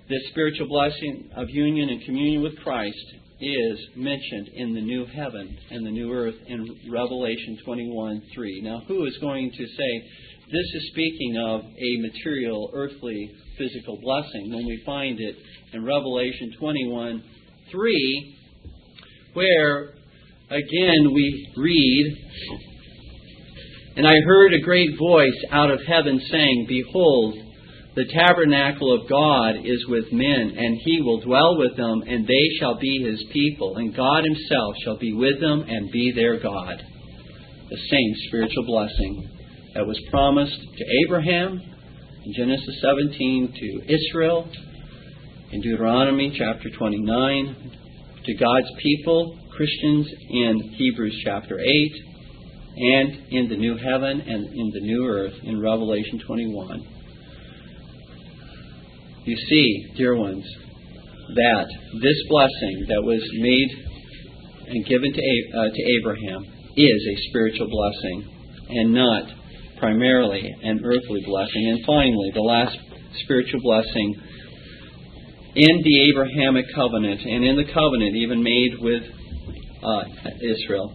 this 0.08 0.22
spiritual 0.30 0.68
blessing 0.68 1.30
of 1.36 1.48
union 1.48 1.88
and 1.88 2.04
communion 2.04 2.42
with 2.42 2.56
Christ 2.62 3.14
is 3.40 3.78
mentioned 3.96 4.48
in 4.54 4.74
the 4.74 4.80
new 4.80 5.06
heaven 5.06 5.56
and 5.70 5.84
the 5.84 5.90
new 5.90 6.12
earth 6.12 6.34
in 6.46 6.66
Revelation 6.90 7.58
21 7.64 8.22
3. 8.34 8.62
Now, 8.62 8.82
who 8.86 9.06
is 9.06 9.16
going 9.20 9.50
to 9.50 9.66
say 9.66 10.08
this 10.46 10.74
is 10.74 10.90
speaking 10.92 11.36
of 11.38 11.62
a 11.62 12.00
material, 12.00 12.70
earthly, 12.74 13.30
physical 13.56 13.98
blessing 14.00 14.52
when 14.52 14.66
we 14.66 14.82
find 14.84 15.18
it 15.18 15.36
in 15.72 15.84
Revelation 15.84 16.52
21 16.58 17.22
3, 17.70 18.36
where 19.34 19.90
again 20.50 21.12
we 21.12 21.52
read, 21.56 22.16
And 23.96 24.06
I 24.06 24.14
heard 24.26 24.54
a 24.54 24.60
great 24.64 24.98
voice 24.98 25.44
out 25.50 25.70
of 25.70 25.80
heaven 25.86 26.20
saying, 26.30 26.66
Behold, 26.68 27.34
the 27.96 28.06
tabernacle 28.12 28.92
of 28.92 29.08
God 29.08 29.56
is 29.64 29.86
with 29.88 30.12
men, 30.12 30.54
and 30.56 30.78
he 30.84 31.00
will 31.00 31.20
dwell 31.20 31.58
with 31.58 31.76
them, 31.76 32.02
and 32.06 32.26
they 32.26 32.58
shall 32.58 32.76
be 32.78 33.04
his 33.04 33.22
people, 33.32 33.76
and 33.76 33.94
God 33.94 34.24
himself 34.24 34.74
shall 34.82 34.98
be 34.98 35.12
with 35.12 35.40
them 35.40 35.64
and 35.68 35.92
be 35.92 36.12
their 36.12 36.40
God. 36.40 36.82
The 37.70 37.78
same 37.90 38.14
spiritual 38.28 38.66
blessing 38.66 39.30
that 39.74 39.86
was 39.86 40.00
promised 40.10 40.58
to 40.76 40.84
Abraham 41.06 41.60
in 42.24 42.32
Genesis 42.34 42.82
17, 42.82 43.54
to 43.54 43.94
Israel 43.94 44.48
in 45.52 45.60
Deuteronomy 45.60 46.34
chapter 46.36 46.70
29, 46.76 47.83
to 48.24 48.34
God's 48.34 48.68
people, 48.82 49.38
Christians, 49.54 50.08
in 50.30 50.74
Hebrews 50.76 51.20
chapter 51.24 51.60
8, 51.60 51.92
and 52.76 53.10
in 53.30 53.48
the 53.48 53.56
new 53.56 53.76
heaven 53.76 54.20
and 54.20 54.46
in 54.46 54.70
the 54.72 54.80
new 54.80 55.06
earth 55.06 55.34
in 55.42 55.60
Revelation 55.60 56.20
21. 56.26 56.80
You 59.24 59.36
see, 59.36 59.94
dear 59.96 60.16
ones, 60.16 60.44
that 61.34 61.66
this 62.02 62.20
blessing 62.28 62.86
that 62.88 63.02
was 63.02 63.22
made 63.40 63.68
and 64.68 64.86
given 64.86 65.12
to, 65.12 65.58
uh, 65.58 65.68
to 65.68 65.82
Abraham 66.00 66.44
is 66.76 67.06
a 67.08 67.16
spiritual 67.28 67.68
blessing 67.68 68.28
and 68.70 68.92
not 68.92 69.24
primarily 69.78 70.50
an 70.62 70.80
earthly 70.84 71.22
blessing. 71.26 71.68
And 71.70 71.84
finally, 71.86 72.30
the 72.34 72.40
last 72.40 72.76
spiritual 73.24 73.60
blessing 73.62 74.14
in 75.56 75.82
the 75.82 76.10
Abrahamic 76.10 76.66
covenant 76.74 77.20
and 77.20 77.44
in 77.44 77.56
the 77.56 77.72
covenant 77.72 78.16
even 78.16 78.42
made 78.42 78.72
with 78.80 79.02
uh, 79.82 80.04
Israel 80.42 80.94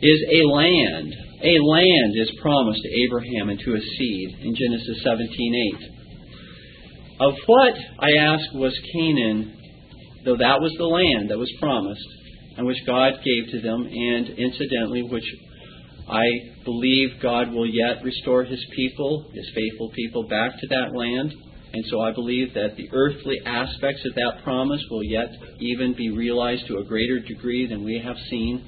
is 0.00 0.20
a 0.30 0.42
land. 0.46 1.14
A 1.42 1.58
land 1.58 2.12
is 2.14 2.30
promised 2.40 2.80
to 2.82 2.88
Abraham 3.02 3.50
and 3.50 3.60
to 3.60 3.72
his 3.72 3.84
seed 3.98 4.36
in 4.40 4.54
Genesis 4.54 5.04
17:8. 5.04 5.96
Of 7.18 7.34
what, 7.46 7.74
I 7.98 8.12
ask, 8.18 8.52
was 8.52 8.78
Canaan, 8.92 9.56
though 10.24 10.36
that 10.36 10.60
was 10.60 10.72
the 10.76 10.84
land 10.84 11.30
that 11.30 11.38
was 11.38 11.50
promised, 11.58 12.06
and 12.56 12.66
which 12.66 12.84
God 12.86 13.14
gave 13.24 13.50
to 13.52 13.60
them, 13.60 13.86
and 13.86 14.28
incidentally, 14.28 15.02
which 15.02 15.24
I 16.08 16.24
believe 16.64 17.20
God 17.22 17.52
will 17.52 17.66
yet 17.66 18.02
restore 18.04 18.44
His 18.44 18.64
people, 18.74 19.30
His 19.32 19.50
faithful 19.54 19.90
people, 19.94 20.28
back 20.28 20.60
to 20.60 20.66
that 20.68 20.94
land. 20.94 21.32
And 21.76 21.84
so 21.90 22.00
I 22.00 22.10
believe 22.10 22.54
that 22.54 22.74
the 22.74 22.88
earthly 22.90 23.38
aspects 23.44 24.02
of 24.06 24.14
that 24.14 24.42
promise 24.42 24.80
will 24.90 25.04
yet 25.04 25.28
even 25.60 25.92
be 25.94 26.08
realized 26.08 26.66
to 26.68 26.78
a 26.78 26.84
greater 26.84 27.20
degree 27.20 27.66
than 27.68 27.84
we 27.84 28.00
have 28.02 28.16
seen 28.30 28.66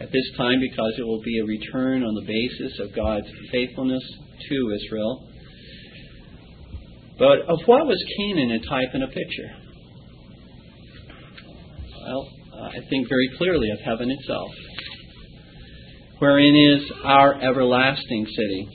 at 0.00 0.10
this 0.10 0.30
time 0.36 0.58
because 0.60 0.94
it 0.98 1.04
will 1.04 1.22
be 1.22 1.38
a 1.38 1.44
return 1.44 2.02
on 2.02 2.12
the 2.16 2.26
basis 2.26 2.80
of 2.80 2.92
God's 2.92 3.28
faithfulness 3.52 4.02
to 4.48 4.78
Israel. 4.82 5.28
But 7.20 7.42
of 7.46 7.60
what 7.66 7.86
was 7.86 8.04
Canaan 8.18 8.50
a 8.50 8.58
type 8.68 8.88
and 8.94 9.04
a 9.04 9.06
picture? 9.06 9.50
Well, 12.04 12.28
I 12.64 12.80
think 12.90 13.08
very 13.08 13.30
clearly 13.38 13.70
of 13.70 13.78
heaven 13.78 14.10
itself, 14.10 14.50
wherein 16.18 16.56
is 16.56 16.90
our 17.04 17.40
everlasting 17.40 18.26
city, 18.26 18.68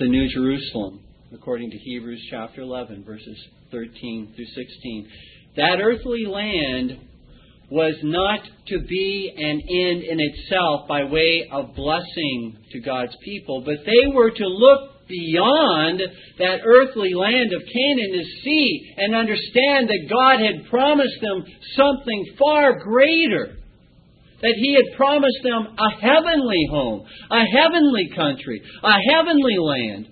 the 0.00 0.08
New 0.08 0.28
Jerusalem, 0.34 1.04
according 1.32 1.70
to 1.70 1.76
Hebrews 1.76 2.26
chapter 2.30 2.62
11, 2.62 3.04
verses 3.04 3.36
13 3.70 4.32
through 4.34 4.46
16. 4.46 5.08
That 5.56 5.78
earthly 5.82 6.24
land 6.26 7.00
was 7.70 7.94
not 8.02 8.40
to 8.68 8.78
be 8.88 9.32
an 9.36 9.60
end 9.60 10.02
in 10.04 10.20
itself 10.20 10.88
by 10.88 11.04
way 11.04 11.46
of 11.52 11.74
blessing 11.74 12.56
to 12.72 12.80
God's 12.80 13.14
people, 13.22 13.60
but 13.60 13.84
they 13.84 14.14
were 14.14 14.30
to 14.30 14.46
look 14.46 15.06
beyond 15.06 16.00
that 16.38 16.60
earthly 16.64 17.12
land 17.12 17.52
of 17.52 17.60
Canaan 17.60 18.12
to 18.12 18.24
see 18.42 18.94
and 18.96 19.14
understand 19.14 19.88
that 19.88 20.08
God 20.08 20.40
had 20.40 20.70
promised 20.70 21.20
them 21.20 21.44
something 21.76 22.24
far 22.38 22.78
greater. 22.78 23.56
That 24.40 24.54
He 24.56 24.74
had 24.74 24.96
promised 24.96 25.42
them 25.42 25.76
a 25.76 26.00
heavenly 26.00 26.64
home, 26.70 27.04
a 27.30 27.44
heavenly 27.44 28.08
country, 28.16 28.62
a 28.82 29.12
heavenly 29.12 29.56
land. 29.58 30.08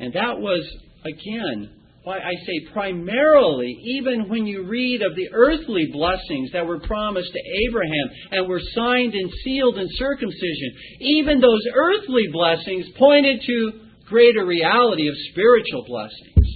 And 0.00 0.14
that 0.14 0.40
was, 0.40 0.66
again, 1.04 1.70
why 2.04 2.18
I 2.18 2.32
say 2.46 2.72
primarily, 2.72 3.76
even 3.98 4.28
when 4.30 4.46
you 4.46 4.66
read 4.66 5.02
of 5.02 5.14
the 5.14 5.28
earthly 5.32 5.88
blessings 5.92 6.50
that 6.52 6.66
were 6.66 6.80
promised 6.80 7.30
to 7.30 7.68
Abraham 7.68 8.08
and 8.32 8.48
were 8.48 8.62
signed 8.74 9.12
and 9.12 9.30
sealed 9.44 9.76
in 9.76 9.86
circumcision, 9.96 10.72
even 11.00 11.40
those 11.40 11.60
earthly 11.74 12.28
blessings 12.32 12.86
pointed 12.98 13.42
to 13.46 13.72
greater 14.06 14.46
reality 14.46 15.08
of 15.08 15.14
spiritual 15.30 15.84
blessings. 15.86 16.48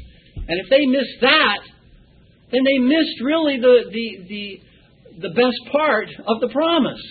And 0.49 0.61
if 0.61 0.70
they 0.70 0.86
missed 0.86 1.20
that, 1.20 1.61
then 2.51 2.64
they 2.64 2.78
missed 2.78 3.20
really 3.22 3.59
the, 3.59 3.84
the, 3.92 4.26
the, 4.28 5.28
the 5.28 5.34
best 5.34 5.72
part 5.72 6.09
of 6.26 6.40
the 6.40 6.49
promise. 6.49 7.03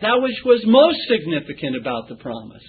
That 0.00 0.20
which 0.22 0.40
was 0.44 0.62
most 0.64 0.98
significant 1.08 1.76
about 1.76 2.08
the 2.08 2.16
promise. 2.16 2.62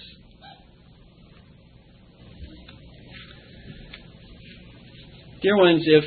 Dear 5.46 5.58
ones, 5.58 5.84
if 5.86 6.04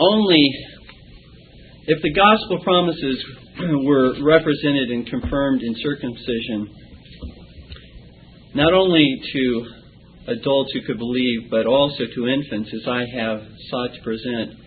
only 0.00 0.50
if 1.86 2.02
the 2.02 2.12
gospel 2.12 2.58
promises 2.64 3.24
were 3.84 4.20
represented 4.24 4.90
and 4.90 5.06
confirmed 5.06 5.62
in 5.62 5.76
circumcision, 5.76 6.74
not 8.56 8.72
only 8.72 9.06
to 9.32 9.66
adults 10.26 10.72
who 10.72 10.80
could 10.88 10.98
believe, 10.98 11.50
but 11.52 11.66
also 11.66 12.02
to 12.12 12.26
infants, 12.26 12.70
as 12.74 12.88
I 12.88 13.04
have 13.14 13.42
sought 13.70 13.94
to 13.94 14.02
present, 14.02 14.58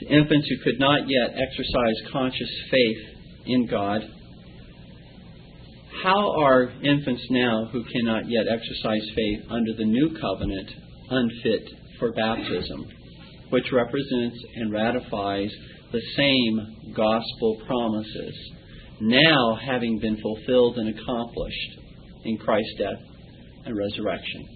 to 0.00 0.06
infants 0.14 0.46
who 0.50 0.64
could 0.64 0.78
not 0.78 1.08
yet 1.08 1.30
exercise 1.30 2.12
conscious 2.12 2.50
faith 2.70 2.98
in 3.46 3.68
God, 3.68 4.02
how 6.04 6.42
are 6.42 6.74
infants 6.82 7.24
now 7.30 7.70
who 7.72 7.82
cannot 7.84 8.28
yet 8.28 8.44
exercise 8.50 9.08
faith 9.16 9.46
under 9.48 9.72
the 9.78 9.86
new 9.86 10.14
covenant 10.20 10.68
unfit 11.12 11.68
for 11.98 12.12
baptism, 12.12 12.86
which 13.50 13.66
represents 13.72 14.38
and 14.56 14.72
ratifies 14.72 15.50
the 15.92 16.00
same 16.16 16.94
gospel 16.96 17.62
promises, 17.66 18.52
now 19.00 19.58
having 19.66 19.98
been 19.98 20.16
fulfilled 20.20 20.78
and 20.78 20.98
accomplished 20.98 21.78
in 22.24 22.38
Christ's 22.38 22.74
death 22.78 23.02
and 23.66 23.76
resurrection. 23.76 24.48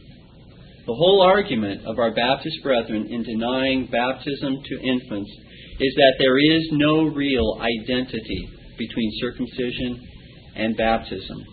The 0.86 0.94
whole 0.94 1.22
argument 1.22 1.84
of 1.84 1.98
our 1.98 2.14
Baptist 2.14 2.62
brethren 2.62 3.08
in 3.10 3.22
denying 3.24 3.88
baptism 3.90 4.56
to 4.64 4.80
infants 4.80 5.30
is 5.80 5.94
that 5.96 6.14
there 6.18 6.38
is 6.38 6.68
no 6.72 7.04
real 7.04 7.60
identity 7.60 8.48
between 8.78 9.10
circumcision 9.20 10.06
and 10.54 10.76
baptism. 10.76 11.44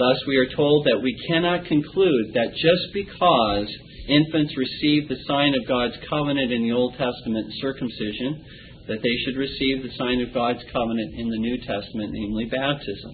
Thus, 0.00 0.16
we 0.26 0.38
are 0.38 0.56
told 0.56 0.86
that 0.86 1.02
we 1.02 1.12
cannot 1.28 1.66
conclude 1.66 2.32
that 2.32 2.56
just 2.56 2.84
because 2.94 3.68
infants 4.08 4.56
received 4.56 5.10
the 5.10 5.20
sign 5.28 5.52
of 5.52 5.68
God's 5.68 5.96
covenant 6.08 6.50
in 6.50 6.62
the 6.62 6.72
Old 6.72 6.96
Testament, 6.96 7.52
circumcision, 7.60 8.40
that 8.88 9.02
they 9.04 9.16
should 9.20 9.36
receive 9.36 9.82
the 9.82 9.92
sign 9.98 10.22
of 10.22 10.32
God's 10.32 10.64
covenant 10.72 11.20
in 11.20 11.28
the 11.28 11.44
New 11.44 11.58
Testament, 11.58 12.16
namely 12.16 12.46
baptism. 12.46 13.12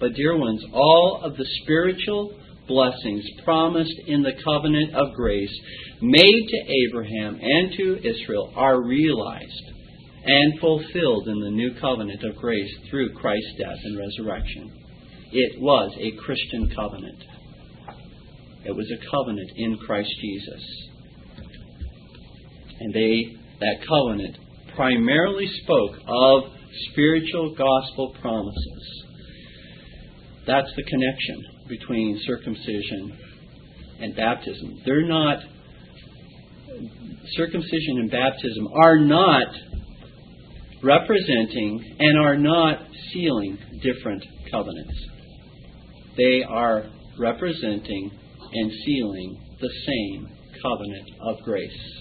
But, 0.00 0.14
dear 0.14 0.36
ones, 0.36 0.64
all 0.72 1.20
of 1.22 1.36
the 1.36 1.46
spiritual 1.62 2.34
blessings 2.66 3.22
promised 3.44 3.94
in 4.08 4.24
the 4.24 4.34
covenant 4.42 4.96
of 4.96 5.14
grace 5.14 5.54
made 6.02 6.42
to 6.50 6.74
Abraham 6.90 7.38
and 7.40 7.72
to 7.78 8.02
Israel 8.02 8.52
are 8.56 8.82
realized 8.82 9.66
and 10.26 10.58
fulfilled 10.58 11.28
in 11.28 11.38
the 11.38 11.54
new 11.54 11.70
covenant 11.80 12.24
of 12.24 12.34
grace 12.34 12.74
through 12.90 13.14
Christ's 13.14 13.54
death 13.60 13.78
and 13.84 13.96
resurrection. 13.96 14.85
It 15.32 15.60
was 15.60 15.92
a 15.98 16.12
Christian 16.24 16.70
covenant. 16.74 17.22
It 18.64 18.74
was 18.74 18.90
a 18.90 19.10
covenant 19.10 19.50
in 19.56 19.76
Christ 19.78 20.10
Jesus. 20.20 20.88
And 22.80 22.94
they 22.94 23.36
that 23.60 23.86
covenant 23.88 24.36
primarily 24.74 25.48
spoke 25.62 25.96
of 26.06 26.42
spiritual 26.90 27.54
gospel 27.56 28.14
promises. 28.20 29.04
That's 30.46 30.70
the 30.76 30.84
connection 30.84 31.44
between 31.68 32.20
circumcision 32.26 33.18
and 34.00 34.14
baptism. 34.14 34.82
They're 34.84 35.08
not, 35.08 35.38
circumcision 37.36 37.98
and 37.98 38.10
baptism 38.10 38.68
are 38.84 38.98
not 38.98 39.46
representing 40.82 41.96
and 41.98 42.18
are 42.18 42.36
not 42.36 42.78
sealing 43.12 43.58
different 43.82 44.24
covenants. 44.50 44.94
They 46.16 46.42
are 46.48 46.84
representing 47.18 48.10
and 48.52 48.72
sealing 48.84 49.56
the 49.60 49.70
same 49.86 50.28
covenant 50.62 51.08
of 51.20 51.44
grace. 51.44 51.96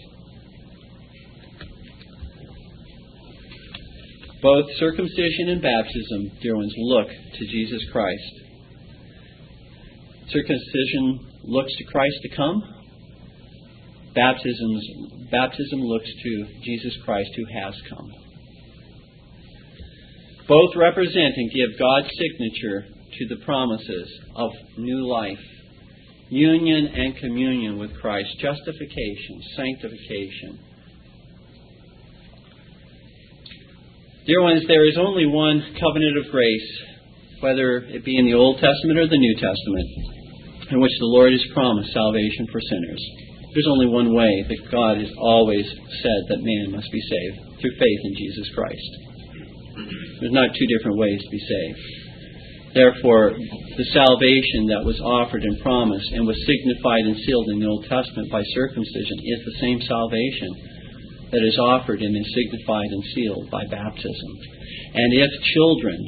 Both 4.42 4.66
circumcision 4.78 5.50
and 5.50 5.62
baptism, 5.62 6.38
dear 6.42 6.56
ones, 6.56 6.74
look 6.78 7.08
to 7.08 7.46
Jesus 7.48 7.82
Christ. 7.92 8.34
Circumcision 10.30 11.20
looks 11.46 11.76
to 11.78 11.84
Christ 11.86 12.16
to 12.22 12.36
come. 12.36 12.62
Baptism's, 14.14 14.88
baptism 15.32 15.80
looks 15.82 16.10
to 16.10 16.46
Jesus 16.64 16.96
Christ 17.04 17.30
who 17.36 17.46
has 17.60 17.74
come. 17.90 18.12
Both 20.48 20.76
represent 20.76 21.34
and 21.36 21.52
give 21.52 21.80
God's 21.80 22.10
signature 22.18 22.95
to 23.18 23.36
the 23.36 23.44
promises 23.46 24.20
of 24.36 24.52
new 24.78 25.08
life, 25.08 25.40
union 26.30 26.88
and 26.88 27.18
communion 27.18 27.78
with 27.78 27.96
Christ, 28.00 28.30
justification, 28.40 29.42
sanctification, 29.56 30.60
Dear 34.26 34.42
ones, 34.42 34.66
there 34.66 34.90
is 34.90 34.98
only 34.98 35.30
one 35.30 35.62
covenant 35.78 36.18
of 36.18 36.34
grace, 36.34 36.70
whether 37.46 37.78
it 37.94 38.02
be 38.02 38.18
in 38.18 38.26
the 38.26 38.34
Old 38.34 38.58
Testament 38.58 38.98
or 38.98 39.06
the 39.06 39.22
New 39.22 39.36
Testament, 39.38 39.90
in 40.74 40.82
which 40.82 40.98
the 40.98 41.14
Lord 41.14 41.30
has 41.30 41.54
promised 41.54 41.94
salvation 41.94 42.50
for 42.50 42.58
sinners. 42.58 43.04
There's 43.54 43.70
only 43.70 43.86
one 43.86 44.18
way 44.18 44.34
that 44.50 44.72
God 44.74 44.98
has 44.98 45.14
always 45.22 45.70
said 46.02 46.22
that 46.34 46.42
man 46.42 46.74
must 46.74 46.90
be 46.90 47.06
saved 47.06 47.62
through 47.62 47.78
faith 47.78 48.02
in 48.02 48.18
Jesus 48.18 48.50
Christ. 48.58 48.90
There's 50.26 50.34
not 50.34 50.58
two 50.58 50.70
different 50.74 50.98
ways 50.98 51.22
to 51.22 51.30
be 51.30 51.46
saved. 51.46 52.05
Therefore, 52.76 53.32
the 53.32 53.88
salvation 53.96 54.68
that 54.68 54.84
was 54.84 55.00
offered 55.00 55.48
and 55.48 55.64
promised 55.64 56.12
and 56.12 56.28
was 56.28 56.36
signified 56.44 57.08
and 57.08 57.16
sealed 57.24 57.48
in 57.56 57.60
the 57.64 57.72
Old 57.72 57.88
Testament 57.88 58.28
by 58.28 58.44
circumcision 58.52 59.18
is 59.24 59.40
the 59.48 59.60
same 59.64 59.80
salvation 59.80 60.52
that 61.32 61.40
is 61.40 61.58
offered 61.58 62.04
and 62.04 62.12
is 62.12 62.36
signified 62.36 62.92
and 62.92 63.04
sealed 63.16 63.48
by 63.50 63.64
baptism. 63.72 64.32
And 64.92 65.10
if 65.16 65.32
children 65.56 66.00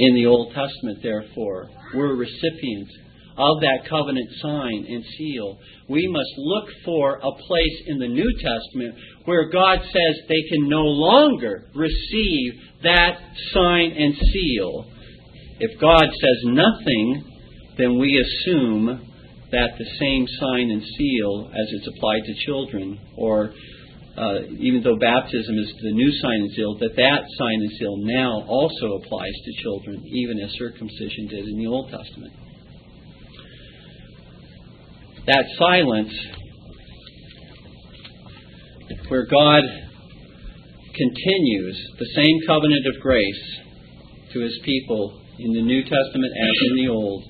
in 0.00 0.14
the 0.16 0.24
Old 0.24 0.56
Testament, 0.56 1.04
therefore, 1.04 1.68
were 1.92 2.16
recipients 2.16 2.96
of 3.36 3.60
that 3.60 3.84
covenant 3.84 4.28
sign 4.40 4.86
and 4.88 5.04
seal, 5.20 5.58
we 5.88 6.08
must 6.08 6.32
look 6.38 6.68
for 6.84 7.16
a 7.16 7.32
place 7.44 7.78
in 7.92 7.98
the 7.98 8.08
New 8.08 8.32
Testament 8.40 8.96
where 9.26 9.50
God 9.50 9.80
says 9.84 10.12
they 10.28 10.48
can 10.48 10.68
no 10.68 10.80
longer 10.80 11.68
receive 11.74 12.52
that 12.82 13.20
sign 13.52 13.92
and 13.92 14.16
seal. 14.32 14.95
If 15.58 15.80
God 15.80 16.04
says 16.04 16.38
nothing, 16.44 17.24
then 17.78 17.98
we 17.98 18.12
assume 18.20 18.86
that 19.52 19.70
the 19.78 19.86
same 19.98 20.26
sign 20.40 20.70
and 20.70 20.82
seal 20.82 21.50
as 21.52 21.66
it's 21.72 21.88
applied 21.88 22.24
to 22.26 22.34
children 22.44 22.98
or 23.16 23.52
uh, 24.18 24.40
even 24.58 24.82
though 24.82 24.96
baptism 24.96 25.58
is 25.58 25.72
the 25.82 25.92
new 25.92 26.10
sign 26.22 26.40
and 26.40 26.52
seal, 26.52 26.78
that 26.78 26.96
that 26.96 27.20
sign 27.36 27.60
and 27.60 27.70
seal 27.78 27.96
now 27.98 28.44
also 28.48 28.96
applies 28.96 29.32
to 29.44 29.62
children, 29.62 30.02
even 30.06 30.40
as 30.40 30.50
circumcision 30.56 31.28
did 31.28 31.44
in 31.44 31.58
the 31.58 31.66
Old 31.66 31.90
Testament. 31.90 32.32
That 35.26 35.44
silence, 35.58 36.12
where 39.08 39.26
God 39.26 39.62
continues 40.94 41.92
the 41.98 42.08
same 42.14 42.40
covenant 42.46 42.86
of 42.86 43.02
grace 43.02 43.58
to 44.32 44.40
his 44.40 44.58
people 44.64 45.20
in 45.38 45.52
the 45.52 45.62
New 45.62 45.82
Testament 45.82 46.32
as 46.32 46.56
in 46.70 46.76
the 46.84 46.88
Old, 46.88 47.24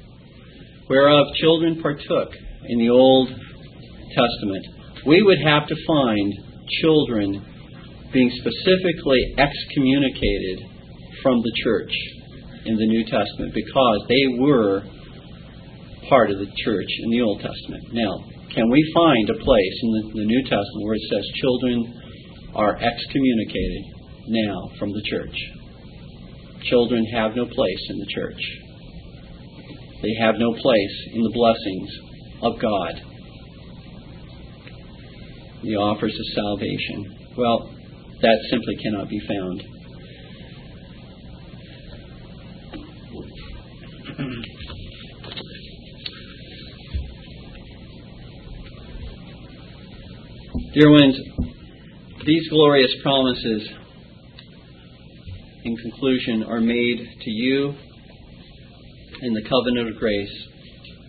whereof 0.88 1.26
children 1.40 1.82
partook 1.82 2.30
in 2.68 2.78
the 2.78 2.90
Old 2.90 3.28
Testament, 3.28 4.64
we 5.07 5.22
would 5.22 5.38
have 5.44 5.66
to 5.68 5.76
find 5.86 6.32
children 6.82 7.42
being 8.12 8.30
specifically 8.38 9.34
excommunicated 9.38 10.66
from 11.22 11.42
the 11.42 11.52
church 11.62 11.92
in 12.64 12.76
the 12.76 12.86
New 12.86 13.04
Testament 13.04 13.54
because 13.54 13.98
they 14.09 14.38
were 14.38 14.82
part 16.09 16.30
of 16.30 16.38
the 16.38 16.50
church 16.64 16.90
in 17.02 17.11
the 17.11 17.20
Old 17.22 17.40
Testament. 17.40 17.82
Now, 17.92 18.22
can 18.54 18.70
we 18.70 18.80
find 18.94 19.30
a 19.30 19.38
place 19.42 19.76
in 19.82 19.90
the, 19.90 20.02
the 20.22 20.26
New 20.26 20.42
Testament 20.42 20.82
where 20.86 20.94
it 20.94 21.07
says 21.11 21.24
children 21.42 21.76
are 22.54 22.74
excommunicated 22.78 23.82
now 24.28 24.70
from 24.78 24.92
the 24.92 25.02
church? 25.11 25.36
Children 26.64 27.04
have 27.12 27.36
no 27.36 27.46
place 27.46 27.86
in 27.90 27.98
the 27.98 28.07
church. 28.07 28.42
They 30.02 30.14
have 30.20 30.34
no 30.38 30.52
place 30.52 31.09
in 31.12 31.22
the 31.22 31.30
blessings 31.32 31.90
of 32.42 32.61
God 32.61 33.02
the 35.66 35.76
offers 35.76 36.14
of 36.14 36.26
salvation. 36.34 37.16
Well, 37.36 37.68
that 38.22 38.38
simply 38.50 38.76
cannot 38.76 39.09
be 39.09 39.20
found. 39.26 39.62
Dear 50.72 50.90
ones, 50.90 51.18
these 52.26 52.48
glorious 52.48 52.94
promises, 53.02 53.68
in 55.67 55.77
conclusion, 55.77 56.45
are 56.45 56.61
made 56.61 56.99
to 57.21 57.31
you 57.31 57.75
in 59.23 59.35
the 59.35 59.43
covenant 59.49 59.89
of 59.91 59.97
grace, 59.99 60.49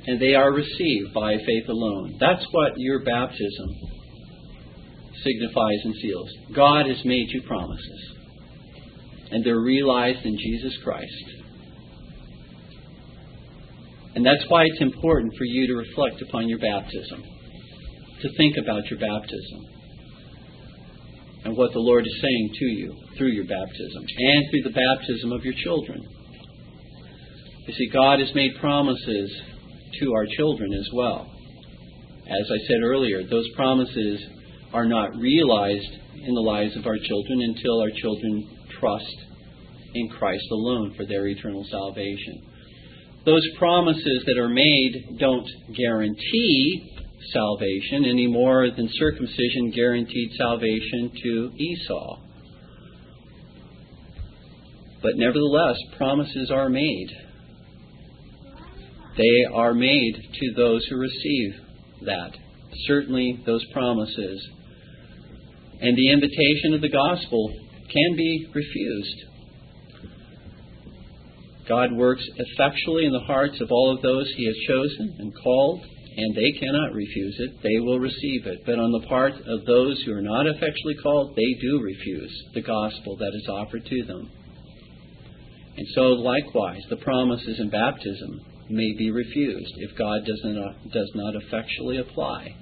and 0.07 0.19
they 0.19 0.33
are 0.33 0.51
received 0.51 1.13
by 1.13 1.37
faith 1.37 1.69
alone. 1.69 2.17
That's 2.19 2.45
what 2.51 2.73
your 2.77 3.03
baptism 3.03 3.69
signifies 5.23 5.79
and 5.83 5.95
seals. 6.01 6.29
God 6.55 6.87
has 6.87 7.03
made 7.05 7.27
you 7.29 7.41
promises, 7.47 8.15
and 9.31 9.45
they're 9.45 9.59
realized 9.59 10.25
in 10.25 10.37
Jesus 10.37 10.77
Christ. 10.83 11.25
And 14.15 14.25
that's 14.25 14.45
why 14.47 14.63
it's 14.63 14.81
important 14.81 15.33
for 15.37 15.43
you 15.43 15.67
to 15.67 15.75
reflect 15.75 16.21
upon 16.21 16.49
your 16.49 16.59
baptism, 16.59 17.21
to 18.21 18.29
think 18.37 18.55
about 18.57 18.89
your 18.89 18.99
baptism, 18.99 19.65
and 21.47 21.55
what 21.55 21.71
the 21.71 21.79
Lord 21.79 22.05
is 22.05 22.21
saying 22.21 22.49
to 22.59 22.65
you 22.65 22.93
through 23.17 23.31
your 23.31 23.45
baptism, 23.45 24.03
and 24.03 24.43
through 24.51 24.63
the 24.63 24.75
baptism 24.75 25.31
of 25.31 25.45
your 25.45 25.53
children. 25.63 26.03
You 27.65 27.73
see, 27.73 27.89
God 27.93 28.19
has 28.19 28.35
made 28.35 28.51
promises 28.59 29.31
to 30.01 30.11
our 30.11 30.25
children 30.35 30.73
as 30.73 30.89
well. 30.93 31.31
As 32.27 32.51
I 32.51 32.67
said 32.67 32.83
earlier, 32.83 33.23
those 33.23 33.47
promises 33.55 34.21
are 34.73 34.85
not 34.85 35.15
realized 35.15 35.93
in 36.15 36.35
the 36.35 36.41
lives 36.41 36.75
of 36.75 36.85
our 36.85 36.97
children 36.97 37.41
until 37.41 37.79
our 37.79 37.91
children 37.95 38.67
trust 38.81 39.15
in 39.95 40.09
Christ 40.09 40.43
alone 40.51 40.95
for 40.97 41.05
their 41.05 41.27
eternal 41.27 41.65
salvation. 41.71 42.43
Those 43.25 43.47
promises 43.57 44.23
that 44.25 44.37
are 44.37 44.49
made 44.49 45.17
don't 45.17 45.47
guarantee 45.77 46.96
salvation 47.33 48.05
any 48.05 48.27
more 48.27 48.69
than 48.69 48.89
circumcision 48.93 49.71
guaranteed 49.73 50.31
salvation 50.37 51.11
to 51.23 51.51
Esau. 51.57 52.19
But 55.01 55.15
nevertheless, 55.15 55.77
promises 55.97 56.51
are 56.51 56.69
made. 56.69 57.09
they 59.17 59.53
are 59.53 59.73
made 59.73 60.13
to 60.33 60.53
those 60.55 60.85
who 60.89 60.97
receive 60.97 61.53
that. 62.05 62.31
Certainly, 62.85 63.41
those 63.45 63.65
promises. 63.73 64.47
And 65.81 65.97
the 65.97 66.11
invitation 66.11 66.73
of 66.73 66.81
the 66.81 66.89
gospel 66.89 67.53
can 67.91 68.15
be 68.15 68.47
refused. 68.53 69.23
God 71.67 71.91
works 71.93 72.23
effectually 72.37 73.05
in 73.05 73.11
the 73.11 73.25
hearts 73.25 73.59
of 73.59 73.69
all 73.71 73.95
of 73.95 74.01
those 74.01 74.31
He 74.37 74.45
has 74.45 74.55
chosen 74.67 75.15
and 75.19 75.33
called, 75.43 75.81
and 76.17 76.35
they 76.35 76.51
cannot 76.59 76.93
refuse 76.93 77.35
it. 77.37 77.61
They 77.61 77.79
will 77.79 77.99
receive 77.99 78.47
it. 78.47 78.65
But 78.65 78.79
on 78.79 78.91
the 78.91 79.07
part 79.07 79.33
of 79.33 79.65
those 79.65 80.01
who 80.03 80.13
are 80.13 80.21
not 80.21 80.47
effectually 80.47 80.95
called, 81.03 81.35
they 81.35 81.53
do 81.61 81.79
refuse 81.79 82.33
the 82.55 82.61
gospel 82.61 83.17
that 83.17 83.31
is 83.35 83.47
offered 83.47 83.85
to 83.85 84.03
them. 84.03 84.31
And 85.77 85.87
so, 85.93 86.01
likewise, 86.01 86.81
the 86.89 86.97
promises 86.97 87.59
in 87.59 87.69
baptism 87.69 88.41
may 88.67 88.95
be 88.97 89.11
refused 89.11 89.73
if 89.77 89.95
God 89.95 90.25
does 90.25 90.41
not, 90.43 90.91
does 90.91 91.11
not 91.13 91.35
effectually 91.35 91.99
apply 91.99 92.55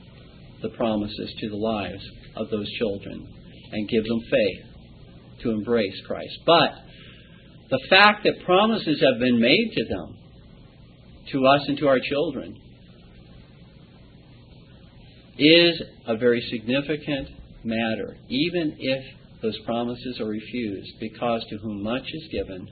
the 0.62 0.70
promises 0.76 1.34
to 1.39 1.49
the 1.49 1.56
lives 1.56 2.03
of 2.36 2.49
those 2.49 2.70
children 2.78 3.26
and 3.72 3.89
give 3.89 4.03
them 4.03 4.20
faith 4.20 5.43
to 5.43 5.51
embrace 5.51 5.95
Christ. 6.06 6.38
But 6.45 6.72
the 7.70 7.80
fact 7.89 8.26
that 8.26 8.45
promises 8.45 9.01
have 9.01 9.20
been 9.20 9.39
made 9.39 9.72
to 9.78 9.86
them, 9.86 10.18
to 11.32 11.45
us 11.47 11.62
and 11.70 11.78
to 11.78 11.88
our 11.88 11.99
children, 11.99 12.62
is 15.38 15.81
a 16.07 16.17
very 16.17 16.41
significant 16.51 17.29
matter, 17.63 18.15
even 18.29 18.75
if 18.79 19.03
those 19.41 19.57
promises 19.65 20.19
are 20.19 20.27
refused, 20.27 20.91
because 20.99 21.45
to 21.49 21.57
whom 21.57 21.83
much 21.83 22.03
is 22.13 22.27
given, 22.31 22.69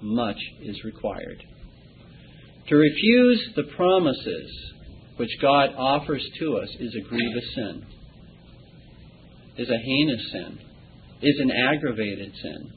much 0.00 0.38
is 0.62 0.82
required. 0.84 1.42
To 2.68 2.76
refuse 2.76 3.52
the 3.56 3.64
promises 3.76 4.72
which 5.16 5.30
God 5.40 5.70
offers 5.76 6.24
to 6.40 6.56
us 6.58 6.68
is 6.80 6.94
a 6.94 7.08
grievous 7.08 7.54
sin, 7.54 7.86
is 9.58 9.68
a 9.68 9.78
heinous 9.78 10.32
sin, 10.32 10.58
is 11.22 11.40
an 11.40 11.50
aggravated 11.50 12.32
sin. 12.42 12.72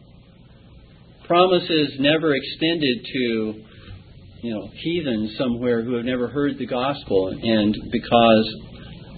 Promises 1.25 1.95
never 1.99 2.33
extended 2.35 3.05
to 3.13 3.63
you 4.41 4.53
know 4.53 4.69
heathens 4.73 5.35
somewhere 5.38 5.83
who 5.83 5.95
have 5.95 6.05
never 6.05 6.27
heard 6.27 6.57
the 6.57 6.67
gospel 6.67 7.29
and 7.29 7.75
because 7.91 8.55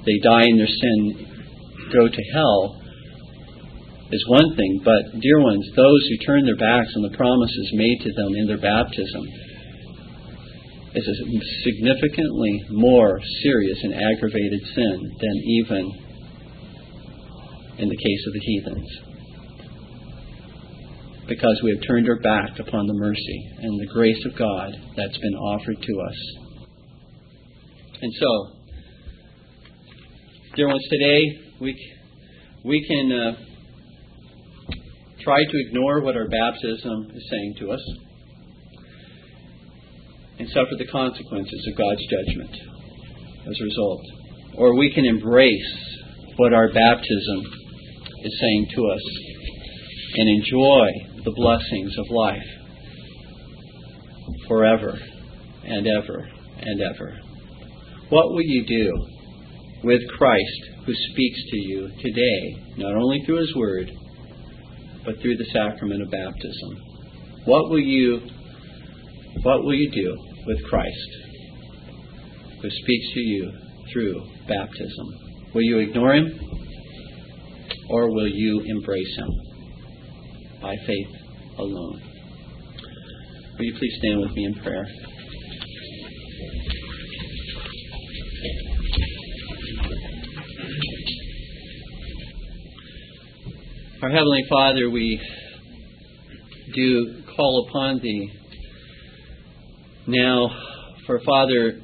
they 0.06 0.18
die 0.24 0.44
in 0.48 0.58
their 0.58 0.68
sin 0.68 1.28
go 1.94 2.08
to 2.08 2.24
hell 2.34 2.80
is 4.12 4.26
one 4.28 4.56
thing, 4.56 4.82
but 4.84 5.22
dear 5.22 5.40
ones, 5.40 5.70
those 5.76 6.02
who 6.10 6.26
turn 6.26 6.46
their 6.46 6.58
backs 6.58 6.90
on 6.98 7.04
the 7.04 7.16
promises 7.16 7.70
made 7.74 8.02
to 8.02 8.12
them 8.14 8.34
in 8.34 8.48
their 8.48 8.58
baptism 8.58 9.24
is 10.96 11.06
a 11.06 11.16
significantly 11.62 12.66
more 12.72 13.20
serious 13.44 13.78
and 13.84 13.94
aggravated 13.94 14.62
sin 14.74 14.98
than 15.22 15.36
even 15.46 15.84
in 17.78 17.88
the 17.88 17.98
case 17.98 18.24
of 18.26 18.34
the 18.34 18.40
heathens. 18.40 19.09
Because 21.30 21.62
we 21.64 21.70
have 21.76 21.88
turned 21.88 22.10
our 22.10 22.20
back 22.20 22.58
upon 22.58 22.88
the 22.88 22.94
mercy 22.96 23.52
and 23.62 23.80
the 23.80 23.94
grace 23.94 24.18
of 24.26 24.36
God 24.36 24.74
that's 24.98 25.18
been 25.20 25.36
offered 25.36 25.78
to 25.80 26.02
us. 26.02 26.38
And 28.02 28.12
so, 28.20 28.48
dear 30.56 30.68
ones, 30.68 30.84
today 30.90 31.22
we, 31.62 31.94
we 32.66 32.84
can 32.88 33.12
uh, 33.12 33.32
try 35.22 35.38
to 35.38 35.68
ignore 35.68 36.02
what 36.02 36.16
our 36.16 36.28
baptism 36.28 37.12
is 37.14 37.30
saying 37.30 37.56
to 37.60 37.72
us 37.74 37.92
and 40.40 40.48
suffer 40.50 40.76
the 40.80 40.88
consequences 40.88 41.68
of 41.72 41.78
God's 41.78 42.02
judgment 42.10 42.56
as 43.48 43.56
a 43.62 43.64
result. 43.66 44.02
Or 44.58 44.76
we 44.76 44.92
can 44.96 45.06
embrace 45.06 45.94
what 46.38 46.54
our 46.54 46.70
baptism 46.70 47.40
is 48.24 48.40
saying 48.42 48.68
to 48.76 48.82
us 48.88 49.02
and 50.16 50.28
enjoy 50.28 51.09
the 51.24 51.32
blessings 51.36 51.98
of 51.98 52.06
life 52.10 52.48
forever 54.48 54.98
and 55.64 55.88
ever 55.88 56.28
and 56.62 56.82
ever. 56.82 57.18
What 58.10 58.32
will 58.32 58.42
you 58.42 58.66
do 58.66 58.92
with 59.84 60.02
Christ 60.18 60.62
who 60.86 60.94
speaks 61.12 61.40
to 61.52 61.58
you 61.58 61.90
today, 62.02 62.76
not 62.78 62.96
only 62.96 63.22
through 63.26 63.40
His 63.40 63.56
Word, 63.56 63.92
but 65.06 65.20
through 65.22 65.38
the 65.38 65.50
sacrament 65.54 66.02
of 66.02 66.12
baptism? 66.12 66.78
What 67.46 67.70
will 67.70 67.80
you 67.80 68.22
what 69.44 69.64
will 69.64 69.76
you 69.76 69.92
do 69.92 70.18
with 70.46 70.64
Christ, 70.66 71.10
who 72.62 72.70
speaks 72.70 73.14
to 73.14 73.20
you 73.20 73.52
through 73.94 74.22
baptism. 74.48 75.08
Will 75.54 75.62
you 75.62 75.80
ignore 75.80 76.16
him, 76.16 76.28
or 77.90 78.12
will 78.12 78.28
you 78.28 78.62
embrace 78.66 79.16
him 79.18 79.49
by 80.62 80.76
faith 80.86 81.08
alone? 81.58 82.02
Will 83.58 83.66
you 83.66 83.74
please 83.78 83.96
stand 84.00 84.22
with 84.22 84.32
me 84.32 84.46
in 84.46 84.54
prayer? 84.56 84.86
Our 94.02 94.10
Heavenly 94.10 94.44
Father, 94.50 94.90
we 94.90 95.20
do 96.74 97.24
call 97.36 97.68
upon 97.68 98.00
Thee 98.02 98.32
now, 100.08 100.50
for 101.06 101.20
Father, 101.26 101.82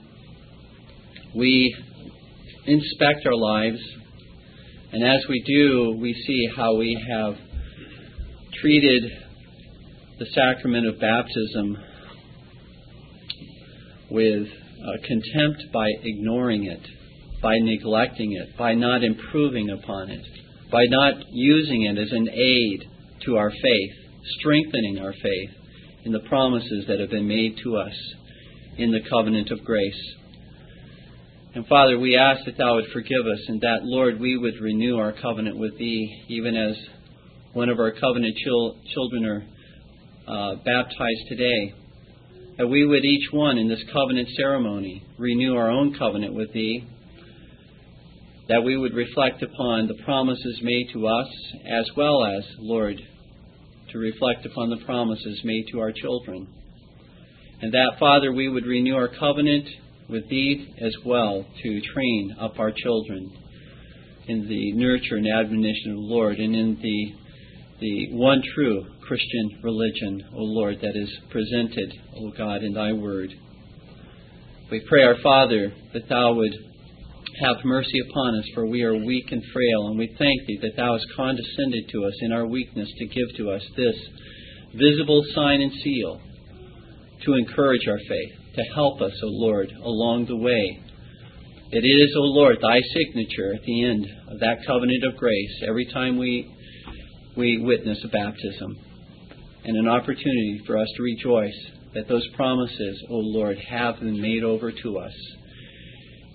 we 1.35 1.75
inspect 2.65 3.25
our 3.27 3.35
lives, 3.35 3.79
and 4.91 5.03
as 5.03 5.19
we 5.29 5.43
do, 5.45 5.97
we 6.01 6.13
see 6.25 6.47
how 6.55 6.75
we 6.75 6.97
have 7.11 7.35
treated 8.65 9.03
the 10.17 10.25
sacrament 10.33 10.87
of 10.87 10.99
baptism 10.99 11.77
with 14.09 14.47
uh, 14.47 14.91
contempt 15.05 15.71
by 15.71 15.87
ignoring 16.01 16.63
it, 16.65 16.81
by 17.43 17.53
neglecting 17.59 18.33
it, 18.33 18.57
by 18.57 18.73
not 18.73 19.03
improving 19.03 19.69
upon 19.69 20.09
it, 20.09 20.25
by 20.71 20.81
not 20.89 21.13
using 21.29 21.83
it 21.83 21.99
as 21.99 22.11
an 22.11 22.27
aid 22.27 22.89
to 23.23 23.37
our 23.37 23.51
faith, 23.51 23.91
strengthening 24.39 24.97
our 24.99 25.13
faith 25.13 25.51
in 26.03 26.11
the 26.11 26.21
promises 26.21 26.85
that 26.87 26.99
have 26.99 27.11
been 27.11 27.27
made 27.27 27.55
to 27.61 27.77
us 27.77 27.93
in 28.79 28.91
the 28.91 29.07
covenant 29.11 29.51
of 29.51 29.63
grace. 29.63 30.15
And 31.53 31.67
Father, 31.67 31.99
we 31.99 32.17
ask 32.17 32.43
that 32.45 32.57
Thou 32.57 32.77
would 32.77 32.91
forgive 32.91 33.27
us 33.31 33.45
and 33.47 33.61
that, 33.61 33.83
Lord, 33.83 34.19
we 34.19 34.35
would 34.39 34.59
renew 34.59 34.97
our 34.97 35.13
covenant 35.13 35.59
with 35.59 35.77
Thee, 35.77 36.23
even 36.29 36.57
as 36.57 36.75
one 37.55 37.69
of 37.69 37.79
our 37.79 37.93
covenant 37.93 38.35
chil- 38.43 38.75
children 38.93 39.25
are 39.25 39.43
uh, 40.27 40.55
baptized 40.55 41.23
today. 41.29 41.73
That 42.57 42.67
we 42.67 42.85
would 42.85 43.05
each 43.05 43.31
one 43.31 43.57
in 43.57 43.69
this 43.69 43.81
covenant 43.93 44.27
ceremony 44.35 45.01
renew 45.17 45.55
our 45.55 45.71
own 45.71 45.97
covenant 45.97 46.33
with 46.33 46.51
Thee. 46.51 46.85
That 48.49 48.61
we 48.65 48.75
would 48.75 48.93
reflect 48.93 49.41
upon 49.41 49.87
the 49.87 50.03
promises 50.03 50.59
made 50.63 50.89
to 50.91 51.07
us, 51.07 51.27
as 51.65 51.85
well 51.95 52.25
as, 52.25 52.43
Lord, 52.59 52.97
to 53.91 53.97
reflect 53.99 54.45
upon 54.45 54.69
the 54.69 54.83
promises 54.85 55.39
made 55.45 55.67
to 55.71 55.79
our 55.79 55.93
children. 55.93 56.49
And 57.61 57.73
that, 57.73 57.93
Father, 58.01 58.33
we 58.33 58.49
would 58.49 58.65
renew 58.65 58.95
our 58.95 59.07
covenant 59.17 59.65
with 60.09 60.27
Thee 60.27 60.75
as 60.81 60.93
well 61.05 61.45
to 61.63 61.81
train 61.93 62.35
up 62.37 62.59
our 62.59 62.73
children 62.75 63.31
in 64.27 64.49
the 64.49 64.73
nurture 64.73 65.15
and 65.15 65.27
admonition 65.27 65.91
of 65.91 65.97
the 65.97 66.01
Lord 66.01 66.37
and 66.37 66.53
in 66.53 66.77
the, 66.81 67.24
the 67.79 68.13
one 68.13 68.41
true 68.53 68.85
Christian 69.07 69.59
religion, 69.61 70.23
O 70.33 70.43
Lord, 70.43 70.77
that 70.81 70.95
is 70.95 71.09
presented, 71.29 71.93
O 72.17 72.31
God, 72.37 72.63
in 72.63 72.73
Thy 72.73 72.93
Word. 72.93 73.29
We 74.71 74.81
pray, 74.87 75.03
our 75.03 75.17
Father, 75.21 75.73
that 75.93 76.09
Thou 76.09 76.33
would 76.33 76.53
have 77.41 77.65
mercy 77.65 77.99
upon 78.09 78.39
us, 78.39 78.45
for 78.53 78.65
we 78.65 78.83
are 78.83 78.95
weak 78.95 79.25
and 79.31 79.43
frail, 79.51 79.87
and 79.87 79.99
we 79.99 80.07
thank 80.17 80.45
Thee 80.47 80.59
that 80.61 80.77
Thou 80.77 80.93
hast 80.93 81.05
condescended 81.15 81.89
to 81.91 82.05
us 82.05 82.13
in 82.21 82.31
our 82.31 82.47
weakness 82.47 82.89
to 82.97 83.05
give 83.07 83.35
to 83.37 83.51
us 83.51 83.61
this 83.75 83.95
visible 84.73 85.23
sign 85.33 85.61
and 85.61 85.71
seal 85.83 86.21
to 87.25 87.33
encourage 87.33 87.87
our 87.87 87.99
faith, 88.07 88.31
to 88.55 88.61
help 88.73 89.01
us, 89.01 89.13
O 89.23 89.27
Lord, 89.27 89.71
along 89.83 90.27
the 90.27 90.37
way. 90.37 90.81
It 91.71 91.83
is, 91.83 92.15
O 92.15 92.21
Lord, 92.21 92.57
Thy 92.61 92.79
signature 92.93 93.53
at 93.53 93.63
the 93.63 93.83
end 93.83 94.05
of 94.29 94.39
that 94.39 94.65
covenant 94.65 95.03
of 95.03 95.17
grace 95.17 95.61
every 95.67 95.85
time 95.91 96.17
we, 96.17 96.54
we 97.37 97.59
witness 97.63 97.99
a 98.03 98.07
baptism, 98.07 98.77
and 99.63 99.77
an 99.77 99.87
opportunity 99.87 100.61
for 100.65 100.77
us 100.77 100.87
to 100.95 101.03
rejoice 101.03 101.71
that 101.93 102.07
those 102.07 102.27
promises, 102.35 103.03
O 103.09 103.15
Lord, 103.15 103.57
have 103.69 103.99
been 103.99 104.21
made 104.21 104.43
over 104.43 104.71
to 104.71 104.97
us 104.99 105.13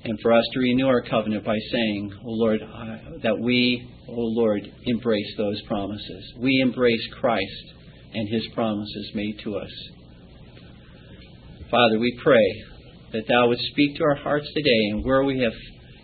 and 0.05 0.19
for 0.23 0.33
us 0.33 0.45
to 0.53 0.61
renew 0.61 0.87
our 0.87 1.03
covenant 1.03 1.45
by 1.45 1.59
saying, 1.73 2.13
O 2.25 2.31
Lord, 2.31 2.61
uh, 2.63 2.97
that 3.23 3.39
we, 3.39 3.87
O 4.09 4.15
Lord, 4.17 4.63
embrace 4.87 5.35
those 5.37 5.61
promises. 5.69 6.33
We 6.39 6.61
embrace 6.63 7.07
Christ 7.21 7.75
and 8.15 8.29
his 8.29 8.47
promises 8.55 9.11
made 9.15 9.39
to 9.45 9.57
us. 9.57 9.71
Father, 11.71 11.99
we 11.99 12.19
pray 12.23 12.65
that 13.13 13.25
Thou 13.29 13.49
would 13.49 13.59
speak 13.73 13.97
to 13.97 14.05
our 14.05 14.17
hearts 14.17 14.47
today, 14.55 14.91
and 14.91 15.05
where 15.05 15.25
we 15.25 15.41
have 15.41 15.53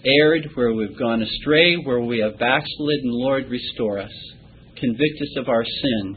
erred, 0.05 0.49
where 0.55 0.72
we've 0.74 0.99
gone 0.99 1.22
astray, 1.22 1.74
where 1.76 2.01
we 2.01 2.18
have 2.18 2.38
backslidden, 2.38 3.11
Lord, 3.11 3.49
restore 3.49 3.99
us. 3.99 4.12
Convict 4.79 5.22
us 5.22 5.37
of 5.39 5.49
our 5.49 5.64
sin. 5.64 6.16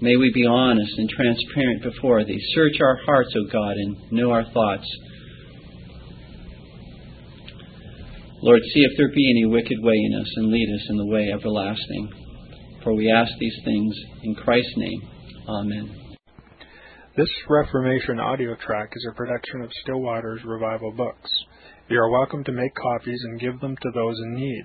May 0.00 0.16
we 0.16 0.30
be 0.32 0.46
honest 0.46 0.92
and 0.96 1.08
transparent 1.10 1.82
before 1.82 2.24
Thee. 2.24 2.40
Search 2.54 2.80
our 2.80 2.96
hearts, 3.04 3.34
O 3.36 3.50
God, 3.50 3.76
and 3.76 4.12
know 4.12 4.30
our 4.30 4.44
thoughts. 4.44 4.86
Lord, 8.40 8.60
see 8.62 8.80
if 8.80 8.96
there 8.96 9.10
be 9.12 9.30
any 9.30 9.46
wicked 9.46 9.78
way 9.82 9.96
in 9.96 10.20
us, 10.20 10.32
and 10.36 10.52
lead 10.52 10.68
us 10.74 10.86
in 10.90 10.96
the 10.96 11.06
way 11.06 11.30
everlasting. 11.32 12.08
For 12.84 12.94
we 12.94 13.10
ask 13.10 13.32
these 13.40 13.58
things 13.64 13.96
in 14.22 14.36
Christ's 14.36 14.76
name. 14.76 15.02
Amen. 15.48 16.08
This 17.16 17.28
Reformation 17.48 18.20
audio 18.20 18.54
track 18.54 18.92
is 18.94 19.08
a 19.10 19.16
production 19.16 19.62
of 19.62 19.72
Still 19.82 20.00
Waters 20.00 20.40
Revival 20.44 20.92
Books. 20.92 21.30
You 21.88 21.98
are 21.98 22.10
welcome 22.10 22.44
to 22.44 22.52
make 22.52 22.72
copies 22.76 23.20
and 23.24 23.40
give 23.40 23.58
them 23.58 23.76
to 23.82 23.90
those 23.92 24.16
in 24.20 24.34
need. 24.34 24.64